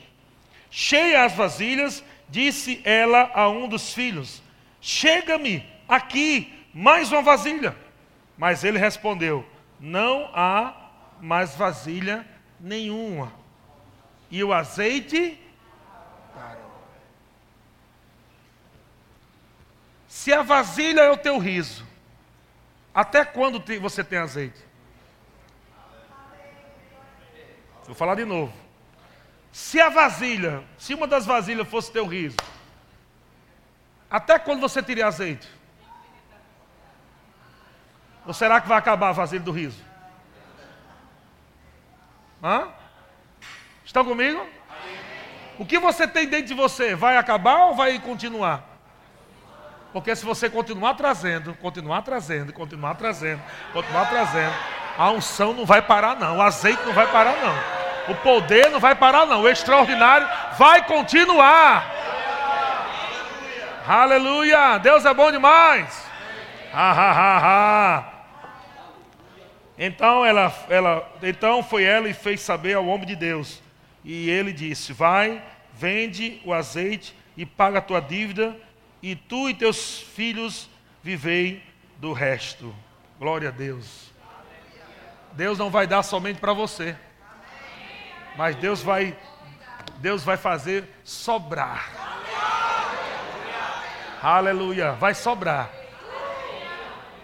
Cheia 0.71 1.25
as 1.25 1.33
vasilhas, 1.33 2.03
disse 2.27 2.81
ela 2.83 3.29
a 3.33 3.47
um 3.49 3.67
dos 3.67 3.93
filhos: 3.93 4.41
Chega-me 4.81 5.67
aqui 5.87 6.65
mais 6.73 7.11
uma 7.11 7.21
vasilha. 7.21 7.75
Mas 8.37 8.63
ele 8.63 8.77
respondeu: 8.77 9.45
Não 9.79 10.29
há 10.33 10.91
mais 11.19 11.55
vasilha 11.55 12.25
nenhuma. 12.59 13.31
E 14.31 14.43
o 14.43 14.53
azeite 14.53 15.39
parou. 16.33 16.71
Se 20.07 20.31
a 20.31 20.41
vasilha 20.41 21.01
é 21.01 21.11
o 21.11 21.17
teu 21.17 21.37
riso, 21.37 21.85
até 22.93 23.25
quando 23.25 23.61
você 23.79 24.03
tem 24.03 24.19
azeite? 24.19 24.69
Vou 27.85 27.95
falar 27.95 28.15
de 28.15 28.25
novo. 28.25 28.53
Se 29.51 29.81
a 29.81 29.89
vasilha, 29.89 30.63
se 30.77 30.93
uma 30.93 31.07
das 31.07 31.25
vasilhas 31.25 31.67
fosse 31.67 31.91
teu 31.91 32.05
riso, 32.05 32.37
até 34.09 34.39
quando 34.39 34.61
você 34.61 34.81
teria 34.81 35.07
azeite? 35.07 35.47
Ou 38.25 38.33
será 38.33 38.59
que 38.61 38.67
vai 38.67 38.77
acabar 38.77 39.09
a 39.09 39.13
vasilha 39.13 39.41
do 39.41 39.51
riso? 39.51 39.83
Hã? 42.43 42.67
Estão 43.85 44.05
comigo? 44.05 44.45
O 45.57 45.65
que 45.65 45.77
você 45.77 46.07
tem 46.07 46.27
dentro 46.27 46.47
de 46.47 46.53
você 46.53 46.95
vai 46.95 47.17
acabar 47.17 47.65
ou 47.65 47.75
vai 47.75 47.99
continuar? 47.99 48.63
Porque 49.91 50.15
se 50.15 50.23
você 50.23 50.49
continuar 50.49 50.93
trazendo, 50.93 51.53
continuar 51.55 52.03
trazendo, 52.03 52.53
continuar 52.53 52.95
trazendo, 52.95 53.41
continuar 53.73 54.05
trazendo, 54.05 54.53
a 54.97 55.11
unção 55.11 55.53
não 55.53 55.65
vai 55.65 55.81
parar 55.81 56.15
não, 56.15 56.37
o 56.37 56.41
azeite 56.41 56.81
não 56.85 56.93
vai 56.93 57.11
parar 57.11 57.35
não, 57.37 58.13
o 58.13 58.17
poder 58.17 58.69
não 58.69 58.79
vai 58.79 58.95
parar 58.95 59.25
não, 59.25 59.41
o 59.41 59.49
extraordinário 59.49 60.27
vai 60.57 60.85
continuar. 60.85 61.83
Aleluia! 63.89 64.77
Deus 64.77 65.03
é 65.03 65.11
bom 65.15 65.31
demais! 65.31 66.05
Ha, 66.71 66.91
ha, 66.91 67.37
ha. 67.39 68.13
Então, 69.79 70.23
ela, 70.23 70.53
ela, 70.69 71.11
então 71.23 71.63
foi 71.63 71.85
ela 71.85 72.07
e 72.07 72.13
fez 72.13 72.39
saber 72.39 72.75
ao 72.75 72.85
homem 72.85 73.07
de 73.07 73.15
Deus. 73.15 73.63
E 74.05 74.29
ele 74.29 74.53
disse: 74.53 74.93
Vai, 74.93 75.41
vende 75.73 76.39
o 76.45 76.53
azeite 76.53 77.15
e 77.35 77.47
paga 77.47 77.79
a 77.79 77.81
tua 77.81 77.99
dívida, 77.99 78.55
e 79.01 79.15
tu 79.15 79.49
e 79.49 79.55
teus 79.55 80.01
filhos 80.01 80.69
vivei 81.01 81.63
do 81.97 82.13
resto. 82.13 82.75
Glória 83.17 83.49
a 83.49 83.51
Deus. 83.51 84.13
Deus 85.31 85.57
não 85.57 85.71
vai 85.71 85.87
dar 85.87 86.03
somente 86.03 86.39
para 86.39 86.53
você, 86.53 86.95
mas 88.37 88.55
Deus 88.55 88.83
vai, 88.83 89.17
Deus 89.97 90.23
vai 90.23 90.37
fazer 90.37 90.87
sobrar. 91.03 92.18
Aleluia. 94.21 94.93
Vai 94.93 95.13
sobrar. 95.13 95.69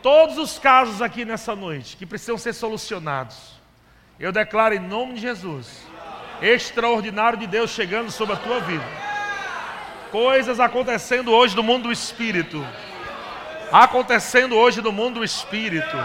Todos 0.01 0.37
os 0.37 0.57
casos 0.57 1.01
aqui 1.01 1.25
nessa 1.25 1.55
noite 1.55 1.97
que 1.97 2.05
precisam 2.05 2.37
ser 2.37 2.53
solucionados, 2.53 3.55
Eu 4.17 4.31
declaro 4.31 4.73
em 4.73 4.79
nome 4.79 5.15
de 5.15 5.21
Jesus, 5.21 5.85
extraordinário 6.41 7.37
de 7.37 7.45
Deus 7.45 7.71
chegando 7.71 8.09
sobre 8.09 8.35
a 8.35 8.37
tua 8.37 8.61
vida. 8.61 8.85
Coisas 10.09 10.57
acontecendo 10.57 11.33
hoje 11.33 11.53
no 11.53 11.63
mundo 11.63 11.83
do 11.83 11.91
espírito. 11.91 12.65
Acontecendo 13.73 14.55
hoje 14.55 14.81
no 14.81 14.93
mundo 14.93 15.15
do 15.15 15.23
espírito. 15.25 15.97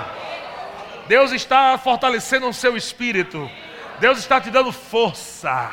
Deus 1.06 1.30
está 1.30 1.78
fortalecendo 1.78 2.48
o 2.48 2.54
seu 2.54 2.76
espírito. 2.76 3.48
Deus 4.00 4.18
está 4.18 4.40
te 4.40 4.50
dando 4.50 4.72
força. 4.72 5.70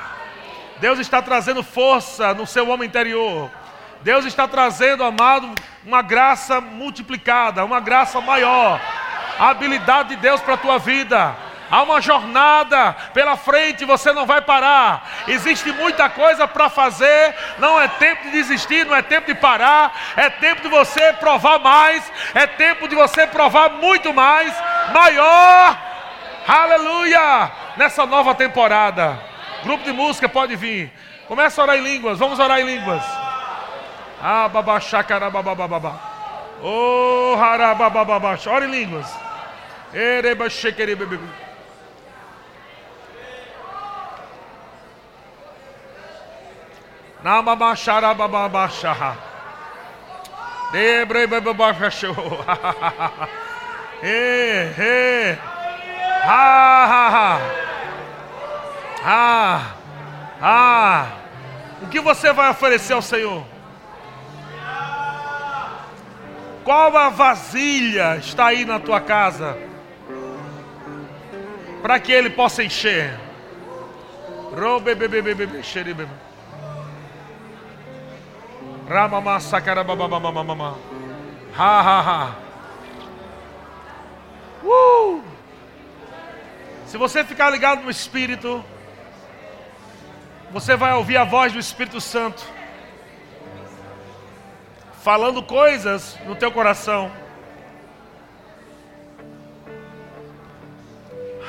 Deus 0.80 1.00
está 1.00 1.24
trazendo 1.24 1.64
força 1.64 2.36
no 2.36 2.46
seu 2.46 2.70
homem 2.70 2.88
interior. 2.88 3.50
Deus 4.02 4.26
está 4.26 4.48
trazendo, 4.48 5.04
amado, 5.04 5.54
uma 5.86 6.02
graça 6.02 6.62
multiplicada, 6.62 7.64
uma 7.64 7.80
graça 7.80 8.22
maior. 8.22 8.80
A 9.40 9.50
habilidade 9.50 10.10
de 10.10 10.16
Deus 10.18 10.42
para 10.42 10.56
a 10.56 10.58
tua 10.58 10.78
vida. 10.78 11.36
Há 11.70 11.84
uma 11.84 12.00
jornada 12.00 12.94
pela 13.14 13.36
frente, 13.36 13.84
você 13.84 14.14
não 14.14 14.26
vai 14.26 14.42
parar. 14.42 15.06
Existe 15.28 15.72
muita 15.74 16.10
coisa 16.10 16.48
para 16.48 16.70
fazer. 16.70 17.36
Não 17.58 17.80
é 17.80 17.88
tempo 17.88 18.24
de 18.24 18.32
desistir, 18.32 18.86
não 18.86 18.96
é 18.96 19.02
tempo 19.02 19.28
de 19.28 19.36
parar. 19.36 19.94
É 20.16 20.30
tempo 20.30 20.62
de 20.62 20.70
você 20.70 21.14
provar 21.14 21.60
mais. 21.60 22.10
É 22.34 22.48
tempo 22.48 22.88
de 22.88 22.96
você 22.96 23.28
provar 23.28 23.70
muito 23.72 24.14
mais, 24.14 24.54
maior. 24.94 25.78
Aleluia! 26.48 27.52
Nessa 27.76 28.06
nova 28.06 28.34
temporada. 28.34 29.20
Grupo 29.64 29.84
de 29.84 29.92
música 29.92 30.30
pode 30.30 30.56
vir. 30.56 30.92
Começa 31.28 31.62
a 31.62 31.64
orar 31.64 31.78
em 31.78 31.84
línguas. 31.84 32.18
Vamos 32.18 32.40
orar 32.40 32.60
em 32.62 32.66
línguas. 32.66 33.27
Ah, 34.22 34.48
babachá, 34.48 35.04
carababababá. 35.04 36.00
Oh, 36.62 37.36
harababababá. 37.40 38.38
Ora 38.48 38.66
em 38.66 38.72
línguas. 38.72 39.08
Ereba, 39.94 40.50
shekerebe. 40.50 41.20
Namamacharabababachá. 47.24 49.16
Debrebebabachô. 50.72 52.14
Ê, 54.04 54.74
ê. 54.80 55.38
Ha, 56.24 56.86
ha, 56.86 57.10
ha. 57.10 57.40
Ah, 59.06 59.62
ah. 60.42 61.08
O 61.82 61.88
que 61.88 62.00
você 62.00 62.34
vai 62.34 62.50
oferecer 62.50 62.94
ao 62.94 63.02
Senhor? 63.02 63.46
Qual 66.68 66.98
a 66.98 67.08
vasilha 67.08 68.18
está 68.18 68.48
aí 68.48 68.66
na 68.66 68.78
tua 68.78 69.00
casa? 69.00 69.58
Para 71.82 71.98
que 71.98 72.12
ele 72.12 72.30
possa 72.30 72.62
encher. 72.62 73.18
Ramama, 78.86 79.40
sacarababababababa. 79.40 80.76
Ha, 81.58 81.80
ha, 81.80 82.02
ha. 82.02 82.36
Uh! 84.62 85.24
Se 86.86 86.98
você 86.98 87.24
ficar 87.24 87.50
ligado 87.50 87.84
no 87.84 87.90
Espírito, 87.90 88.62
você 90.52 90.76
vai 90.76 90.92
ouvir 90.92 91.16
a 91.16 91.24
voz 91.24 91.54
do 91.54 91.60
Espírito 91.60 92.02
Santo 92.02 92.57
falando 95.08 95.42
coisas 95.42 96.20
no 96.26 96.36
teu 96.36 96.52
coração. 96.52 97.10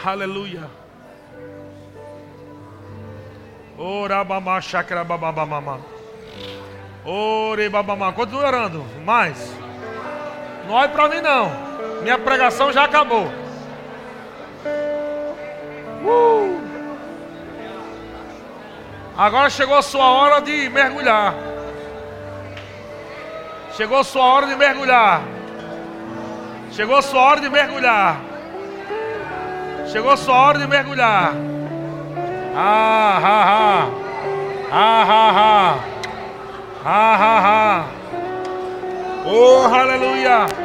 Aleluia. 0.05 0.71
Ora 3.77 4.23
babá 4.23 4.61
chakra 4.61 5.03
bababamama. 5.03 5.81
Ore 7.05 7.69
babamá. 7.69 8.13
Continue 8.13 8.45
orando. 8.45 8.85
Mais. 9.05 9.53
Não 10.69 10.77
olhe 10.77 10.93
para 10.93 11.09
mim 11.09 11.21
não. 11.21 11.51
Minha 12.03 12.17
pregação 12.17 12.73
já 12.73 12.85
acabou. 12.85 13.27
Uh! 16.05 16.61
Agora 19.17 19.51
chegou 19.51 19.77
a 19.77 19.83
sua 19.83 20.09
hora 20.13 20.41
de 20.41 20.69
mergulhar. 20.69 21.58
Chegou 23.79 24.03
sua 24.03 24.25
hora 24.25 24.47
de 24.49 24.57
mergulhar. 24.57 25.23
Chegou 26.73 27.01
sua 27.01 27.21
hora 27.21 27.41
de 27.41 27.49
mergulhar. 27.49 28.21
Chegou 29.93 30.17
sua 30.17 30.35
hora 30.35 30.59
de 30.59 30.67
mergulhar. 30.67 31.33
Ah, 32.57 33.21
ah, 33.23 33.45
ah. 33.47 33.89
Ah, 34.73 35.07
ah, 35.09 35.33
ah. 35.37 35.79
Ah, 36.85 37.19
ah, 37.21 37.43
ah. 37.47 37.85
Oh, 39.25 39.73
aleluia. 39.73 40.58